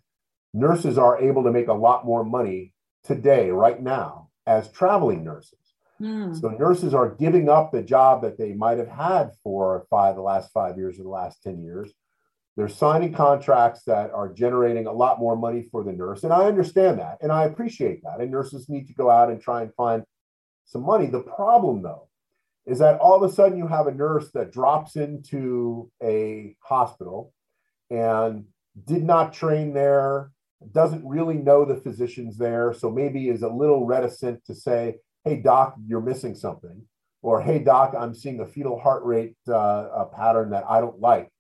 nurses 0.54 0.98
are 0.98 1.20
able 1.20 1.44
to 1.44 1.52
make 1.52 1.68
a 1.68 1.74
lot 1.74 2.06
more 2.06 2.24
money 2.24 2.74
today, 3.04 3.50
right 3.50 3.82
now, 3.82 4.30
as 4.46 4.72
traveling 4.72 5.24
nurses. 5.24 5.60
Mm. 6.02 6.40
So 6.40 6.50
nurses 6.50 6.94
are 6.94 7.16
giving 7.16 7.50
up 7.50 7.72
the 7.72 7.82
job 7.82 8.22
that 8.22 8.38
they 8.38 8.54
might 8.54 8.78
have 8.78 8.90
had 8.90 9.32
for 9.44 9.86
five 9.90 10.16
the 10.16 10.22
last 10.22 10.52
five 10.52 10.78
years 10.78 11.00
or 11.00 11.04
the 11.04 11.10
last 11.10 11.42
10 11.44 11.64
years. 11.64 11.92
They're 12.58 12.68
signing 12.68 13.14
contracts 13.14 13.84
that 13.84 14.10
are 14.12 14.34
generating 14.34 14.88
a 14.88 14.92
lot 14.92 15.20
more 15.20 15.36
money 15.36 15.70
for 15.72 15.84
the 15.84 15.94
nurse. 15.94 16.24
And 16.24 16.34
I 16.34 16.46
understand 16.46 16.98
that 16.98 17.20
and 17.22 17.32
I 17.32 17.44
appreciate 17.44 18.02
that. 18.04 18.20
And 18.20 18.32
nurses 18.32 18.68
need 18.68 18.88
to 18.88 18.96
go 18.96 19.12
out 19.12 19.30
and 19.30 19.40
try 19.40 19.62
and 19.62 19.72
find 19.76 20.04
some 20.66 20.82
money. 20.82 21.06
The 21.06 21.22
problem, 21.22 21.84
though, 21.84 22.10
is 22.66 22.80
that 22.80 23.00
all 23.00 23.16
of 23.16 23.30
a 23.30 23.34
sudden 23.34 23.60
you 23.60 23.68
have 23.68 23.86
a 23.86 23.94
nurse 23.94 24.32
that 24.32 24.52
drops 24.52 24.96
into 24.96 25.92
a 26.02 26.56
hospital 26.62 27.32
and 27.92 28.46
did 28.86 29.04
not 29.04 29.34
train 29.34 29.74
there, 29.74 30.32
doesn't 30.72 31.08
really 31.08 31.38
know 31.38 31.64
the 31.64 31.78
physicians 31.78 32.40
there, 32.40 32.74
so 32.74 32.90
maybe 32.90 33.30
is 33.30 33.44
a 33.44 33.48
little 33.48 33.86
reticent 33.86 34.44
to 34.46 34.56
say, 34.56 34.98
"Hey, 35.24 35.38
doc, 35.38 35.76
you're 35.88 36.02
missing 36.02 36.34
something," 36.36 36.82
or 37.22 37.40
"Hey, 37.40 37.60
doc, 37.60 37.94
I'm 37.98 38.16
seeing 38.16 38.40
a 38.40 38.46
fetal 38.46 38.80
heart 38.80 39.04
rate 39.06 39.38
uh, 39.48 40.06
pattern 40.06 40.50
that 40.50 40.66
I 40.68 40.82
don't 40.82 41.00
like." 41.00 41.32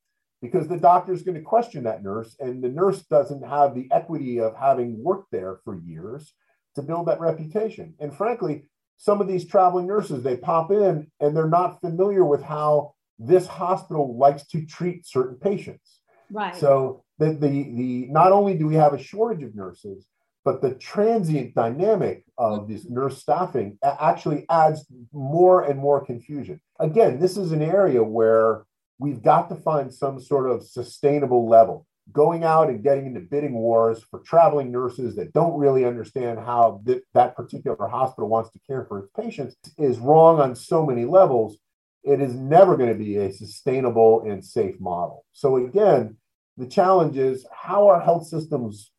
Because 0.41 0.67
the 0.67 0.77
doctor 0.77 1.13
is 1.13 1.23
going 1.23 1.35
to 1.35 1.41
question 1.41 1.83
that 1.83 2.03
nurse, 2.03 2.35
and 2.39 2.63
the 2.63 2.69
nurse 2.69 3.01
doesn't 3.03 3.43
have 3.43 3.73
the 3.73 3.87
equity 3.91 4.39
of 4.39 4.55
having 4.55 5.01
worked 5.03 5.31
there 5.31 5.59
for 5.63 5.75
years 5.75 6.33
to 6.75 6.83
build 6.83 7.07
that 7.07 7.19
reputation. 7.19 7.95
And 7.99 8.15
frankly, 8.15 8.69
some 8.97 9.21
of 9.21 9.27
these 9.27 9.45
traveling 9.45 9.87
nurses 9.87 10.23
they 10.23 10.37
pop 10.37 10.71
in 10.71 11.07
and 11.19 11.35
they're 11.35 11.47
not 11.47 11.81
familiar 11.81 12.25
with 12.25 12.41
how 12.41 12.93
this 13.19 13.47
hospital 13.47 14.17
likes 14.17 14.45
to 14.47 14.65
treat 14.65 15.05
certain 15.05 15.35
patients. 15.37 16.01
Right. 16.31 16.55
So 16.55 17.03
the, 17.19 17.33
the 17.33 17.47
the 17.47 18.07
not 18.09 18.31
only 18.31 18.57
do 18.57 18.67
we 18.67 18.75
have 18.75 18.93
a 18.93 19.01
shortage 19.01 19.43
of 19.43 19.55
nurses 19.55 20.07
but 20.43 20.61
the 20.61 20.75
transient 20.75 21.53
dynamic 21.55 22.23
of 22.37 22.69
this 22.69 22.85
nurse 22.89 23.17
staffing 23.17 23.77
actually 23.83 24.45
adds 24.49 24.85
more 25.11 25.63
and 25.65 25.77
more 25.79 26.03
confusion. 26.03 26.59
Again 26.79 27.19
this 27.19 27.37
is 27.37 27.51
an 27.51 27.61
area 27.61 28.03
where 28.03 28.65
we've 28.99 29.21
got 29.21 29.49
to 29.49 29.55
find 29.55 29.93
some 29.93 30.19
sort 30.19 30.49
of 30.49 30.63
sustainable 30.63 31.47
level 31.47 31.85
going 32.11 32.43
out 32.43 32.69
and 32.69 32.83
getting 32.83 33.05
into 33.05 33.19
bidding 33.19 33.53
wars 33.53 34.03
for 34.09 34.19
traveling 34.19 34.71
nurses 34.71 35.15
that 35.15 35.33
don't 35.33 35.57
really 35.57 35.85
understand 35.85 36.39
how 36.39 36.81
th- 36.85 37.03
that 37.13 37.35
particular 37.35 37.87
hospital 37.87 38.29
wants 38.29 38.49
to 38.51 38.59
care 38.65 38.85
for 38.85 38.99
its 38.99 39.09
patients 39.19 39.55
is 39.77 39.99
wrong 39.99 40.39
on 40.39 40.55
so 40.55 40.85
many 40.85 41.05
levels. 41.05 41.57
It 42.03 42.21
is 42.21 42.33
never 42.33 42.77
going 42.77 42.91
to 42.91 42.97
be 42.97 43.17
a 43.17 43.33
sustainable 43.33 44.23
and 44.25 44.43
safe 44.43 44.79
model. 44.79 45.25
So, 45.33 45.57
again, 45.57 46.17
the 46.55 46.67
challenge 46.67 47.17
is 47.17 47.45
how 47.51 47.87
are 47.87 47.99
health 47.99 48.25
systems 48.27 48.91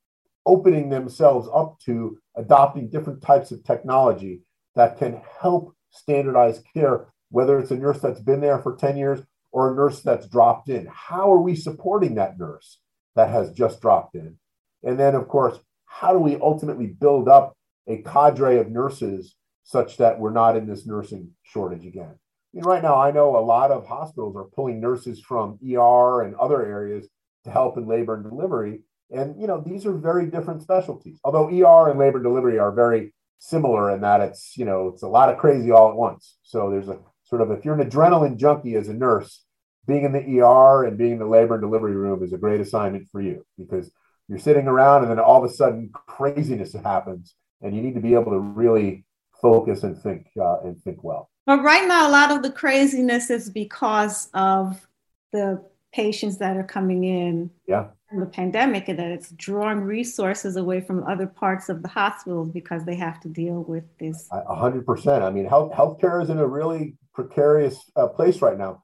opening 0.45 0.91
themselves 0.91 1.49
up 1.53 1.79
to 1.87 2.19
adopting 2.37 2.91
different 2.91 3.23
types 3.23 3.51
of 3.51 3.65
technology 3.65 4.43
that 4.77 4.99
can 4.99 5.21
help 5.41 5.75
standardize 5.91 6.63
care, 6.75 7.07
whether 7.31 7.59
it's 7.59 7.71
a 7.71 7.77
nurse 7.77 8.01
that's 8.01 8.21
been 8.21 8.41
there 8.41 8.59
for 8.59 8.77
10 8.77 8.97
years 8.97 9.21
or 9.59 9.73
a 9.73 9.77
nurse 9.77 10.01
that's 10.03 10.29
dropped 10.29 10.69
in? 10.69 10.89
How 10.93 11.33
are 11.33 11.41
we 11.41 11.55
supporting 11.55 12.15
that 12.15 12.39
nurse? 12.39 12.79
that 13.19 13.31
has 13.31 13.51
just 13.51 13.81
dropped 13.81 14.15
in? 14.15 14.37
And 14.85 14.99
then, 14.99 15.17
of 15.17 15.27
course, 15.27 15.59
how 15.87 16.13
do 16.13 16.21
we 16.21 16.37
ultimately 16.37 16.87
build 16.87 17.29
up 17.29 17.57
a 17.89 17.99
cadre 18.03 18.59
of 18.59 18.71
nurses 18.71 19.35
such 19.65 19.97
that 19.97 20.21
we're 20.21 20.31
not 20.31 20.57
in 20.57 20.67
this 20.67 20.87
nursing 20.87 21.33
shortage 21.43 21.85
again? 21.85 22.15
I 22.15 22.51
mean, 22.53 22.65
right 22.65 22.83
now, 22.83 22.95
I 22.95 23.11
know 23.11 23.37
a 23.37 23.41
lot 23.41 23.73
of 23.73 23.87
hospitals 23.87 24.37
are 24.37 24.45
pulling 24.45 24.81
nurses 24.81 25.21
from 25.21 25.59
ER 25.69 26.23
and 26.23 26.37
other 26.37 26.65
areas 26.65 27.09
to 27.45 27.51
help 27.51 27.77
in 27.77 27.89
labor 27.89 28.15
and 28.15 28.23
delivery. 28.23 28.83
And, 29.11 29.41
you 29.41 29.49
know, 29.49 29.61
these 29.61 29.85
are 29.85 29.93
very 29.93 30.27
different 30.27 30.63
specialties. 30.63 31.19
Although 31.25 31.49
ER 31.49 31.91
and 31.91 31.99
labor 31.99 32.23
delivery 32.23 32.61
are 32.61 32.71
very 32.71 33.13
similar 33.41 33.91
in 33.91 34.01
that 34.03 34.21
it's, 34.21 34.57
you 34.57 34.65
know, 34.65 34.89
it's 34.89 35.03
a 35.03 35.09
lot 35.09 35.29
of 35.29 35.39
crazy 35.39 35.73
all 35.73 35.91
at 35.91 35.97
once. 35.97 36.37
So 36.43 36.71
there's 36.71 36.89
a 36.89 37.01
sort 37.25 37.43
of, 37.43 37.51
if 37.51 37.65
you're 37.65 37.79
an 37.79 37.91
adrenaline 37.91 38.37
junkie 38.37 38.77
as 38.77 38.89
a 38.89 38.95
nurse, 38.95 39.45
being 39.89 40.05
in 40.05 40.13
the 40.13 40.41
ER 40.41 40.85
and 40.85 40.99
being 40.99 41.13
in 41.13 41.19
the 41.19 41.27
labor 41.27 41.55
and 41.55 41.63
delivery 41.63 41.97
room 41.97 42.23
is 42.23 42.35
a 42.35 42.39
great 42.39 42.61
assignment 42.61 43.09
for 43.11 43.23
you 43.23 43.45
because 43.57 43.91
you're 44.29 44.39
sitting 44.39 44.69
around 44.69 45.03
and 45.03 45.11
then 45.11 45.19
all 45.19 45.43
of 45.43 45.51
a 45.51 45.53
sudden 45.53 45.91
craziness 45.93 46.75
happens 46.75 47.35
and 47.63 47.75
you 47.75 47.81
need 47.81 47.95
to 47.95 48.01
be 48.01 48.13
able 48.13 48.31
to 48.31 48.39
really 48.39 49.05
focus 49.41 49.83
and 49.83 50.01
think 50.01 50.29
uh, 50.41 50.61
and 50.61 50.81
think 50.83 51.03
well. 51.03 51.31
But 51.47 51.63
right 51.63 51.89
now, 51.89 52.07
a 52.07 52.13
lot 52.13 52.31
of 52.31 52.43
the 52.43 52.53
craziness 52.53 53.31
is 53.31 53.49
because 53.49 54.29
of 54.35 54.87
the 55.33 55.65
patients 55.93 56.37
that 56.37 56.59
are 56.59 56.65
coming 56.65 57.05
in 57.05 57.51
yeah. 57.67 57.87
from 58.11 58.21
the 58.21 58.27
pandemic 58.27 58.89
and 58.89 58.99
that 58.99 59.11
it's 59.11 59.31
drawing 59.31 59.81
resources 59.81 60.57
away 60.57 60.83
from 60.83 61.05
other 61.05 61.27
parts 61.27 61.71
of 61.71 61.83
the 61.83 61.89
hospitals 61.89 62.51
because 62.51 62.85
they 62.85 62.95
have 62.95 63.19
to 63.21 63.29
deal 63.29 63.63
with 63.63 63.85
this. 63.99 64.29
A 64.31 64.55
hundred 64.55 64.85
percent. 64.85 65.25
I 65.25 65.31
mean, 65.31 65.47
health 65.47 65.73
healthcare 65.73 66.23
is 66.23 66.29
in 66.29 66.39
a 66.39 66.47
really 66.47 66.97
precarious 67.15 67.91
uh, 67.97 68.09
place 68.09 68.43
right 68.43 68.59
now 68.59 68.83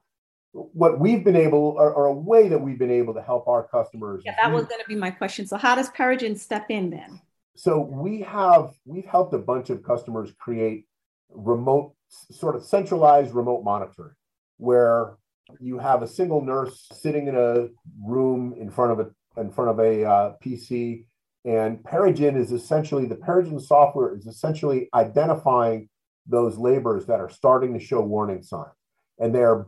what 0.55 0.99
we've 0.99 1.23
been 1.23 1.35
able 1.35 1.75
or, 1.77 1.93
or, 1.93 2.05
a 2.05 2.13
way 2.13 2.47
that 2.47 2.57
we've 2.57 2.79
been 2.79 2.91
able 2.91 3.13
to 3.13 3.21
help 3.21 3.45
our 3.45 3.67
customers 3.67 4.23
yeah 4.25 4.33
that 4.41 4.53
was 4.53 4.65
going 4.65 4.79
to 4.81 4.87
be 4.87 4.95
my 4.95 5.11
question. 5.11 5.45
So 5.45 5.57
how 5.57 5.75
does 5.75 5.89
Perigen 5.89 6.37
step 6.37 6.67
in 6.69 6.89
then? 6.89 7.19
So 7.55 7.79
we 7.79 8.21
have 8.21 8.71
we've 8.85 9.05
helped 9.05 9.33
a 9.33 9.37
bunch 9.37 9.69
of 9.69 9.83
customers 9.83 10.31
create 10.39 10.85
remote 11.29 11.93
sort 12.09 12.55
of 12.55 12.63
centralized 12.63 13.33
remote 13.33 13.63
monitoring 13.63 14.15
where 14.57 15.17
you 15.59 15.77
have 15.77 16.01
a 16.01 16.07
single 16.07 16.41
nurse 16.41 16.87
sitting 16.93 17.27
in 17.27 17.35
a 17.35 17.67
room 18.01 18.55
in 18.57 18.69
front 18.69 18.91
of 18.91 18.99
a 18.99 19.41
in 19.41 19.51
front 19.51 19.69
of 19.69 19.79
a 19.79 20.05
uh, 20.05 20.33
pc 20.43 21.05
and 21.43 21.83
Perigen 21.83 22.35
is 22.37 22.51
essentially 22.51 23.05
the 23.05 23.15
Perigen 23.15 23.59
software 23.59 24.15
is 24.15 24.25
essentially 24.25 24.89
identifying 24.93 25.89
those 26.25 26.57
labors 26.57 27.05
that 27.05 27.19
are 27.19 27.29
starting 27.29 27.73
to 27.73 27.79
show 27.79 28.01
warning 28.01 28.41
signs 28.41 28.71
and 29.19 29.33
they're 29.33 29.65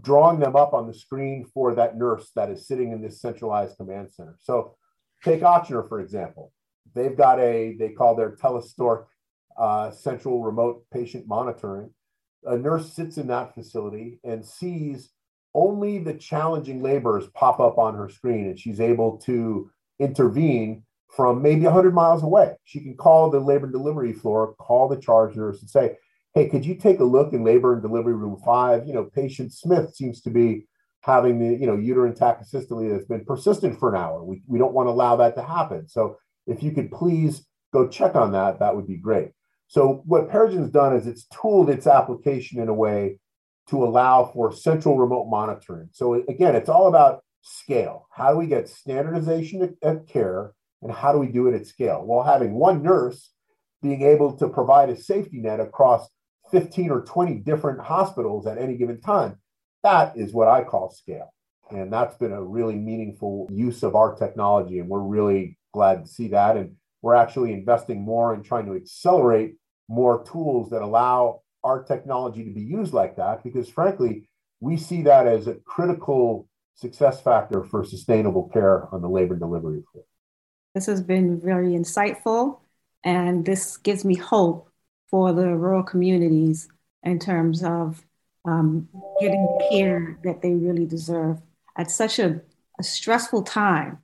drawing 0.00 0.40
them 0.40 0.56
up 0.56 0.72
on 0.72 0.86
the 0.86 0.94
screen 0.94 1.44
for 1.52 1.74
that 1.74 1.96
nurse 1.96 2.30
that 2.34 2.50
is 2.50 2.66
sitting 2.66 2.92
in 2.92 3.02
this 3.02 3.20
centralized 3.20 3.76
command 3.76 4.12
center. 4.12 4.36
So 4.40 4.76
take 5.22 5.40
Ochsner, 5.40 5.88
for 5.88 6.00
example. 6.00 6.52
They've 6.94 7.16
got 7.16 7.40
a, 7.40 7.76
they 7.78 7.90
call 7.90 8.14
their 8.14 8.36
Telestork 8.36 9.06
uh, 9.56 9.90
central 9.90 10.42
remote 10.42 10.84
patient 10.92 11.26
monitoring. 11.26 11.90
A 12.44 12.56
nurse 12.56 12.92
sits 12.92 13.18
in 13.18 13.28
that 13.28 13.54
facility 13.54 14.20
and 14.24 14.44
sees 14.44 15.10
only 15.54 15.98
the 15.98 16.14
challenging 16.14 16.82
labors 16.82 17.26
pop 17.28 17.60
up 17.60 17.78
on 17.78 17.94
her 17.94 18.08
screen 18.08 18.46
and 18.46 18.58
she's 18.58 18.80
able 18.80 19.18
to 19.18 19.70
intervene 19.98 20.82
from 21.14 21.40
maybe 21.40 21.62
100 21.62 21.94
miles 21.94 22.22
away. 22.22 22.54
She 22.64 22.80
can 22.80 22.96
call 22.96 23.30
the 23.30 23.38
labor 23.38 23.66
and 23.66 23.72
delivery 23.72 24.12
floor, 24.12 24.54
call 24.58 24.88
the 24.88 24.96
charge 24.96 25.36
nurse, 25.36 25.60
and 25.60 25.70
say, 25.70 25.96
Hey, 26.34 26.48
could 26.48 26.66
you 26.66 26.74
take 26.74 26.98
a 26.98 27.04
look 27.04 27.32
in 27.32 27.44
labor 27.44 27.72
and 27.72 27.82
delivery 27.82 28.14
room 28.14 28.36
five? 28.44 28.88
You 28.88 28.92
know, 28.94 29.04
patient 29.04 29.52
Smith 29.52 29.94
seems 29.94 30.20
to 30.22 30.30
be 30.30 30.66
having 31.02 31.38
the 31.38 31.56
you 31.56 31.66
know 31.66 31.76
uterine 31.76 32.14
tachysystole 32.14 32.90
that's 32.90 33.06
been 33.06 33.24
persistent 33.24 33.78
for 33.78 33.94
an 33.94 34.00
hour. 34.00 34.24
We, 34.24 34.42
we 34.48 34.58
don't 34.58 34.74
want 34.74 34.88
to 34.88 34.90
allow 34.90 35.14
that 35.16 35.36
to 35.36 35.44
happen. 35.44 35.88
So 35.88 36.16
if 36.48 36.60
you 36.62 36.72
could 36.72 36.90
please 36.90 37.46
go 37.72 37.86
check 37.86 38.16
on 38.16 38.32
that, 38.32 38.58
that 38.58 38.74
would 38.74 38.88
be 38.88 38.96
great. 38.96 39.30
So 39.68 40.02
what 40.06 40.28
Perigen's 40.28 40.70
done 40.70 40.96
is 40.96 41.06
it's 41.06 41.26
tooled 41.26 41.70
its 41.70 41.86
application 41.86 42.60
in 42.60 42.68
a 42.68 42.74
way 42.74 43.18
to 43.68 43.84
allow 43.84 44.30
for 44.34 44.52
central 44.52 44.98
remote 44.98 45.26
monitoring. 45.28 45.88
So 45.92 46.14
again, 46.28 46.56
it's 46.56 46.68
all 46.68 46.88
about 46.88 47.22
scale. 47.42 48.08
How 48.10 48.32
do 48.32 48.38
we 48.38 48.46
get 48.46 48.68
standardization 48.68 49.76
of 49.82 50.06
care 50.06 50.52
and 50.82 50.90
how 50.90 51.12
do 51.12 51.18
we 51.18 51.28
do 51.28 51.46
it 51.46 51.54
at 51.54 51.66
scale? 51.66 52.04
While 52.04 52.24
having 52.24 52.54
one 52.54 52.82
nurse 52.82 53.30
being 53.82 54.02
able 54.02 54.36
to 54.38 54.48
provide 54.48 54.90
a 54.90 54.96
safety 54.96 55.38
net 55.38 55.60
across 55.60 56.08
15 56.54 56.90
or 56.90 57.00
20 57.02 57.34
different 57.36 57.80
hospitals 57.80 58.46
at 58.46 58.58
any 58.58 58.76
given 58.76 59.00
time 59.00 59.38
that 59.84 60.16
is 60.16 60.32
what 60.32 60.48
I 60.48 60.64
call 60.64 60.90
scale. 60.90 61.32
And 61.70 61.92
that's 61.92 62.16
been 62.16 62.32
a 62.32 62.42
really 62.42 62.74
meaningful 62.74 63.46
use 63.52 63.82
of 63.82 63.94
our 63.94 64.14
technology. 64.16 64.80
And 64.80 64.88
we're 64.88 64.98
really 65.00 65.58
glad 65.72 66.04
to 66.04 66.10
see 66.10 66.28
that. 66.28 66.56
And 66.56 66.76
we're 67.02 67.14
actually 67.14 67.52
investing 67.52 68.02
more 68.02 68.34
in 68.34 68.42
trying 68.42 68.66
to 68.66 68.74
accelerate 68.74 69.56
more 69.88 70.24
tools 70.24 70.70
that 70.70 70.82
allow 70.82 71.42
our 71.62 71.82
technology 71.82 72.44
to 72.44 72.50
be 72.50 72.62
used 72.62 72.92
like 72.92 73.16
that, 73.16 73.44
because 73.44 73.68
frankly, 73.68 74.28
we 74.60 74.76
see 74.76 75.02
that 75.02 75.26
as 75.26 75.46
a 75.46 75.54
critical 75.54 76.48
success 76.74 77.20
factor 77.20 77.62
for 77.62 77.84
sustainable 77.84 78.48
care 78.48 78.92
on 78.92 79.00
the 79.00 79.08
labor 79.08 79.36
delivery 79.36 79.82
floor. 79.92 80.04
This 80.74 80.86
has 80.86 81.02
been 81.02 81.40
very 81.40 81.72
insightful, 81.72 82.60
and 83.02 83.44
this 83.44 83.76
gives 83.76 84.04
me 84.04 84.14
hope 84.14 84.70
for 85.08 85.32
the 85.32 85.54
rural 85.54 85.82
communities 85.82 86.68
in 87.02 87.18
terms 87.18 87.62
of 87.62 88.04
um, 88.44 88.88
getting 89.20 89.42
the 89.42 89.66
care 89.70 90.18
that 90.24 90.42
they 90.42 90.52
really 90.52 90.86
deserve 90.86 91.40
at 91.76 91.90
such 91.90 92.18
a, 92.18 92.40
a 92.78 92.82
stressful 92.82 93.42
time 93.42 93.98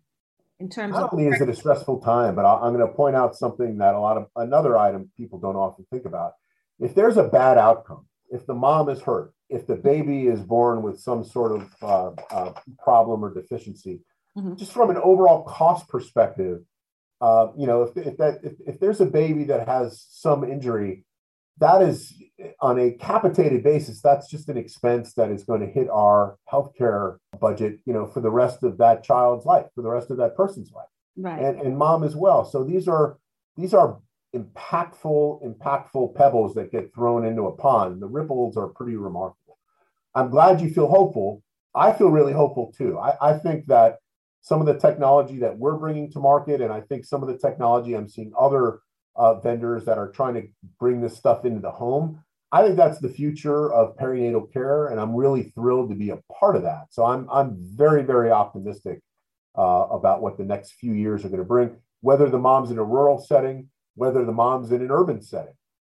in 0.61 0.69
terms 0.69 0.93
Not 0.93 1.05
of 1.05 1.15
only 1.15 1.27
is 1.27 1.41
it 1.41 1.49
a 1.49 1.55
stressful 1.55 2.01
time, 2.01 2.35
but 2.35 2.45
I'm 2.45 2.75
going 2.75 2.87
to 2.87 2.95
point 2.95 3.17
out 3.17 3.35
something 3.35 3.79
that 3.79 3.95
a 3.95 3.99
lot 3.99 4.19
of 4.19 4.27
another 4.37 4.77
item 4.77 5.11
people 5.17 5.39
don't 5.39 5.57
often 5.57 5.87
think 5.91 6.05
about. 6.05 6.35
If 6.79 6.95
there's 6.95 7.17
a 7.17 7.25
bad 7.25 7.57
outcome, 7.57 8.07
if 8.31 8.47
the 8.47 8.55
mom 8.55 8.91
is 8.91 9.01
hurt, 9.01 9.33
if 9.49 9.67
the 9.67 9.75
baby 9.75 10.27
is 10.27 10.41
born 10.41 10.83
with 10.83 11.01
some 11.01 11.25
sort 11.25 11.53
of 11.53 11.75
uh, 11.83 12.11
uh, 12.31 12.53
problem 12.79 13.25
or 13.25 13.33
deficiency, 13.33 14.01
mm-hmm. 14.37 14.55
just 14.57 14.73
from 14.73 14.91
an 14.91 14.99
overall 14.99 15.45
cost 15.45 15.89
perspective, 15.89 16.61
uh, 17.21 17.49
you 17.57 17.67
know, 17.67 17.83
if, 17.83 17.97
if 17.97 18.17
that 18.19 18.41
if, 18.43 18.53
if 18.67 18.81
there's 18.81 19.01
a 19.01 19.07
baby 19.07 19.45
that 19.45 19.69
has 19.69 20.07
some 20.11 20.45
injury, 20.45 21.05
that 21.59 21.83
is 21.83 22.15
on 22.61 22.79
a 22.79 22.93
capitated 22.93 23.63
basis 23.63 24.01
that's 24.01 24.29
just 24.29 24.49
an 24.49 24.57
expense 24.57 25.13
that 25.15 25.31
is 25.31 25.45
going 25.45 25.61
to 25.61 25.67
hit 25.67 25.89
our 25.91 26.39
healthcare 26.51 27.19
budget 27.39 27.79
you 27.85 27.93
know 27.93 28.07
for 28.07 28.21
the 28.21 28.31
rest 28.31 28.63
of 28.63 28.79
that 28.79 29.05
child's 29.05 29.45
life 29.45 29.67
for 29.75 29.83
the 29.83 29.91
rest 29.91 30.11
of 30.11 30.17
that 30.17 30.37
person's 30.37 30.73
life. 30.73 30.89
Right. 31.17 31.43
And, 31.43 31.61
and 31.61 31.77
mom 31.77 32.03
as 32.03 32.17
well. 32.17 32.45
So 32.45 32.65
these 32.65 32.89
are 32.89 33.19
these 33.57 33.75
are 33.75 33.99
impactful 34.35 35.45
impactful 35.45 36.15
pebbles 36.15 36.55
that 36.55 36.73
get 36.73 36.95
thrown 36.95 37.27
into 37.27 37.43
a 37.43 37.57
pond. 37.57 38.01
The 38.01 38.07
ripples 38.07 38.57
are 38.57 38.69
pretty 38.69 38.97
remarkable. 38.97 39.59
I'm 40.15 40.31
glad 40.31 40.61
you 40.61 40.71
feel 40.71 40.89
hopeful. 40.89 41.43
I 41.75 41.93
feel 41.93 42.09
really 42.09 42.33
hopeful 42.33 42.73
too. 42.77 42.99
I, 42.99 43.31
I 43.31 43.39
think 43.39 43.67
that 43.67 43.99
some 44.43 44.61
of 44.61 44.67
the 44.67 44.79
technology 44.79 45.39
that 45.39 45.59
we're 45.59 45.77
bringing 45.77 46.11
to 46.11 46.19
market 46.19 46.61
and 46.61 46.73
i 46.73 46.81
think 46.81 47.05
some 47.05 47.23
of 47.23 47.29
the 47.29 47.39
technology 47.39 47.95
i'm 47.95 48.09
seeing 48.09 48.33
other 48.39 48.81
uh, 49.17 49.35
vendors 49.41 49.85
that 49.85 49.99
are 49.99 50.11
trying 50.11 50.35
to 50.35 50.49
bring 50.79 51.01
this 51.01 51.17
stuff 51.17 51.45
into 51.45 51.61
the 51.61 51.71
home. 51.71 52.23
I 52.53 52.65
think 52.65 52.77
that's 52.77 52.99
the 52.99 53.09
future 53.09 53.73
of 53.73 53.97
perinatal 53.97 54.53
care, 54.53 54.89
and 54.89 54.99
I'm 54.99 55.15
really 55.15 55.53
thrilled 55.55 55.91
to 55.91 55.95
be 55.95 56.11
a 56.11 56.19
part 56.33 56.57
of 56.57 56.63
that. 56.63 56.87
So 56.91 57.05
I'm 57.05 57.29
I'm 57.31 57.57
very 57.59 58.03
very 58.03 58.31
optimistic 58.31 59.01
uh, 59.57 59.87
about 59.91 60.23
what 60.23 60.37
the 60.37 60.45
next 60.45 60.73
few 60.73 60.93
years 60.93 61.25
are 61.25 61.29
going 61.29 61.39
to 61.39 61.45
bring. 61.45 61.77
Whether 62.01 62.29
the 62.29 62.39
mom's 62.39 62.71
in 62.71 62.79
a 62.79 62.85
rural 62.85 63.21
setting, 63.21 63.69
whether 63.95 64.25
the 64.25 64.33
mom's 64.33 64.73
in 64.73 64.81
an 64.81 64.91
urban 64.91 65.23
setting, 65.23 65.55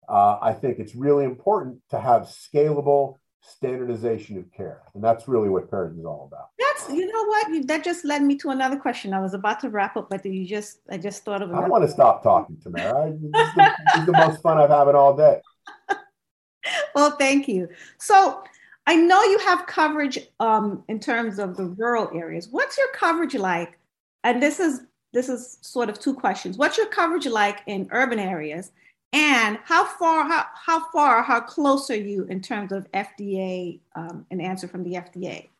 uh, 0.09 0.39
I 0.41 0.53
think 0.53 0.79
it's 0.79 0.95
really 0.95 1.25
important 1.25 1.79
to 1.91 1.99
have 1.99 2.23
scalable 2.23 3.17
standardization 3.47 4.39
of 4.39 4.51
care, 4.53 4.81
and 4.95 5.05
that's 5.05 5.29
really 5.29 5.49
what 5.49 5.71
Perigen 5.71 5.99
is 5.99 6.05
all 6.05 6.31
about. 6.33 6.49
That's 6.59 6.89
you 6.91 7.07
know 7.07 7.25
what 7.27 7.49
you, 7.49 7.65
that 7.65 7.85
just 7.85 8.05
led 8.05 8.23
me 8.23 8.37
to 8.39 8.51
another 8.51 8.77
question. 8.77 9.13
I 9.13 9.21
was 9.21 9.35
about 9.35 9.61
to 9.61 9.69
wrap 9.69 9.97
up, 9.97 10.09
but 10.09 10.25
you 10.25 10.47
just 10.47 10.81
I 10.91 10.97
just 10.97 11.25
thought 11.25 11.43
of. 11.43 11.51
It. 11.51 11.55
I 11.55 11.69
want 11.69 11.85
to 11.85 11.91
stop 11.91 12.23
talking, 12.23 12.57
Tamara. 12.63 13.13
this, 13.13 13.49
is 13.49 13.55
the, 13.55 13.73
this 13.87 14.01
is 14.01 14.07
the 14.07 14.13
most 14.13 14.43
fun 14.43 14.59
I've 14.59 14.71
had 14.71 14.95
all 14.95 15.15
day. 15.15 15.41
well, 16.95 17.13
thank 17.13 17.49
you. 17.49 17.69
So 17.99 18.43
I 18.87 18.97
know 18.97 19.23
you 19.23 19.39
have 19.41 19.67
coverage 19.67 20.19
um, 20.41 20.83
in 20.89 20.99
terms 21.01 21.39
of 21.39 21.57
the 21.57 21.65
rural 21.65 22.11
areas. 22.15 22.49
What's 22.51 22.79
your 22.79 22.89
coverage 22.95 23.35
like? 23.35 23.79
And 24.25 24.43
this 24.43 24.59
is 24.61 24.83
this 25.13 25.29
is 25.29 25.59
sort 25.61 25.89
of 25.89 25.99
two 25.99 26.15
questions. 26.15 26.57
What's 26.57 26.77
your 26.77 26.87
coverage 26.87 27.27
like 27.27 27.63
in 27.67 27.89
urban 27.93 28.19
areas? 28.19 28.73
And 29.15 29.61
how 29.63 29.85
far, 29.85 30.25
how, 30.27 30.45
how 30.57 30.91
far, 30.91 31.23
how 31.23 31.41
close 31.41 31.89
are 31.89 31.97
you 31.97 32.25
in 32.25 32.41
terms 32.41 32.73
of 32.73 32.91
FDA, 32.91 33.79
um, 33.95 34.27
an 34.33 34.41
answer 34.41 34.67
from 34.67 34.83
the 34.83 34.95
FDA? 34.95 35.51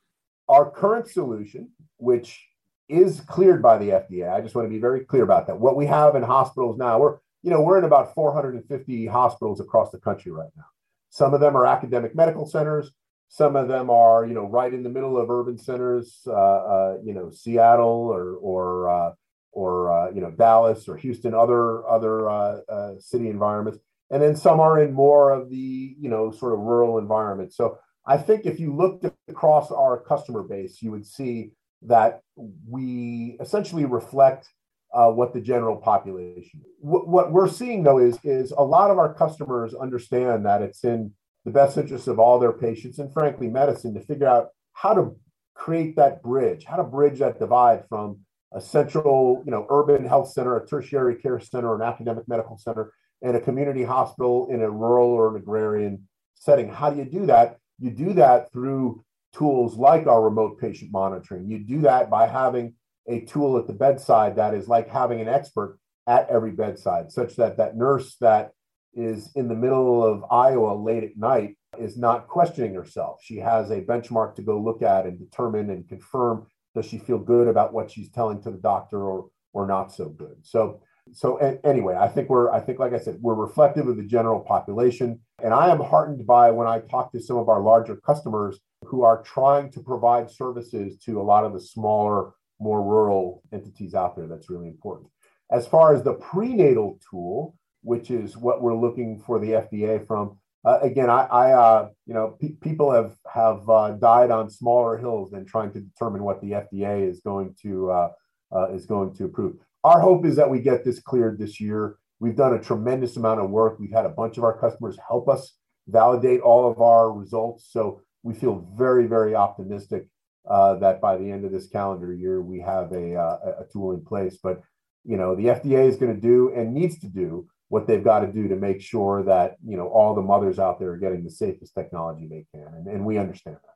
Our 0.49 0.69
current 0.69 1.07
solution, 1.07 1.71
which 1.99 2.49
is 2.89 3.21
cleared 3.21 3.63
by 3.63 3.79
the 3.79 3.91
FDA, 3.91 4.29
I 4.29 4.41
just 4.41 4.57
want 4.57 4.67
to 4.67 4.71
be 4.71 4.81
very 4.81 5.05
clear 5.05 5.23
about 5.23 5.47
that. 5.47 5.61
What 5.61 5.77
we 5.77 5.87
have 5.87 6.17
in 6.17 6.25
hospitals 6.25 6.77
now, 6.79 6.99
we're, 6.99 7.19
you 7.45 7.51
know, 7.51 7.61
we're 7.61 7.79
in 7.79 7.85
about 7.85 8.13
450 8.13 9.07
hospitals 9.07 9.61
across 9.61 9.93
the 9.93 9.99
country 9.99 10.33
right 10.33 10.51
now. 10.57 10.65
Some 11.11 11.33
of 11.33 11.39
them 11.39 11.57
are 11.57 11.65
academic 11.65 12.17
medical 12.17 12.47
centers. 12.47 12.91
Some 13.29 13.55
of 13.55 13.69
them 13.69 13.89
are, 13.89 14.27
you 14.27 14.35
know, 14.35 14.49
right 14.49 14.75
in 14.75 14.83
the 14.83 14.91
middle 14.91 15.17
of 15.17 15.31
urban 15.31 15.59
centers, 15.59 16.23
uh, 16.27 16.33
uh, 16.33 16.97
you 17.05 17.15
know, 17.15 17.31
Seattle 17.31 18.11
or, 18.13 18.35
or 18.35 18.89
uh, 18.91 19.13
or 19.55 19.93
uh, 19.93 20.11
you 20.11 20.21
know 20.21 20.31
Dallas 20.31 20.89
or 20.89 20.97
Houston, 20.97 21.33
other 21.35 21.87
other 21.89 22.29
uh, 22.29 22.61
uh, 22.69 22.95
city 22.99 23.29
environments, 23.29 23.79
and 24.11 24.23
then 24.23 24.37
some 24.37 24.61
are 24.61 24.81
in 24.81 24.93
more 24.93 25.33
of 25.33 25.49
the 25.49 25.97
you 25.99 26.09
know 26.11 26.31
sort 26.31 26.53
of 26.53 26.61
rural 26.61 26.99
environments. 26.99 27.57
So 27.57 27.79
I 28.07 28.19
think 28.19 28.45
if 28.45 28.61
you 28.61 28.75
looked 28.75 29.07
across 29.29 29.71
our 29.71 29.99
customer 30.01 30.43
base, 30.43 30.83
you 30.83 30.91
would 30.91 31.07
see 31.07 31.53
that 31.83 32.21
we 32.69 33.37
essentially 33.41 33.85
reflect 33.85 34.49
uh, 34.93 35.11
what 35.11 35.33
the 35.33 35.41
general 35.41 35.77
population. 35.77 36.63
W- 36.83 37.07
what 37.07 37.33
we're 37.33 37.49
seeing 37.49 37.83
though 37.83 37.99
is 37.99 38.19
is 38.25 38.53
a 38.53 38.63
lot 38.63 38.91
of 38.91 38.99
our 38.99 39.15
customers 39.15 39.75
understand 39.75 40.45
that 40.47 40.63
it's 40.63 40.85
in 40.85 41.13
the 41.45 41.51
best 41.51 41.77
interest 41.77 42.09
of 42.09 42.19
all 42.19 42.39
their 42.39 42.53
patients 42.53 42.99
and 42.99 43.13
frankly 43.13 43.49
medicine 43.49 43.95
to 43.95 44.01
figure 44.01 44.29
out 44.29 44.49
how 44.73 44.95
to 44.95 45.17
create 45.55 45.97
that 45.97 46.23
bridge, 46.23 46.65
how 46.65 46.77
to 46.77 46.83
bridge 46.83 47.19
that 47.21 47.39
divide 47.39 47.85
from 47.89 48.19
a 48.55 48.61
central, 48.61 49.43
you 49.45 49.51
know, 49.51 49.67
urban 49.69 50.07
health 50.07 50.31
center, 50.31 50.57
a 50.57 50.67
tertiary 50.67 51.17
care 51.17 51.41
center, 51.41 51.75
an 51.75 51.83
academic 51.83 52.27
medical 52.29 52.57
center, 52.57 52.93
and 53.23 53.37
a 53.37 53.41
community 53.41 53.83
hospital 53.83 54.49
in 54.51 54.63
a 54.63 54.71
rural 54.71 55.09
or 55.09 55.31
an 55.31 55.37
agrarian 55.37 56.09
setting. 56.35 56.69
How 56.69 56.91
do 56.91 56.99
you 56.99 57.05
do 57.05 57.27
that? 57.27 57.59
You 57.79 57.91
do 57.91 58.13
that 58.15 58.53
through 58.53 59.05
tools 59.33 59.77
like 59.77 60.07
our 60.07 60.23
remote 60.23 60.61
patient 60.61 60.93
monitoring. 60.93 61.49
You 61.49 61.59
do 61.59 61.81
that 61.83 62.09
by 62.09 62.29
having 62.29 62.75
a 63.09 63.21
tool 63.23 63.59
at 63.59 63.67
the 63.67 63.73
bedside 63.73 64.37
that 64.37 64.55
is 64.55 64.69
like 64.69 64.89
having 64.89 65.21
an 65.21 65.29
expert 65.29 65.79
at 66.07 66.29
every 66.29 66.53
bedside, 66.53 67.11
such 67.11 67.37
that 67.37 67.57
that 67.57 67.77
nurse 67.77 68.17
that 68.21 68.53
is 68.95 69.31
in 69.35 69.49
the 69.49 69.55
middle 69.55 70.05
of 70.05 70.25
Iowa 70.31 70.75
late 70.75 71.03
at 71.03 71.17
night 71.17 71.57
is 71.79 71.97
not 71.97 72.29
questioning 72.29 72.75
herself. 72.75 73.21
She 73.23 73.39
has 73.39 73.71
a 73.71 73.81
benchmark 73.81 74.37
to 74.37 74.43
go 74.43 74.61
look 74.61 74.83
at 74.83 75.07
and 75.07 75.19
determine 75.19 75.71
and 75.71 75.89
confirm 75.89 76.47
does 76.75 76.87
she 76.87 76.99
feel 76.99 77.19
good 77.19 77.49
about 77.49 77.73
what 77.73 77.91
she's 77.91 78.11
telling 78.11 78.43
to 78.43 78.51
the 78.51 78.59
doctor 78.59 79.03
or 79.03 79.29
or 79.53 79.67
not 79.67 79.93
so 79.93 80.09
good? 80.09 80.37
So 80.43 80.81
so 81.13 81.37
anyway 81.65 81.95
i 81.95 82.09
think 82.09 82.31
we're 82.31 82.51
i 82.51 82.59
think 82.59 82.79
like 82.79 82.95
i 82.95 82.99
said 82.99 83.19
we're 83.21 83.35
reflective 83.35 83.87
of 83.89 83.97
the 83.97 84.03
general 84.03 84.41
population. 84.41 85.21
And 85.43 85.53
i 85.53 85.71
am 85.71 85.81
heartened 85.81 86.27
by 86.27 86.51
when 86.51 86.67
i 86.67 86.81
talk 86.81 87.13
to 87.13 87.21
some 87.21 87.37
of 87.37 87.49
our 87.49 87.61
larger 87.61 87.97
customers 87.97 88.59
who 88.87 89.03
are 89.03 89.23
trying 89.23 89.71
to 89.73 89.81
provide 89.81 90.31
services 90.31 90.97
to 91.05 91.21
a 91.21 91.23
lot 91.23 91.45
of 91.45 91.53
the 91.53 91.61
smaller 91.61 92.33
more 92.61 92.83
rural 92.83 93.43
entities 93.53 93.95
out 93.95 94.17
there. 94.17 94.27
That's 94.29 94.49
really 94.49 94.69
important. 94.69 95.11
As 95.51 95.67
far 95.67 95.95
as 95.95 96.03
the 96.03 96.15
prenatal 96.15 96.99
tool 97.11 97.55
which 97.83 98.11
is 98.11 98.37
what 98.37 98.63
we're 98.63 98.77
looking 98.77 99.21
for 99.21 99.39
the 99.39 99.51
fda 99.51 100.07
from 100.07 100.39
uh, 100.65 100.79
again, 100.81 101.11
I, 101.11 101.25
I 101.25 101.53
uh, 101.53 101.89
you 102.07 102.15
know, 102.15 102.37
pe- 102.41 102.57
people 102.61 102.91
have 102.91 103.15
have 103.33 103.69
uh, 103.69 103.91
died 103.93 104.31
on 104.31 104.49
smaller 104.49 104.97
hills 104.97 105.31
than 105.31 105.45
trying 105.45 105.73
to 105.73 105.81
determine 105.81 106.23
what 106.23 106.41
the 106.41 106.53
FDA 106.53 107.09
is 107.09 107.21
going 107.21 107.55
to 107.63 107.91
uh, 107.91 108.09
uh, 108.55 108.73
is 108.73 108.87
going 108.87 109.15
to 109.17 109.25
approve. 109.25 109.57
Our 109.83 110.01
hope 110.01 110.25
is 110.25 110.37
that 110.37 110.49
we 110.49 110.61
get 110.61 110.85
this 110.85 111.01
cleared 111.01 111.39
this 111.39 111.61
year. 111.61 111.97
We've 112.19 112.37
done 112.37 112.55
a 112.55 112.63
tremendous 112.63 113.17
amount 113.17 113.41
of 113.41 113.51
work. 113.51 113.79
We've 113.79 113.93
had 113.93 114.07
a 114.07 114.11
bunch 114.11 114.39
of 114.39 114.45
our 114.45 114.59
customers 114.59 114.97
help 115.07 115.29
us 115.29 115.53
validate 115.89 116.41
all 116.41 116.71
of 116.71 116.81
our 116.81 117.13
results. 117.13 117.67
So 117.71 118.01
we 118.23 118.33
feel 118.33 118.67
very, 118.75 119.07
very 119.07 119.35
optimistic 119.35 120.07
uh, 120.49 120.77
that 120.77 121.03
by 121.03 121.19
the 121.19 121.31
end 121.31 121.45
of 121.45 121.53
this 121.53 121.69
calendar 121.69 122.15
year, 122.15 122.41
we 122.41 122.61
have 122.61 122.93
a, 122.93 123.15
a 123.15 123.67
tool 123.71 123.93
in 123.93 124.03
place. 124.03 124.39
But, 124.43 124.63
you 125.05 125.19
know, 125.19 125.35
the 125.35 125.47
FDA 125.47 125.87
is 125.87 125.97
going 125.97 126.15
to 126.15 126.21
do 126.21 126.51
and 126.55 126.73
needs 126.73 126.99
to 127.01 127.09
do 127.09 127.47
what 127.75 127.89
they've 127.89 128.05
got 128.05 128.21
to 128.21 128.29
do 128.29 128.47
to 128.47 128.55
make 128.55 128.81
sure 128.81 129.25
that, 129.25 129.57
you 129.67 129.77
know, 129.77 129.89
all 129.89 130.15
the 130.15 130.23
mothers 130.23 130.61
out 130.61 130.79
there 130.79 130.91
are 130.91 130.97
getting 130.97 131.25
the 131.25 131.31
safest 131.31 131.75
technology 131.75 132.29
they 132.29 132.47
can. 132.55 132.73
And, 132.73 132.87
and 132.87 133.05
we 133.05 133.19
understand 133.19 133.57
that. 133.57 133.75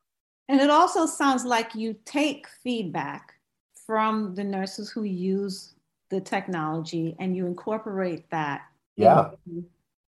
And 0.48 0.60
it 0.60 0.70
also 0.70 1.04
sounds 1.04 1.44
like 1.44 1.74
you 1.74 1.96
take 2.04 2.46
feedback 2.62 3.34
from 3.88 4.36
the 4.36 4.44
nurses 4.44 4.88
who 4.88 5.02
use 5.02 5.74
the 6.10 6.20
technology 6.20 7.16
and 7.18 7.36
you 7.36 7.46
incorporate 7.46 8.30
that. 8.30 8.60
Yeah. 8.96 9.30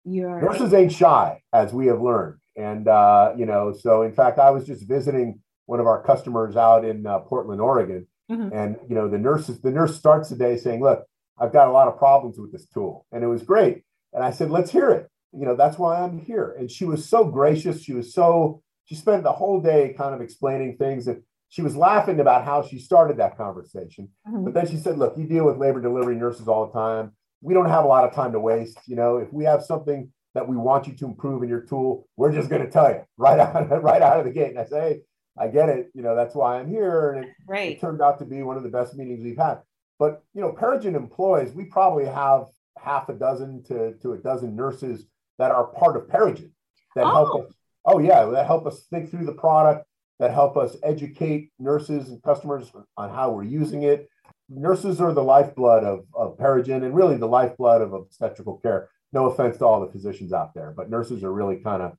Your 0.04 0.40
nurses 0.40 0.72
ain't 0.72 0.92
shy, 0.92 1.42
as 1.52 1.72
we 1.72 1.88
have 1.88 2.00
learned. 2.00 2.38
And, 2.56 2.86
uh, 2.86 3.32
you 3.36 3.46
know, 3.46 3.72
so 3.72 4.02
in 4.02 4.12
fact, 4.12 4.38
I 4.38 4.50
was 4.50 4.64
just 4.64 4.86
visiting 4.86 5.40
one 5.66 5.80
of 5.80 5.88
our 5.88 6.04
customers 6.04 6.54
out 6.56 6.84
in 6.84 7.04
uh, 7.04 7.18
Portland, 7.18 7.60
Oregon. 7.60 8.06
Mm-hmm. 8.30 8.56
And, 8.56 8.76
you 8.88 8.94
know, 8.94 9.08
the 9.08 9.18
nurses, 9.18 9.60
the 9.60 9.72
nurse 9.72 9.96
starts 9.96 10.28
the 10.28 10.36
day 10.36 10.56
saying, 10.56 10.82
look, 10.82 11.04
I've 11.38 11.52
got 11.52 11.68
a 11.68 11.72
lot 11.72 11.88
of 11.88 11.98
problems 11.98 12.38
with 12.38 12.52
this 12.52 12.66
tool. 12.66 13.06
And 13.12 13.24
it 13.24 13.28
was 13.28 13.42
great. 13.42 13.82
And 14.12 14.22
I 14.22 14.30
said, 14.30 14.50
let's 14.50 14.70
hear 14.70 14.90
it. 14.90 15.08
You 15.32 15.46
know, 15.46 15.56
that's 15.56 15.78
why 15.78 16.00
I'm 16.00 16.18
here. 16.18 16.54
And 16.58 16.70
she 16.70 16.84
was 16.84 17.08
so 17.08 17.24
gracious. 17.24 17.82
She 17.82 17.94
was 17.94 18.12
so, 18.12 18.62
she 18.84 18.94
spent 18.94 19.22
the 19.22 19.32
whole 19.32 19.60
day 19.60 19.94
kind 19.96 20.14
of 20.14 20.20
explaining 20.20 20.76
things 20.76 21.06
that 21.06 21.22
she 21.48 21.62
was 21.62 21.76
laughing 21.76 22.20
about 22.20 22.44
how 22.44 22.62
she 22.62 22.78
started 22.78 23.16
that 23.16 23.36
conversation. 23.36 24.08
Mm-hmm. 24.28 24.44
But 24.44 24.54
then 24.54 24.68
she 24.68 24.76
said, 24.76 24.98
look, 24.98 25.16
you 25.16 25.24
deal 25.24 25.44
with 25.44 25.58
labor 25.58 25.80
delivery 25.80 26.16
nurses 26.16 26.48
all 26.48 26.66
the 26.66 26.72
time. 26.72 27.12
We 27.40 27.54
don't 27.54 27.68
have 27.68 27.84
a 27.84 27.88
lot 27.88 28.04
of 28.04 28.14
time 28.14 28.32
to 28.32 28.40
waste. 28.40 28.78
You 28.86 28.96
know, 28.96 29.16
if 29.16 29.32
we 29.32 29.44
have 29.44 29.62
something 29.62 30.10
that 30.34 30.48
we 30.48 30.56
want 30.56 30.86
you 30.86 30.94
to 30.94 31.04
improve 31.06 31.42
in 31.42 31.48
your 31.48 31.60
tool, 31.60 32.08
we're 32.16 32.32
just 32.32 32.48
going 32.48 32.62
to 32.62 32.70
tell 32.70 32.90
you 32.90 33.02
right 33.16 33.38
out, 33.38 33.82
right 33.82 34.00
out 34.02 34.18
of 34.18 34.24
the 34.24 34.30
gate. 34.30 34.50
And 34.50 34.58
I 34.58 34.64
say, 34.64 34.80
hey, 34.80 35.00
I 35.38 35.48
get 35.48 35.68
it. 35.68 35.90
You 35.94 36.02
know, 36.02 36.14
that's 36.14 36.34
why 36.34 36.58
I'm 36.58 36.68
here. 36.68 37.12
And 37.12 37.24
it, 37.24 37.30
right. 37.46 37.72
it 37.72 37.80
turned 37.80 38.02
out 38.02 38.18
to 38.18 38.24
be 38.24 38.42
one 38.42 38.56
of 38.56 38.62
the 38.62 38.68
best 38.68 38.94
meetings 38.96 39.22
we've 39.22 39.36
had. 39.36 39.58
But, 39.98 40.22
you 40.34 40.40
know, 40.40 40.52
Perigen 40.52 40.94
employs, 40.94 41.52
we 41.52 41.64
probably 41.64 42.06
have 42.06 42.46
half 42.78 43.08
a 43.08 43.14
dozen 43.14 43.62
to, 43.64 43.94
to 43.98 44.12
a 44.12 44.18
dozen 44.18 44.56
nurses 44.56 45.06
that 45.38 45.50
are 45.50 45.66
part 45.66 45.96
of 45.96 46.08
Perigen 46.08 46.50
that 46.96 47.04
oh. 47.04 47.10
help 47.10 47.46
us. 47.46 47.54
Oh, 47.84 47.98
yeah, 47.98 48.24
that 48.26 48.46
help 48.46 48.66
us 48.66 48.86
think 48.90 49.10
through 49.10 49.26
the 49.26 49.32
product, 49.32 49.84
that 50.20 50.32
help 50.32 50.56
us 50.56 50.76
educate 50.84 51.50
nurses 51.58 52.10
and 52.10 52.22
customers 52.22 52.70
on 52.96 53.10
how 53.10 53.30
we're 53.30 53.42
using 53.42 53.82
it. 53.82 54.08
Nurses 54.48 55.00
are 55.00 55.12
the 55.12 55.22
lifeblood 55.22 55.82
of, 55.82 56.04
of 56.14 56.36
Perigen 56.38 56.84
and 56.84 56.94
really 56.94 57.16
the 57.16 57.26
lifeblood 57.26 57.82
of 57.82 57.92
obstetrical 57.92 58.58
care 58.58 58.88
no 59.12 59.26
offense 59.26 59.58
to 59.58 59.66
all 59.66 59.80
the 59.80 59.92
physicians 59.92 60.32
out 60.32 60.54
there, 60.54 60.72
but 60.76 60.90
nurses 60.90 61.22
are 61.22 61.32
really 61.32 61.56
kind 61.56 61.82
of 61.82 61.92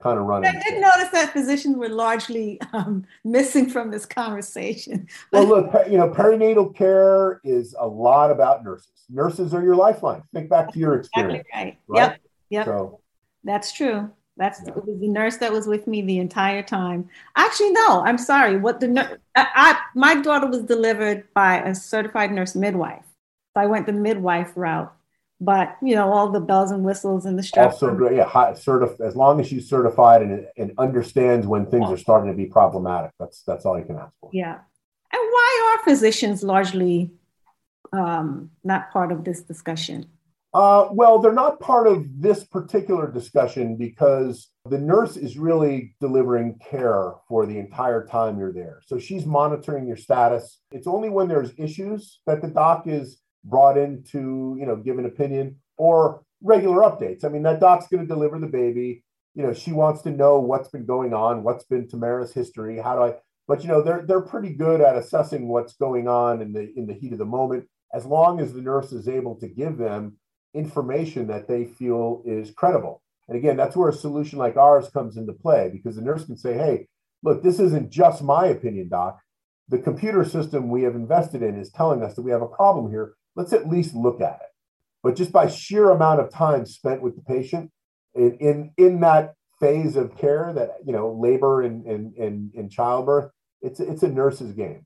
kind 0.00 0.18
of 0.18 0.24
running. 0.26 0.54
I 0.54 0.60
did 0.60 0.80
notice 0.80 1.08
that 1.12 1.32
physicians 1.32 1.76
were 1.76 1.88
largely 1.88 2.60
um, 2.72 3.04
missing 3.24 3.68
from 3.68 3.90
this 3.90 4.06
conversation. 4.06 5.08
well, 5.32 5.44
look, 5.48 5.72
you 5.90 5.98
know, 5.98 6.08
perinatal 6.08 6.74
care 6.74 7.40
is 7.44 7.74
a 7.78 7.86
lot 7.86 8.30
about 8.30 8.64
nurses. 8.64 8.90
Nurses 9.10 9.54
are 9.54 9.62
your 9.62 9.76
lifeline. 9.76 10.22
Think 10.32 10.50
back 10.50 10.72
to 10.72 10.78
your 10.78 10.94
experience. 10.94 11.46
Exactly 11.48 11.64
right. 11.64 11.78
right. 11.88 12.10
Yep. 12.10 12.20
Yep. 12.50 12.66
So, 12.66 13.00
That's 13.44 13.72
true. 13.72 14.10
That's 14.36 14.60
yeah. 14.64 14.72
it 14.76 14.86
was 14.86 15.00
the 15.00 15.08
nurse 15.08 15.36
that 15.38 15.52
was 15.52 15.66
with 15.66 15.86
me 15.86 16.00
the 16.00 16.18
entire 16.18 16.62
time. 16.62 17.08
Actually, 17.36 17.72
no, 17.72 18.02
I'm 18.04 18.18
sorry. 18.18 18.56
What 18.56 18.78
the 18.78 19.18
I, 19.34 19.46
I 19.54 19.80
my 19.96 20.14
daughter 20.14 20.46
was 20.46 20.62
delivered 20.62 21.26
by 21.34 21.60
a 21.60 21.74
certified 21.74 22.30
nurse 22.30 22.54
midwife. 22.54 23.04
So 23.54 23.62
I 23.62 23.66
went 23.66 23.86
the 23.86 23.92
midwife 23.92 24.52
route 24.54 24.94
but 25.40 25.76
you 25.82 25.94
know 25.94 26.12
all 26.12 26.30
the 26.30 26.40
bells 26.40 26.70
and 26.70 26.84
whistles 26.84 27.26
and 27.26 27.38
the 27.38 27.42
stress. 27.42 27.74
Also, 27.82 28.10
yeah, 28.10 28.24
high, 28.24 28.52
certif- 28.52 29.00
as 29.00 29.14
long 29.14 29.40
as 29.40 29.46
she's 29.46 29.68
certified 29.68 30.22
and, 30.22 30.46
and 30.56 30.72
understands 30.78 31.46
when 31.46 31.66
things 31.66 31.88
are 31.90 31.96
starting 31.96 32.30
to 32.30 32.36
be 32.36 32.46
problematic, 32.46 33.12
that's 33.18 33.42
that's 33.42 33.64
all 33.64 33.78
you 33.78 33.84
can 33.84 33.96
ask 33.96 34.12
for. 34.20 34.30
Yeah, 34.32 34.54
and 34.54 34.62
why 35.12 35.76
are 35.78 35.84
physicians 35.84 36.42
largely 36.42 37.12
um, 37.92 38.50
not 38.64 38.90
part 38.90 39.12
of 39.12 39.24
this 39.24 39.42
discussion? 39.42 40.06
Uh, 40.54 40.88
well, 40.92 41.18
they're 41.18 41.32
not 41.32 41.60
part 41.60 41.86
of 41.86 42.06
this 42.20 42.42
particular 42.42 43.10
discussion 43.10 43.76
because 43.76 44.48
the 44.64 44.78
nurse 44.78 45.16
is 45.16 45.36
really 45.36 45.94
delivering 46.00 46.58
care 46.58 47.12
for 47.28 47.44
the 47.44 47.58
entire 47.58 48.06
time 48.06 48.38
you're 48.38 48.52
there. 48.52 48.80
So 48.86 48.98
she's 48.98 49.26
monitoring 49.26 49.86
your 49.86 49.98
status. 49.98 50.60
It's 50.72 50.86
only 50.86 51.10
when 51.10 51.28
there's 51.28 51.52
issues 51.58 52.20
that 52.26 52.40
the 52.40 52.48
doc 52.48 52.86
is 52.86 53.18
brought 53.44 53.78
in 53.78 54.02
to, 54.10 54.56
you 54.58 54.66
know, 54.66 54.76
give 54.76 54.98
an 54.98 55.06
opinion 55.06 55.56
or 55.76 56.22
regular 56.42 56.82
updates. 56.82 57.24
I 57.24 57.28
mean, 57.28 57.42
that 57.44 57.60
doc's 57.60 57.88
going 57.88 58.02
to 58.02 58.14
deliver 58.14 58.38
the 58.38 58.46
baby. 58.46 59.04
You 59.34 59.44
know, 59.44 59.52
she 59.52 59.72
wants 59.72 60.02
to 60.02 60.10
know 60.10 60.40
what's 60.40 60.68
been 60.68 60.86
going 60.86 61.14
on, 61.14 61.42
what's 61.42 61.64
been 61.64 61.88
Tamara's 61.88 62.32
history, 62.32 62.78
how 62.78 62.96
do 62.96 63.02
I 63.02 63.14
but 63.48 63.62
you 63.62 63.68
know, 63.68 63.82
they're 63.82 64.04
they're 64.06 64.20
pretty 64.20 64.50
good 64.50 64.82
at 64.82 64.96
assessing 64.96 65.48
what's 65.48 65.72
going 65.72 66.06
on 66.06 66.42
in 66.42 66.52
the 66.52 66.70
in 66.76 66.86
the 66.86 66.92
heat 66.92 67.12
of 67.12 67.18
the 67.18 67.24
moment 67.24 67.66
as 67.94 68.04
long 68.04 68.40
as 68.40 68.52
the 68.52 68.60
nurse 68.60 68.92
is 68.92 69.08
able 69.08 69.34
to 69.36 69.48
give 69.48 69.78
them 69.78 70.18
information 70.52 71.26
that 71.28 71.48
they 71.48 71.64
feel 71.64 72.22
is 72.26 72.50
credible. 72.50 73.02
And 73.26 73.38
again, 73.38 73.56
that's 73.56 73.74
where 73.74 73.88
a 73.88 73.94
solution 73.94 74.38
like 74.38 74.58
ours 74.58 74.90
comes 74.90 75.16
into 75.16 75.32
play 75.32 75.70
because 75.72 75.96
the 75.96 76.02
nurse 76.02 76.26
can 76.26 76.36
say, 76.36 76.54
"Hey, 76.54 76.88
look, 77.22 77.42
this 77.42 77.58
isn't 77.58 77.90
just 77.90 78.22
my 78.22 78.46
opinion, 78.46 78.90
doc. 78.90 79.18
The 79.68 79.78
computer 79.78 80.24
system 80.24 80.68
we 80.68 80.82
have 80.82 80.94
invested 80.94 81.42
in 81.42 81.58
is 81.58 81.70
telling 81.70 82.02
us 82.02 82.14
that 82.14 82.22
we 82.22 82.30
have 82.30 82.42
a 82.42 82.48
problem 82.48 82.90
here 82.90 83.14
let's 83.38 83.52
at 83.52 83.68
least 83.68 83.94
look 83.94 84.20
at 84.20 84.40
it. 84.42 84.48
But 85.02 85.14
just 85.14 85.32
by 85.32 85.46
sheer 85.46 85.90
amount 85.90 86.20
of 86.20 86.28
time 86.28 86.66
spent 86.66 87.00
with 87.00 87.14
the 87.14 87.22
patient 87.22 87.70
in, 88.14 88.36
in, 88.38 88.72
in 88.76 89.00
that 89.00 89.34
phase 89.60 89.94
of 89.94 90.18
care 90.18 90.52
that, 90.52 90.78
you 90.84 90.92
know, 90.92 91.12
labor 91.12 91.62
and, 91.62 91.86
and, 91.86 92.14
and, 92.16 92.52
and 92.54 92.70
childbirth, 92.70 93.30
it's, 93.62 93.78
it's 93.78 94.02
a 94.02 94.08
nurse's 94.08 94.52
game. 94.52 94.84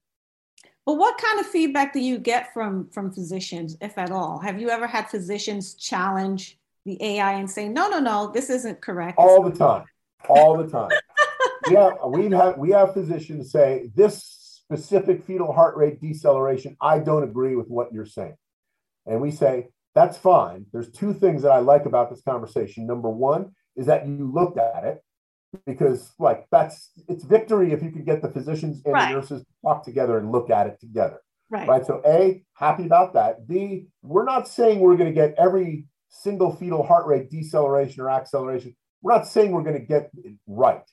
Well, 0.87 0.99
what 0.99 1.17
kind 1.17 1.41
of 1.41 1.47
feedback 1.47 1.95
do 1.95 2.01
you 2.01 2.19
get 2.19 2.53
from, 2.53 2.91
from 2.91 3.11
physicians, 3.11 3.77
if 3.81 3.97
at 3.97 4.11
all? 4.11 4.39
Have 4.41 4.61
you 4.61 4.69
ever 4.69 4.87
had 4.87 5.09
physicians 5.09 5.75
challenge 5.75 6.59
the 6.85 7.03
AI 7.03 7.33
and 7.33 7.51
say, 7.51 7.69
no, 7.69 7.89
no, 7.89 8.01
no, 8.01 8.31
this 8.35 8.51
isn't 8.51 8.83
correct? 8.83 9.19
All 9.19 9.43
the 9.43 9.57
time. 9.57 9.85
All 10.29 10.59
the 10.59 10.69
time. 10.69 10.91
yeah, 11.71 11.91
we 12.07 12.29
have 12.31 12.59
we 12.59 12.71
have 12.71 12.93
physicians 12.93 13.51
say 13.51 13.91
this 13.95 14.43
specific 14.73 15.25
fetal 15.25 15.53
heart 15.53 15.77
rate 15.77 16.01
deceleration. 16.01 16.77
I 16.81 16.99
don't 16.99 17.23
agree 17.23 17.57
with 17.57 17.69
what 17.69 17.93
you're 17.93 18.07
saying. 18.07 18.37
And 19.07 19.21
we 19.21 19.31
say, 19.31 19.69
that's 19.95 20.17
fine. 20.17 20.67
There's 20.73 20.91
two 20.91 21.13
things 21.13 21.43
that 21.43 21.53
I 21.53 21.59
like 21.59 21.87
about 21.87 22.11
this 22.11 22.23
conversation. 22.23 22.87
Number 22.87 23.11
one 23.11 23.53
is 23.77 23.87
that 23.87 24.07
you 24.07 24.31
looked 24.33 24.59
at 24.59 24.85
it 24.85 25.03
because 25.67 26.13
like 26.19 26.47
that's 26.51 26.91
it's 27.09 27.25
victory 27.25 27.73
if 27.73 27.83
you 27.83 27.91
can 27.91 28.05
get 28.05 28.23
the 28.23 28.31
physicians 28.31 28.81
and 28.85 28.95
right. 28.95 29.09
the 29.09 29.17
nurses 29.17 29.43
to 29.43 29.47
talk 29.63 29.85
together 29.85 30.19
and 30.19 30.33
look 30.33 30.51
at 30.51 30.67
it 30.67 30.81
together. 30.81 31.21
Right. 31.51 31.69
right. 31.69 31.87
So 31.87 32.01
A, 32.07 32.43
happy 32.55 32.87
about 32.87 33.13
that. 33.15 33.47
B, 33.47 33.89
we're 34.03 34.25
not 34.25 34.49
saying 34.49 34.81
we're 34.81 34.97
going 34.97 35.11
to 35.11 35.15
get 35.15 35.35
every 35.37 35.87
single 36.09 36.55
fetal 36.55 36.83
heart 36.83 37.07
rate 37.07 37.31
deceleration 37.31 38.01
or 38.01 38.09
acceleration. 38.09 38.75
We're 39.03 39.15
not 39.15 39.27
saying 39.27 39.51
we're 39.51 39.63
going 39.63 39.79
to 39.79 39.87
get 39.87 40.11
it 40.25 40.35
right. 40.47 40.89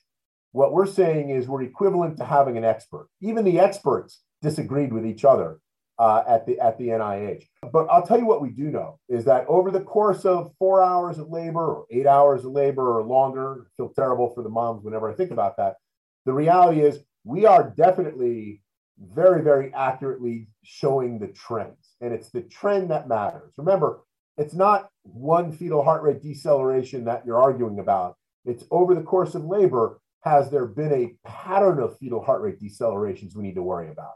What 0.52 0.72
we're 0.72 0.86
saying 0.86 1.30
is 1.30 1.48
we're 1.48 1.62
equivalent 1.62 2.18
to 2.18 2.24
having 2.24 2.58
an 2.58 2.64
expert. 2.64 3.08
Even 3.22 3.44
the 3.44 3.60
experts 3.60 4.20
disagreed 4.42 4.92
with 4.92 5.06
each 5.06 5.24
other 5.24 5.60
uh, 6.00 6.24
at 6.26 6.46
the 6.46 6.58
at 6.58 6.78
the 6.78 6.88
NIH. 6.88 7.44
But 7.70 7.86
I'll 7.90 8.04
tell 8.04 8.18
you 8.18 8.24
what 8.24 8.40
we 8.40 8.48
do 8.48 8.70
know 8.70 8.98
is 9.08 9.24
that 9.26 9.44
over 9.48 9.70
the 9.70 9.82
course 9.82 10.24
of 10.24 10.52
four 10.58 10.82
hours 10.82 11.18
of 11.18 11.28
labor 11.28 11.64
or 11.64 11.86
eight 11.90 12.06
hours 12.06 12.44
of 12.46 12.52
labor 12.52 12.98
or 12.98 13.02
longer, 13.02 13.66
I 13.66 13.68
feel 13.76 13.90
terrible 13.90 14.32
for 14.34 14.42
the 14.42 14.48
moms 14.48 14.82
whenever 14.82 15.10
I 15.10 15.14
think 15.14 15.30
about 15.30 15.58
that. 15.58 15.76
The 16.24 16.32
reality 16.32 16.80
is 16.80 17.00
we 17.24 17.44
are 17.44 17.74
definitely 17.76 18.62
very, 18.98 19.42
very 19.42 19.72
accurately 19.74 20.48
showing 20.62 21.18
the 21.18 21.28
trends. 21.28 21.96
And 22.00 22.14
it's 22.14 22.30
the 22.30 22.42
trend 22.42 22.90
that 22.90 23.08
matters. 23.08 23.52
Remember, 23.58 24.00
it's 24.38 24.54
not 24.54 24.88
one 25.02 25.52
fetal 25.52 25.82
heart 25.82 26.02
rate 26.02 26.22
deceleration 26.22 27.04
that 27.04 27.24
you're 27.26 27.40
arguing 27.40 27.78
about. 27.78 28.16
It's 28.46 28.64
over 28.70 28.94
the 28.94 29.02
course 29.02 29.34
of 29.34 29.44
labor, 29.44 30.00
has 30.22 30.50
there 30.50 30.66
been 30.66 30.92
a 30.92 31.28
pattern 31.28 31.78
of 31.78 31.98
fetal 31.98 32.22
heart 32.22 32.40
rate 32.40 32.60
decelerations 32.60 33.36
we 33.36 33.42
need 33.42 33.54
to 33.54 33.62
worry 33.62 33.90
about? 33.90 34.14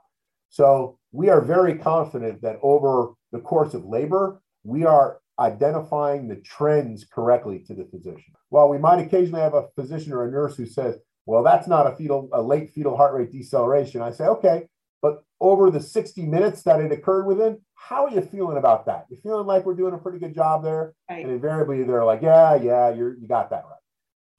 So 0.49 0.99
we 1.15 1.29
are 1.29 1.41
very 1.41 1.79
confident 1.79 2.43
that 2.43 2.59
over 2.61 3.13
the 3.31 3.39
course 3.39 3.73
of 3.73 3.85
labor, 3.85 4.43
we 4.65 4.85
are 4.85 5.21
identifying 5.39 6.27
the 6.27 6.37
trends 6.37 7.05
correctly 7.05 7.61
to 7.61 7.73
the 7.73 7.85
physician. 7.85 8.35
While 8.49 8.69
we 8.69 8.79
might 8.79 8.99
occasionally 8.99 9.41
have 9.41 9.55
a 9.55 9.69
physician 9.77 10.13
or 10.13 10.25
a 10.25 10.31
nurse 10.31 10.57
who 10.57 10.67
says, 10.67 10.97
well, 11.25 11.45
that's 11.45 11.69
not 11.69 11.87
a 11.87 11.95
fetal, 11.95 12.29
a 12.33 12.43
late 12.43 12.71
fetal 12.71 12.97
heart 12.97 13.15
rate 13.15 13.31
deceleration. 13.31 14.03
I 14.03 14.11
say, 14.11 14.25
okay, 14.25 14.67
but 15.01 15.23
over 15.41 15.71
the 15.71 15.81
60 15.81 16.27
minutes 16.27 16.65
that 16.65 16.81
it 16.81 16.91
occurred 16.91 17.27
within, 17.27 17.61
how 17.77 18.07
are 18.07 18.11
you 18.11 18.21
feeling 18.21 18.57
about 18.57 18.87
that? 18.87 19.07
You 19.09 19.17
feeling 19.23 19.47
like 19.47 19.65
we're 19.65 19.75
doing 19.75 19.95
a 19.95 19.99
pretty 19.99 20.19
good 20.19 20.35
job 20.35 20.65
there? 20.65 20.95
Right. 21.09 21.25
And 21.25 21.33
invariably 21.33 21.85
they're 21.85 22.05
like, 22.05 22.23
yeah, 22.23 22.57
yeah, 22.57 22.93
you're, 22.93 23.17
you 23.17 23.29
got 23.29 23.51
that 23.51 23.65
right. 23.65 23.81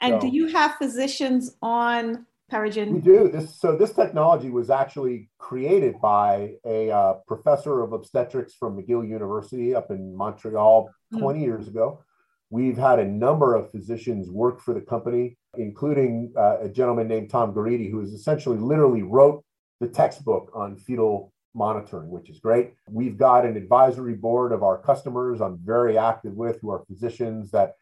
And 0.02 0.22
so, 0.22 0.28
do 0.28 0.36
you 0.36 0.48
have 0.48 0.76
physicians 0.76 1.56
on 1.62 2.26
Perigen? 2.52 2.94
We 2.94 3.02
do. 3.02 3.28
This 3.28 3.60
so 3.60 3.76
this 3.76 3.94
technology 3.94 4.50
was 4.50 4.70
actually 4.70 5.30
created 5.40 6.00
by 6.00 6.54
a 6.66 6.92
uh, 6.92 7.14
professor 7.28 7.82
of 7.82 7.94
obstetrics 7.94 8.54
from 8.54 8.78
McGill 8.78 9.08
University 9.08 9.74
up 9.74 9.90
in 9.90 10.16
Montreal 10.16 10.90
mm. 11.14 11.20
20 11.20 11.42
years 11.42 11.68
ago. 11.68 12.04
We've 12.52 12.78
had 12.78 13.00
a 13.00 13.06
number 13.06 13.56
of 13.56 13.72
physicians 13.72 14.30
work 14.30 14.62
for 14.62 14.76
the 14.76 14.82
company, 14.82 15.38
including 15.58 16.34
uh, 16.38 16.58
a 16.62 16.70
gentleman 16.70 17.08
named 17.08 17.32
Tom 17.32 17.54
Garite, 17.54 17.90
who 17.90 18.02
is 18.02 18.14
essentially 18.14 18.58
literally 18.58 19.02
wrote 19.02 19.44
the 19.80 19.88
textbook 19.88 20.52
on 20.54 20.78
fetal 20.78 21.34
monitoring, 21.56 22.10
which 22.10 22.30
is 22.30 22.40
great. 22.40 22.74
We've 22.90 23.18
got 23.18 23.46
an 23.46 23.58
advisory 23.58 24.14
board 24.14 24.52
of 24.52 24.62
our 24.62 24.78
customers 24.78 25.42
I'm 25.42 25.58
very 25.64 25.98
active 25.98 26.34
with 26.34 26.60
who 26.62 26.70
are 26.70 26.84
physicians 26.86 27.50
that 27.52 27.74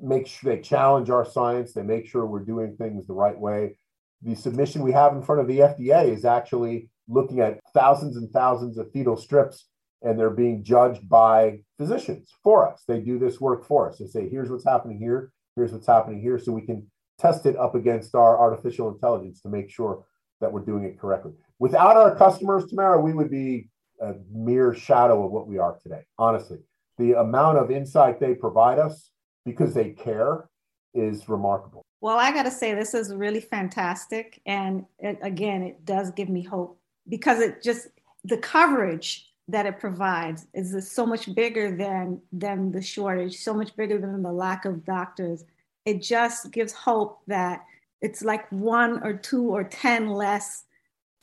make 0.00 0.26
sure 0.26 0.54
they 0.54 0.62
challenge 0.62 1.10
our 1.10 1.24
science, 1.24 1.72
they 1.72 1.82
make 1.82 2.06
sure 2.06 2.24
we're 2.24 2.40
doing 2.40 2.76
things 2.76 3.06
the 3.06 3.12
right 3.12 3.38
way. 3.38 3.76
The 4.22 4.34
submission 4.34 4.82
we 4.82 4.92
have 4.92 5.12
in 5.14 5.22
front 5.22 5.40
of 5.40 5.46
the 5.46 5.58
FDA 5.58 6.08
is 6.12 6.24
actually 6.24 6.90
looking 7.08 7.40
at 7.40 7.60
thousands 7.72 8.16
and 8.16 8.30
thousands 8.30 8.78
of 8.78 8.90
fetal 8.92 9.16
strips 9.16 9.66
and 10.02 10.18
they're 10.18 10.30
being 10.30 10.62
judged 10.62 11.08
by 11.08 11.58
physicians 11.76 12.32
for 12.42 12.70
us. 12.70 12.84
They 12.86 13.00
do 13.00 13.18
this 13.18 13.40
work 13.40 13.66
for 13.66 13.88
us. 13.88 13.98
They 13.98 14.06
say, 14.06 14.28
here's 14.28 14.50
what's 14.50 14.64
happening 14.64 14.98
here, 14.98 15.32
here's 15.56 15.72
what's 15.72 15.86
happening 15.86 16.20
here, 16.20 16.38
so 16.38 16.52
we 16.52 16.64
can 16.64 16.86
test 17.18 17.46
it 17.46 17.56
up 17.56 17.74
against 17.74 18.14
our 18.14 18.38
artificial 18.38 18.88
intelligence 18.88 19.40
to 19.42 19.48
make 19.48 19.70
sure 19.70 20.04
that 20.40 20.52
we're 20.52 20.64
doing 20.64 20.84
it 20.84 20.98
correctly. 21.00 21.32
Without 21.58 21.96
our 21.96 22.14
customers, 22.14 22.66
Tamara, 22.66 23.00
we 23.00 23.12
would 23.12 23.30
be 23.30 23.68
a 24.00 24.14
mere 24.32 24.72
shadow 24.72 25.24
of 25.24 25.32
what 25.32 25.48
we 25.48 25.58
are 25.58 25.76
today. 25.82 26.02
Honestly, 26.18 26.58
the 26.98 27.18
amount 27.18 27.58
of 27.58 27.70
insight 27.70 28.20
they 28.20 28.34
provide 28.34 28.78
us 28.78 29.10
because 29.44 29.74
they 29.74 29.90
care 29.90 30.48
is 30.94 31.28
remarkable. 31.28 31.84
Well, 32.00 32.18
I 32.18 32.32
got 32.32 32.44
to 32.44 32.50
say, 32.50 32.74
this 32.74 32.94
is 32.94 33.14
really 33.14 33.40
fantastic. 33.40 34.40
And 34.46 34.84
it, 34.98 35.18
again, 35.22 35.62
it 35.62 35.84
does 35.84 36.10
give 36.12 36.28
me 36.28 36.42
hope 36.42 36.78
because 37.08 37.40
it 37.40 37.62
just, 37.62 37.88
the 38.24 38.38
coverage 38.38 39.30
that 39.48 39.66
it 39.66 39.78
provides 39.80 40.46
is 40.54 40.90
so 40.90 41.06
much 41.06 41.34
bigger 41.34 41.74
than, 41.74 42.20
than 42.32 42.70
the 42.70 42.82
shortage, 42.82 43.38
so 43.38 43.54
much 43.54 43.74
bigger 43.76 43.98
than 43.98 44.22
the 44.22 44.32
lack 44.32 44.64
of 44.64 44.84
doctors. 44.84 45.44
It 45.84 46.02
just 46.02 46.52
gives 46.52 46.72
hope 46.72 47.20
that 47.26 47.64
it's 48.00 48.22
like 48.22 48.50
one 48.52 49.02
or 49.02 49.14
two 49.14 49.48
or 49.48 49.64
10 49.64 50.10
less 50.10 50.64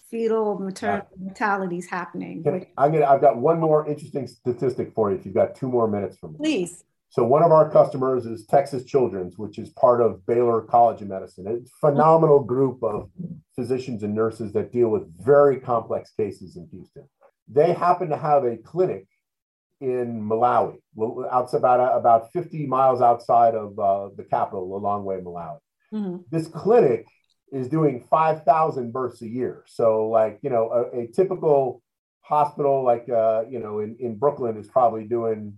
fetal 0.09 0.59
maternal 0.59 1.07
mortalities 1.17 1.87
happening. 1.87 2.43
Can, 2.43 2.65
I'm 2.77 2.91
gonna, 2.91 3.05
I've 3.05 3.21
got 3.21 3.37
one 3.37 3.59
more 3.59 3.87
interesting 3.87 4.27
statistic 4.27 4.93
for 4.93 5.11
you 5.11 5.17
if 5.17 5.25
you've 5.25 5.35
got 5.35 5.55
two 5.55 5.69
more 5.69 5.87
minutes 5.87 6.17
from 6.17 6.33
me. 6.33 6.37
Please. 6.37 6.83
So 7.15 7.23
one 7.23 7.43
of 7.43 7.53
our 7.53 7.71
customers 7.71 8.25
is 8.25 8.45
Texas 8.45 8.83
Children's, 8.83 9.37
which 9.37 9.57
is 9.57 9.69
part 9.69 10.01
of 10.01 10.25
Baylor 10.25 10.59
College 10.59 11.01
of 11.01 11.07
Medicine. 11.07 11.45
It's 11.47 11.71
a 11.71 11.89
phenomenal 11.89 12.43
group 12.43 12.83
of 12.83 13.09
physicians 13.55 14.03
and 14.03 14.13
nurses 14.13 14.51
that 14.51 14.73
deal 14.73 14.89
with 14.89 15.07
very 15.23 15.61
complex 15.61 16.11
cases 16.11 16.57
in 16.57 16.67
Houston. 16.73 17.07
They 17.47 17.71
happen 17.71 18.09
to 18.09 18.17
have 18.17 18.43
a 18.43 18.57
clinic 18.57 19.07
in 19.79 20.27
Malawi, 20.27 20.75
outside 21.31 21.59
about, 21.59 21.97
about 21.97 22.33
50 22.33 22.67
miles 22.67 23.01
outside 23.01 23.55
of 23.55 23.79
uh, 23.79 24.09
the 24.17 24.25
capital, 24.25 24.67
Lilongwe, 24.67 25.23
Malawi. 25.23 25.59
Mm-hmm. 25.93 26.17
This 26.31 26.49
clinic 26.49 27.05
is 27.49 27.69
doing 27.69 28.05
5,000 28.11 28.91
births 28.91 29.21
a 29.21 29.29
year. 29.29 29.63
So, 29.67 30.09
like, 30.09 30.39
you 30.41 30.49
know, 30.49 30.69
a, 30.69 31.03
a 31.03 31.07
typical 31.07 31.81
hospital, 32.19 32.83
like, 32.83 33.07
uh, 33.07 33.43
you 33.49 33.59
know, 33.59 33.79
in, 33.79 33.95
in 34.01 34.17
Brooklyn 34.17 34.57
is 34.57 34.67
probably 34.67 35.05
doing, 35.05 35.53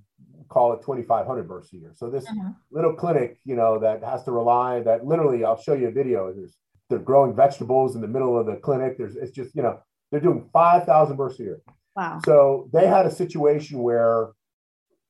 call 0.50 0.74
it 0.74 0.82
2,500 0.82 1.48
births 1.48 1.74
a 1.74 1.78
year. 1.78 1.92
So, 1.96 2.10
this 2.10 2.26
mm-hmm. 2.26 2.50
little 2.72 2.94
clinic, 2.94 3.40
you 3.44 3.56
know, 3.56 3.80
that 3.80 4.04
has 4.04 4.24
to 4.24 4.32
rely, 4.32 4.82
that 4.82 5.06
literally, 5.06 5.44
I'll 5.44 5.62
show 5.62 5.74
you 5.74 5.88
a 5.88 5.92
video. 5.92 6.34
There's, 6.34 6.58
they're 6.90 7.00
growing 7.00 7.36
vegetables 7.36 7.96
in 7.96 8.02
the 8.02 8.08
middle 8.08 8.40
of 8.40 8.46
the 8.46 8.56
clinic. 8.56 8.98
There's, 8.98 9.16
it's 9.16 9.32
just, 9.32 9.56
you 9.56 9.62
know, 9.62 9.80
they're 10.12 10.22
doing 10.22 10.50
5,000 10.54 11.16
births 11.16 11.40
a 11.40 11.44
year. 11.44 11.62
Wow. 11.96 12.20
So, 12.26 12.70
they 12.74 12.88
had 12.88 13.06
a 13.06 13.12
situation 13.12 13.80
where 13.80 14.30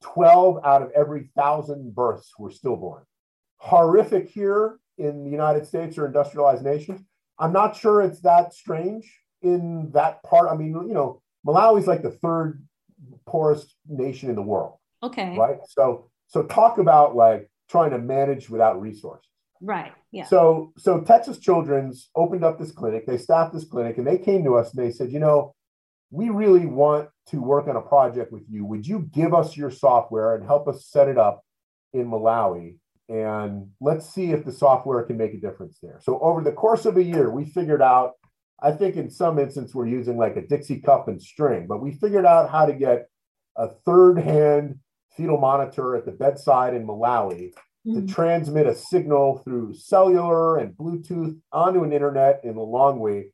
12 0.02 0.64
out 0.64 0.82
of 0.82 0.92
every 0.92 1.30
thousand 1.36 1.96
births 1.96 2.32
were 2.38 2.52
stillborn. 2.52 3.04
Horrific 3.58 4.30
here 4.30 4.80
in 4.98 5.24
the 5.24 5.32
United 5.32 5.66
States 5.66 5.98
or 5.98 6.06
industrialized 6.06 6.64
nations. 6.64 7.02
I'm 7.40 7.54
not 7.54 7.76
sure 7.76 8.02
it's 8.02 8.22
that 8.22 8.54
strange 8.54 9.12
in 9.42 9.92
that 9.94 10.24
part. 10.24 10.50
I 10.50 10.56
mean, 10.56 10.74
you 10.74 10.94
know, 10.94 11.22
Malawi's 11.46 11.88
like 11.88 12.02
the 12.02 12.12
third 12.12 12.64
poorest 13.26 13.76
nation 13.88 14.30
in 14.30 14.36
the 14.36 14.42
world. 14.42 14.78
Okay. 15.04 15.36
Right. 15.38 15.58
So 15.68 16.10
so 16.28 16.44
talk 16.44 16.78
about 16.78 17.16
like 17.16 17.50
trying 17.70 17.92
to 17.92 18.00
manage 18.00 18.50
without 18.50 18.80
resources. 18.82 19.26
Right. 19.62 19.92
Yeah. 20.12 20.26
So 20.26 20.74
so 20.78 21.02
Texas 21.02 21.40
Children's 21.40 22.10
opened 22.16 22.44
up 22.44 22.60
this 22.60 22.72
clinic. 22.72 23.06
They 23.06 23.18
staffed 23.18 23.54
this 23.54 23.66
clinic, 23.66 23.98
and 23.98 24.08
they 24.08 24.18
came 24.18 24.44
to 24.44 24.56
us 24.56 24.74
and 24.74 24.84
they 24.84 24.92
said, 24.92 25.12
you 25.12 25.20
know, 25.20 25.54
we 26.12 26.30
really 26.30 26.66
want 26.66 27.10
to 27.28 27.42
work 27.42 27.68
on 27.68 27.76
a 27.76 27.82
project 27.82 28.32
with 28.32 28.44
you. 28.50 28.66
Would 28.66 28.88
you 28.88 29.10
give 29.14 29.34
us 29.34 29.58
your 29.58 29.72
software 29.72 30.36
and 30.36 30.46
help 30.46 30.68
us 30.68 30.86
set 30.86 31.08
it 31.08 31.18
up 31.18 31.44
in 31.94 32.08
Malawi? 32.08 32.76
and 33.10 33.70
let's 33.80 34.10
see 34.10 34.32
if 34.32 34.44
the 34.44 34.52
software 34.52 35.04
can 35.04 35.18
make 35.18 35.34
a 35.34 35.40
difference 35.40 35.80
there. 35.82 36.00
So 36.02 36.20
over 36.20 36.42
the 36.42 36.52
course 36.52 36.86
of 36.86 36.98
a 36.98 37.04
year, 37.04 37.30
we 37.30 37.46
figured 37.46 37.82
out, 37.82 38.14
I 38.62 38.72
think 38.72 38.96
in 38.96 39.10
some 39.10 39.40
instance 39.40 39.74
we're 39.74 39.88
using 39.88 40.18
like 40.18 40.36
a 40.36 40.46
Dixie 40.46 40.82
cup 40.82 41.08
and 41.08 41.22
string, 41.22 41.68
but 41.68 41.82
we 41.82 41.92
figured 41.94 42.26
out 42.26 42.50
how 42.50 42.66
to 42.66 42.74
get 42.74 43.08
a 43.56 43.70
third 43.86 44.20
hand 44.20 44.80
fetal 45.18 45.38
monitor 45.38 45.96
at 45.96 46.06
the 46.06 46.12
bedside 46.12 46.74
in 46.74 46.86
Malawi 46.86 47.52
to 47.94 48.06
transmit 48.06 48.68
a 48.68 48.76
signal 48.76 49.40
through 49.40 49.74
cellular 49.74 50.58
and 50.58 50.76
Bluetooth 50.76 51.40
onto 51.52 51.84
an 51.84 51.94
internet 51.94 52.42
in 52.44 52.56
Lilongwe 52.56 53.32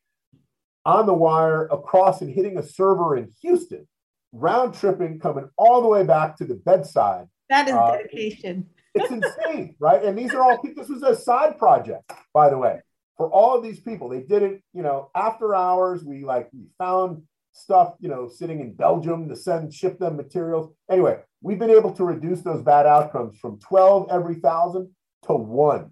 on 0.85 1.05
the 1.05 1.13
wire 1.13 1.65
across 1.65 2.21
and 2.21 2.29
hitting 2.29 2.57
a 2.57 2.63
server 2.63 3.17
in 3.17 3.31
Houston, 3.41 3.87
round 4.31 4.75
tripping, 4.75 5.19
coming 5.19 5.49
all 5.57 5.81
the 5.81 5.87
way 5.87 6.03
back 6.03 6.37
to 6.37 6.45
the 6.45 6.55
bedside. 6.55 7.25
That 7.49 7.67
is 7.67 7.73
uh, 7.73 7.97
dedication. 7.97 8.67
It's 8.95 9.09
insane, 9.09 9.75
right? 9.79 10.03
And 10.03 10.15
these 10.15 10.35
are 10.35 10.43
all 10.43 10.61
this 10.61 10.87
was 10.87 11.01
a 11.01 11.15
side 11.15 11.57
project, 11.57 12.13
by 12.31 12.51
the 12.51 12.59
way, 12.59 12.79
for 13.17 13.27
all 13.27 13.57
of 13.57 13.63
these 13.63 13.79
people. 13.79 14.07
They 14.07 14.21
did 14.21 14.43
it, 14.43 14.63
you 14.71 14.83
know, 14.83 15.09
after 15.15 15.55
hours. 15.55 16.03
We 16.03 16.23
like 16.23 16.49
we 16.53 16.67
found 16.77 17.23
stuff, 17.53 17.93
you 17.99 18.09
know, 18.09 18.27
sitting 18.27 18.59
in 18.59 18.73
Belgium 18.73 19.29
to 19.29 19.35
send 19.35 19.73
ship 19.73 19.99
them 19.99 20.17
materials. 20.17 20.73
Anyway, 20.91 21.19
we've 21.41 21.59
been 21.59 21.69
able 21.69 21.93
to 21.93 22.03
reduce 22.03 22.41
those 22.41 22.61
bad 22.61 22.85
outcomes 22.85 23.37
from 23.37 23.59
12 23.59 24.07
every 24.11 24.35
thousand 24.35 24.89
to 25.27 25.33
one 25.33 25.91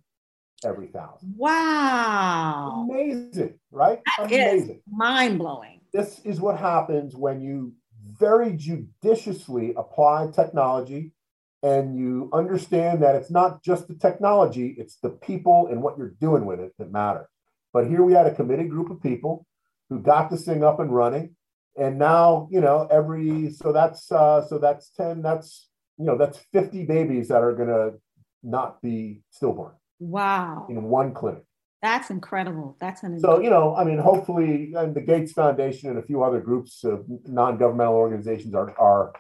every 0.66 0.88
thousand. 0.88 1.34
Wow. 1.38 2.88
Amazing, 2.90 3.60
right? 3.72 4.00
That 4.18 4.28
Amazing. 4.28 4.82
Mind 4.92 5.40
blowing. 5.40 5.82
This 5.94 6.20
is 6.24 6.40
what 6.40 6.58
happens 6.58 7.16
when 7.16 7.42
you 7.42 7.74
very 8.20 8.54
judiciously 8.54 9.74
apply 9.76 10.32
technology 10.32 11.12
and 11.64 11.96
you 11.96 12.30
understand 12.34 13.04
that 13.04 13.16
it's 13.16 13.30
not 13.30 13.64
just 13.64 13.88
the 13.88 13.94
technology, 13.94 14.76
it's 14.78 14.96
the 14.98 15.10
people 15.10 15.68
and 15.68 15.82
what 15.82 15.98
you're 15.98 16.16
doing 16.20 16.46
with 16.46 16.60
it 16.60 16.74
that 16.80 16.92
matter. 16.92 17.30
But 17.74 17.88
here 17.88 18.04
we 18.04 18.14
had 18.14 18.26
a 18.26 18.34
committed 18.34 18.70
group 18.70 18.90
of 18.90 19.02
people 19.02 19.46
who 19.90 20.00
got 20.00 20.30
this 20.30 20.46
thing 20.46 20.64
up 20.64 20.80
and 20.80 20.94
running. 20.94 21.36
And 21.78 21.98
now, 21.98 22.48
you 22.52 22.62
know, 22.62 22.88
every 22.92 23.52
so 23.52 23.72
that's 23.72 24.12
uh, 24.12 24.46
so 24.46 24.58
that's 24.58 24.90
10, 24.92 25.22
that's 25.22 25.70
you 25.98 26.06
know, 26.06 26.18
that's 26.18 26.40
50 26.54 26.86
babies 26.86 27.30
that 27.30 27.42
are 27.42 27.54
gonna 27.54 27.92
not 28.44 28.82
be 28.82 29.22
stillborn. 29.30 29.74
Wow. 30.00 30.66
In 30.70 30.84
one 30.84 31.14
clinic. 31.14 31.44
That's 31.82 32.10
incredible. 32.12 32.78
That's 32.80 33.04
an 33.04 33.20
so 33.20 33.40
you 33.40 33.50
know, 33.50 33.76
I 33.76 33.84
mean, 33.84 33.98
hopefully, 33.98 34.74
and 34.76 34.94
the 34.94 35.02
Gates 35.02 35.32
Foundation 35.32 35.90
and 35.90 35.98
a 35.98 36.04
few 36.04 36.24
other 36.24 36.40
groups 36.40 36.84
of 36.84 37.06
non-governmental 37.26 37.96
organizations 37.96 38.54
are 38.54 38.78
are 38.78 39.14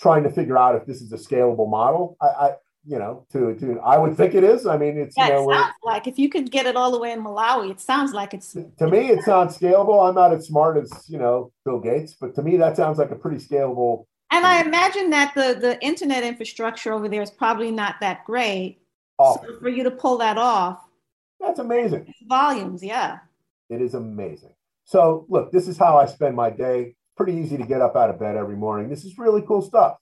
trying 0.00 0.22
to 0.24 0.30
figure 0.30 0.58
out 0.58 0.74
if 0.74 0.86
this 0.86 1.00
is 1.00 1.12
a 1.12 1.16
scalable 1.16 1.68
model. 1.68 2.16
I, 2.20 2.26
I 2.26 2.50
you 2.84 2.98
know, 2.98 3.26
to 3.32 3.54
to 3.56 3.80
I 3.80 3.98
would 3.98 4.16
think 4.16 4.34
it 4.34 4.44
is. 4.44 4.66
I 4.66 4.76
mean, 4.76 4.98
it's 4.98 5.16
yeah, 5.16 5.28
you 5.28 5.32
know, 5.34 5.50
it 5.50 5.54
sounds 5.54 5.74
like 5.84 6.06
if 6.06 6.18
you 6.18 6.28
could 6.28 6.50
get 6.50 6.66
it 6.66 6.76
all 6.76 6.90
the 6.90 6.98
way 6.98 7.12
in 7.12 7.22
Malawi, 7.22 7.70
it 7.70 7.80
sounds 7.80 8.12
like 8.12 8.34
it's. 8.34 8.52
To 8.52 8.88
me, 8.88 9.10
it 9.10 9.22
sounds 9.24 9.58
scalable. 9.58 10.08
I'm 10.08 10.14
not 10.14 10.32
as 10.32 10.46
smart 10.46 10.76
as 10.76 10.90
you 11.08 11.18
know 11.18 11.52
Bill 11.64 11.80
Gates, 11.80 12.14
but 12.20 12.34
to 12.36 12.42
me, 12.42 12.56
that 12.56 12.76
sounds 12.76 12.98
like 12.98 13.10
a 13.10 13.16
pretty 13.16 13.38
scalable. 13.38 14.04
And 14.30 14.46
I 14.46 14.62
imagine 14.62 15.10
that 15.10 15.34
the 15.34 15.56
the 15.60 15.82
internet 15.84 16.24
infrastructure 16.24 16.92
over 16.92 17.08
there 17.08 17.22
is 17.22 17.30
probably 17.30 17.70
not 17.70 17.96
that 18.00 18.24
great. 18.24 18.78
So 19.20 19.42
for 19.60 19.68
you 19.68 19.82
to 19.82 19.90
pull 19.90 20.18
that 20.18 20.38
off, 20.38 20.78
that's 21.40 21.58
amazing. 21.58 22.12
Volumes, 22.28 22.82
yeah. 22.82 23.18
It 23.68 23.82
is 23.82 23.94
amazing. 23.94 24.54
So 24.84 25.26
look, 25.28 25.52
this 25.52 25.68
is 25.68 25.76
how 25.76 25.98
I 25.98 26.06
spend 26.06 26.36
my 26.36 26.50
day 26.50 26.94
pretty 27.16 27.34
easy 27.34 27.56
to 27.56 27.64
get 27.64 27.82
up 27.82 27.96
out 27.96 28.10
of 28.10 28.18
bed 28.18 28.36
every 28.36 28.56
morning. 28.56 28.88
This 28.88 29.04
is 29.04 29.18
really 29.18 29.42
cool 29.42 29.60
stuff. 29.60 29.96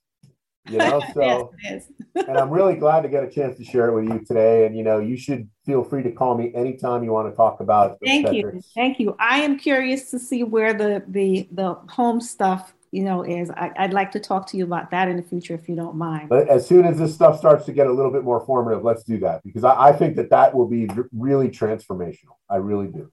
You 0.69 0.77
know, 0.77 1.01
so 1.13 1.53
yes, 1.63 1.91
and 2.15 2.37
I'm 2.37 2.49
really 2.49 2.75
glad 2.75 3.01
to 3.01 3.09
get 3.09 3.23
a 3.23 3.29
chance 3.29 3.57
to 3.57 3.63
share 3.63 3.87
it 3.87 3.93
with 3.93 4.05
you 4.05 4.25
today. 4.25 4.65
And 4.65 4.75
you 4.75 4.83
know, 4.83 4.99
you 4.99 5.17
should 5.17 5.49
feel 5.65 5.83
free 5.83 6.03
to 6.03 6.11
call 6.11 6.37
me 6.37 6.51
anytime 6.53 7.03
you 7.03 7.11
want 7.11 7.29
to 7.29 7.35
talk 7.35 7.59
about. 7.59 7.97
Thank 8.03 8.31
you, 8.31 8.61
thank 8.75 8.99
you. 8.99 9.15
I 9.19 9.39
am 9.41 9.57
curious 9.57 10.11
to 10.11 10.19
see 10.19 10.43
where 10.43 10.73
the 10.73 11.03
the 11.07 11.47
the 11.51 11.73
home 11.89 12.21
stuff 12.21 12.73
you 12.91 13.03
know 13.03 13.23
is. 13.23 13.49
I, 13.51 13.71
would 13.79 13.93
like 13.93 14.11
to 14.11 14.19
talk 14.19 14.47
to 14.47 14.57
you 14.57 14.63
about 14.63 14.91
that 14.91 15.07
in 15.07 15.17
the 15.17 15.23
future 15.23 15.53
if 15.53 15.67
you 15.69 15.75
don't 15.75 15.95
mind. 15.95 16.29
But 16.29 16.47
as 16.49 16.67
soon 16.67 16.85
as 16.85 16.97
this 16.97 17.13
stuff 17.13 17.37
starts 17.37 17.65
to 17.65 17.71
get 17.71 17.87
a 17.87 17.93
little 17.93 18.11
bit 18.11 18.23
more 18.23 18.45
formative, 18.45 18.83
let's 18.83 19.03
do 19.03 19.19
that 19.19 19.43
because 19.43 19.63
I, 19.63 19.89
I 19.89 19.93
think 19.93 20.15
that 20.15 20.29
that 20.29 20.53
will 20.53 20.67
be 20.67 20.89
really 21.11 21.49
transformational. 21.49 22.35
I 22.49 22.57
really 22.57 22.87
do. 22.87 23.11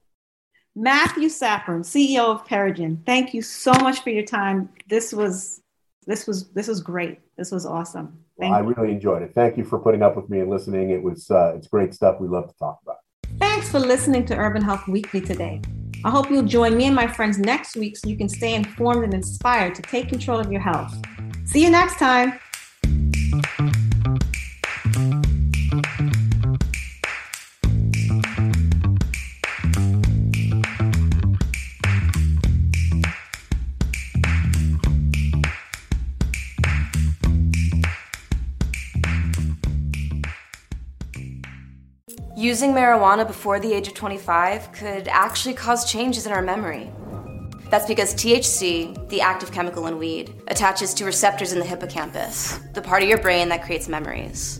Matthew 0.77 1.29
Sappern, 1.29 1.85
CEO 1.85 2.25
of 2.25 2.45
Perigen, 2.45 3.05
thank 3.05 3.33
you 3.33 3.41
so 3.41 3.71
much 3.71 4.01
for 4.01 4.09
your 4.09 4.25
time. 4.25 4.69
This 4.89 5.13
was 5.13 5.61
this 6.07 6.27
was 6.27 6.49
this 6.49 6.67
was 6.67 6.81
great. 6.81 7.19
This 7.37 7.51
was 7.51 7.65
awesome. 7.65 8.19
Well, 8.37 8.53
I 8.53 8.59
really 8.59 8.91
enjoyed 8.91 9.21
it. 9.21 9.33
Thank 9.33 9.57
you 9.57 9.63
for 9.63 9.79
putting 9.79 10.01
up 10.01 10.15
with 10.15 10.29
me 10.29 10.39
and 10.39 10.49
listening. 10.49 10.89
It 10.91 11.01
was 11.01 11.29
uh, 11.31 11.53
it's 11.55 11.67
great 11.67 11.93
stuff. 11.93 12.19
We 12.19 12.27
love 12.27 12.47
to 12.47 12.57
talk 12.57 12.79
about. 12.83 12.97
Thanks 13.39 13.69
for 13.69 13.79
listening 13.79 14.25
to 14.27 14.35
Urban 14.35 14.61
Health 14.61 14.87
Weekly 14.87 15.21
today. 15.21 15.61
I 16.03 16.09
hope 16.11 16.29
you'll 16.29 16.43
join 16.43 16.77
me 16.77 16.85
and 16.85 16.95
my 16.95 17.07
friends 17.07 17.39
next 17.39 17.75
week 17.75 17.97
so 17.97 18.07
you 18.07 18.17
can 18.17 18.29
stay 18.29 18.53
informed 18.53 19.03
and 19.03 19.13
inspired 19.13 19.73
to 19.75 19.81
take 19.81 20.07
control 20.07 20.39
of 20.39 20.51
your 20.51 20.61
health. 20.61 20.93
See 21.45 21.63
you 21.63 21.69
next 21.69 21.97
time. 21.97 22.39
Using 42.45 42.73
marijuana 42.73 43.25
before 43.25 43.59
the 43.59 43.73
age 43.73 43.87
of 43.87 43.95
25 43.95 44.71
could 44.71 45.07
actually 45.07 45.55
cause 45.55 45.91
changes 45.91 46.27
in 46.27 46.31
our 46.31 46.43
memory. 46.43 46.91
That's 47.71 47.87
because 47.87 48.13
THC, 48.13 49.09
the 49.09 49.19
active 49.19 49.51
chemical 49.51 49.87
in 49.87 49.97
weed, 49.97 50.31
attaches 50.47 50.93
to 50.93 51.05
receptors 51.05 51.53
in 51.53 51.59
the 51.59 51.65
hippocampus, 51.65 52.59
the 52.75 52.83
part 52.83 53.01
of 53.01 53.09
your 53.09 53.17
brain 53.17 53.49
that 53.49 53.63
creates 53.63 53.87
memories. 53.87 54.59